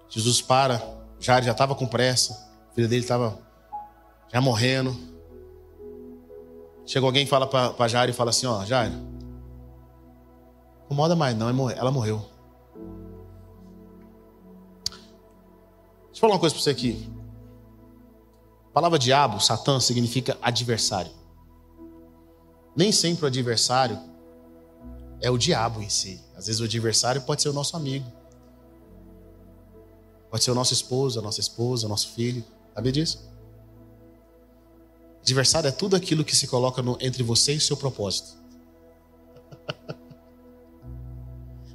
Jesus 0.09 0.41
para, 0.43 0.83
Jair 1.21 1.45
já 1.45 1.53
estava 1.53 1.75
com 1.75 1.87
pressa, 1.87 2.33
o 2.73 2.75
filho 2.75 2.89
dele 2.89 3.03
estava 3.03 3.39
já 4.33 4.41
morrendo. 4.41 4.97
Chega 6.87 7.07
alguém 7.07 7.25
e 7.25 7.27
fala 7.27 7.47
para 7.47 7.89
Jair 7.89 8.11
e 8.11 8.15
fala 8.15 8.31
assim: 8.31 8.47
Ó, 8.47 8.65
Jair, 8.65 8.91
não 8.91 9.09
incomoda 10.87 11.15
mais 11.15 11.37
não, 11.37 11.71
ela 11.71 11.91
morreu. 11.91 12.25
Deixa 16.07 16.17
eu 16.17 16.21
falar 16.21 16.33
uma 16.33 16.41
coisa 16.41 16.55
para 16.55 16.65
você 16.65 16.71
aqui. 16.71 17.18
Palavra 18.79 18.97
diabo, 18.97 19.41
Satã, 19.41 19.81
significa 19.81 20.39
adversário. 20.41 21.11
Nem 22.77 22.93
sempre 22.93 23.25
o 23.25 23.27
adversário 23.27 23.99
é 25.21 25.29
o 25.29 25.37
diabo 25.37 25.83
em 25.83 25.89
si. 25.89 26.23
Às 26.37 26.47
vezes 26.47 26.61
o 26.61 26.65
adversário 26.65 27.23
pode 27.23 27.43
ser 27.43 27.49
o 27.49 27.53
nosso 27.53 27.77
amigo. 27.77 28.07
Pode 30.31 30.45
ser 30.45 30.53
o 30.53 30.55
nosso 30.55 30.73
esposo, 30.73 31.19
a 31.19 31.23
nossa 31.23 31.41
esposa, 31.41 31.87
o 31.87 31.89
nosso 31.89 32.11
filho. 32.11 32.45
Sabia 32.73 32.93
disso? 32.93 33.29
Adversário 35.23 35.67
é 35.67 35.73
tudo 35.73 35.97
aquilo 35.97 36.25
que 36.25 36.37
se 36.37 36.47
coloca 36.47 36.81
no, 36.81 36.97
entre 37.01 37.25
você 37.25 37.55
e 37.55 37.61
seu 37.61 37.77
propósito. 37.77 38.39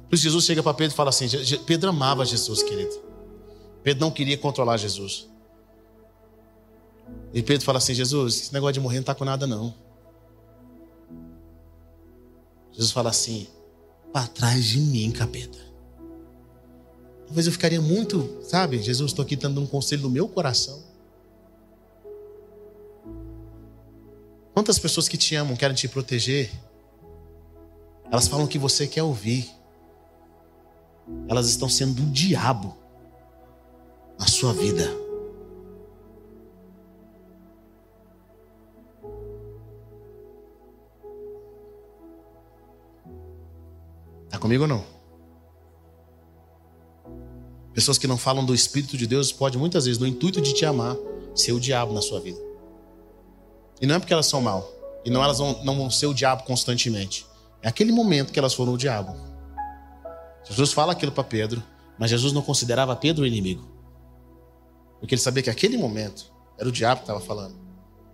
Por 0.08 0.14
isso 0.14 0.22
Jesus 0.22 0.42
chega 0.46 0.62
para 0.62 0.72
Pedro 0.72 0.94
e 0.94 0.96
fala 0.96 1.10
assim: 1.10 1.26
Pedro 1.66 1.90
amava 1.90 2.24
Jesus, 2.24 2.62
querido. 2.62 2.98
Pedro 3.82 4.00
não 4.00 4.10
queria 4.10 4.38
controlar 4.38 4.78
Jesus. 4.78 5.33
E 7.34 7.42
Pedro 7.42 7.64
fala 7.64 7.78
assim: 7.78 7.92
Jesus, 7.92 8.42
esse 8.42 8.54
negócio 8.54 8.74
de 8.74 8.80
morrer 8.80 8.96
não 8.96 9.02
está 9.02 9.14
com 9.14 9.24
nada, 9.24 9.46
não. 9.46 9.74
Jesus 12.70 12.92
fala 12.92 13.10
assim: 13.10 13.48
para 14.12 14.28
trás 14.28 14.64
de 14.64 14.78
mim, 14.78 15.10
capeta. 15.10 15.58
Talvez 17.26 17.46
eu 17.46 17.52
ficaria 17.52 17.80
muito, 17.80 18.38
sabe? 18.44 18.80
Jesus, 18.80 19.10
estou 19.10 19.24
aqui 19.24 19.34
dando 19.34 19.60
um 19.60 19.66
conselho 19.66 20.02
no 20.02 20.10
meu 20.10 20.28
coração. 20.28 20.80
Quantas 24.52 24.78
pessoas 24.78 25.08
que 25.08 25.16
te 25.16 25.34
amam 25.34 25.56
querem 25.56 25.74
te 25.74 25.88
proteger? 25.88 26.48
Elas 28.08 28.28
falam 28.28 28.46
que 28.46 28.56
você 28.58 28.86
quer 28.86 29.02
ouvir. 29.02 29.50
Elas 31.26 31.48
estão 31.48 31.68
sendo 31.68 31.94
do 31.94 32.06
diabo 32.12 32.76
na 34.16 34.28
sua 34.28 34.52
vida. 34.52 35.03
Comigo 44.44 44.64
ou 44.64 44.68
não? 44.68 44.84
Pessoas 47.72 47.96
que 47.96 48.06
não 48.06 48.18
falam 48.18 48.44
do 48.44 48.54
Espírito 48.54 48.94
de 48.94 49.06
Deus 49.06 49.32
podem 49.32 49.58
muitas 49.58 49.86
vezes, 49.86 49.98
no 49.98 50.06
intuito 50.06 50.38
de 50.38 50.52
te 50.52 50.66
amar, 50.66 50.94
ser 51.34 51.52
o 51.52 51.58
diabo 51.58 51.94
na 51.94 52.02
sua 52.02 52.20
vida. 52.20 52.38
E 53.80 53.86
não 53.86 53.94
é 53.94 53.98
porque 53.98 54.12
elas 54.12 54.26
são 54.26 54.42
mal. 54.42 54.70
E 55.02 55.08
não 55.08 55.24
elas 55.24 55.38
vão, 55.38 55.64
não 55.64 55.78
vão 55.78 55.88
ser 55.88 56.08
o 56.08 56.12
diabo 56.12 56.44
constantemente. 56.44 57.26
É 57.62 57.68
aquele 57.68 57.90
momento 57.90 58.34
que 58.34 58.38
elas 58.38 58.52
foram 58.52 58.74
o 58.74 58.76
diabo. 58.76 59.16
Jesus 60.44 60.74
fala 60.74 60.92
aquilo 60.92 61.10
para 61.10 61.24
Pedro, 61.24 61.64
mas 61.98 62.10
Jesus 62.10 62.34
não 62.34 62.42
considerava 62.42 62.94
Pedro 62.94 63.24
o 63.24 63.26
inimigo. 63.26 63.66
Porque 65.00 65.14
ele 65.14 65.22
sabia 65.22 65.42
que 65.42 65.50
aquele 65.50 65.78
momento 65.78 66.30
era 66.58 66.68
o 66.68 66.72
diabo 66.72 67.00
que 67.00 67.04
estava 67.04 67.20
falando. 67.20 67.56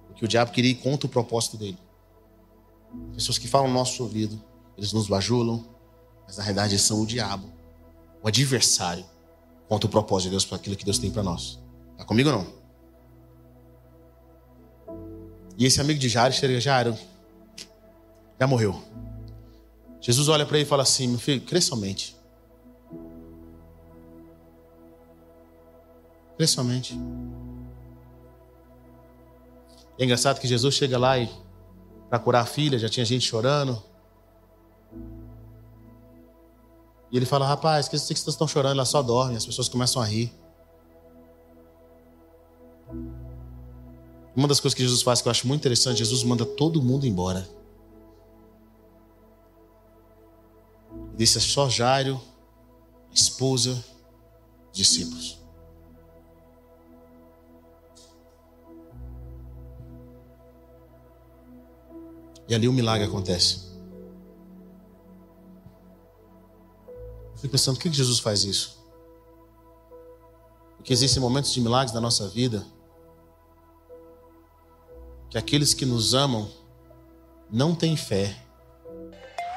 Porque 0.06 0.24
o 0.24 0.28
diabo 0.28 0.52
queria 0.52 0.70
ir 0.70 0.76
contra 0.76 1.08
o 1.08 1.10
propósito 1.10 1.56
dele. 1.56 1.78
Pessoas 3.14 3.36
que 3.36 3.48
falam 3.48 3.66
no 3.66 3.74
nosso 3.74 4.00
ouvido, 4.04 4.40
eles 4.78 4.92
nos 4.92 5.08
bajulam, 5.08 5.68
mas 6.30 6.36
na 6.36 6.44
realidade 6.44 6.78
são 6.78 7.02
o 7.02 7.06
diabo, 7.06 7.52
o 8.22 8.28
adversário 8.28 9.04
contra 9.68 9.88
o 9.88 9.90
propósito 9.90 10.26
de 10.26 10.30
Deus 10.30 10.44
para 10.44 10.58
aquilo 10.58 10.76
que 10.76 10.84
Deus 10.84 10.96
tem 10.96 11.10
para 11.10 11.24
nós. 11.24 11.58
Está 11.90 12.04
comigo 12.04 12.30
ou 12.30 12.36
não? 12.38 12.46
E 15.58 15.66
esse 15.66 15.80
amigo 15.80 15.98
de 15.98 16.08
Jairo 16.08 16.32
chega, 16.32 16.60
Jairo, 16.60 16.96
já 18.38 18.46
morreu. 18.46 18.80
Jesus 20.00 20.28
olha 20.28 20.46
para 20.46 20.56
ele 20.56 20.66
e 20.66 20.68
fala 20.68 20.84
assim: 20.84 21.08
meu 21.08 21.18
filho, 21.18 21.40
crê 21.40 21.60
somente. 21.60 22.16
Principalmente. 26.36 26.96
É 29.98 30.04
engraçado 30.04 30.38
que 30.38 30.46
Jesus 30.46 30.76
chega 30.76 30.96
lá 30.96 31.18
e 31.18 31.28
para 32.08 32.20
curar 32.20 32.42
a 32.42 32.46
filha, 32.46 32.78
já 32.78 32.88
tinha 32.88 33.04
gente 33.04 33.26
chorando. 33.26 33.89
E 37.10 37.16
ele 37.16 37.26
fala: 37.26 37.46
Rapaz, 37.46 37.88
que 37.88 37.98
vocês 37.98 38.26
estão 38.26 38.46
chorando, 38.46 38.72
ela 38.72 38.84
só 38.84 39.02
dorme. 39.02 39.36
As 39.36 39.44
pessoas 39.44 39.68
começam 39.68 40.00
a 40.00 40.04
rir. 40.04 40.32
Uma 44.34 44.46
das 44.46 44.60
coisas 44.60 44.74
que 44.74 44.82
Jesus 44.82 45.02
faz 45.02 45.20
que 45.20 45.28
eu 45.28 45.30
acho 45.30 45.46
muito 45.46 45.60
interessante: 45.60 45.98
Jesus 45.98 46.22
manda 46.22 46.44
todo 46.44 46.80
mundo 46.82 47.06
embora. 47.06 47.48
Disse: 51.16 51.38
é 51.38 51.40
só 51.40 51.68
Jairo, 51.68 52.20
esposa, 53.12 53.84
discípulos. 54.72 55.38
E 62.48 62.54
ali 62.54 62.66
o 62.66 62.72
milagre 62.72 63.06
acontece. 63.06 63.69
Fico 67.40 67.52
pensando, 67.52 67.76
por 67.76 67.82
que 67.82 67.92
Jesus 67.92 68.18
faz 68.18 68.44
isso? 68.44 68.78
Porque 70.76 70.92
existem 70.92 71.20
momentos 71.20 71.52
de 71.52 71.60
milagres 71.60 71.92
na 71.92 72.00
nossa 72.00 72.28
vida 72.28 72.64
que 75.28 75.38
aqueles 75.38 75.72
que 75.72 75.86
nos 75.86 76.14
amam 76.14 76.50
não 77.50 77.74
têm 77.74 77.96
fé. 77.96 78.36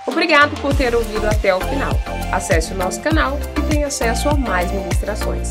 Obrigado 0.05 0.59
por 0.61 0.75
ter 0.75 0.93
ouvido 0.93 1.25
até 1.25 1.55
o 1.55 1.61
final. 1.61 1.93
Acesse 2.31 2.73
o 2.73 2.77
nosso 2.77 3.01
canal 3.01 3.37
e 3.57 3.69
tenha 3.69 3.87
acesso 3.87 4.29
a 4.29 4.35
mais 4.35 4.71
ministrações. 4.71 5.49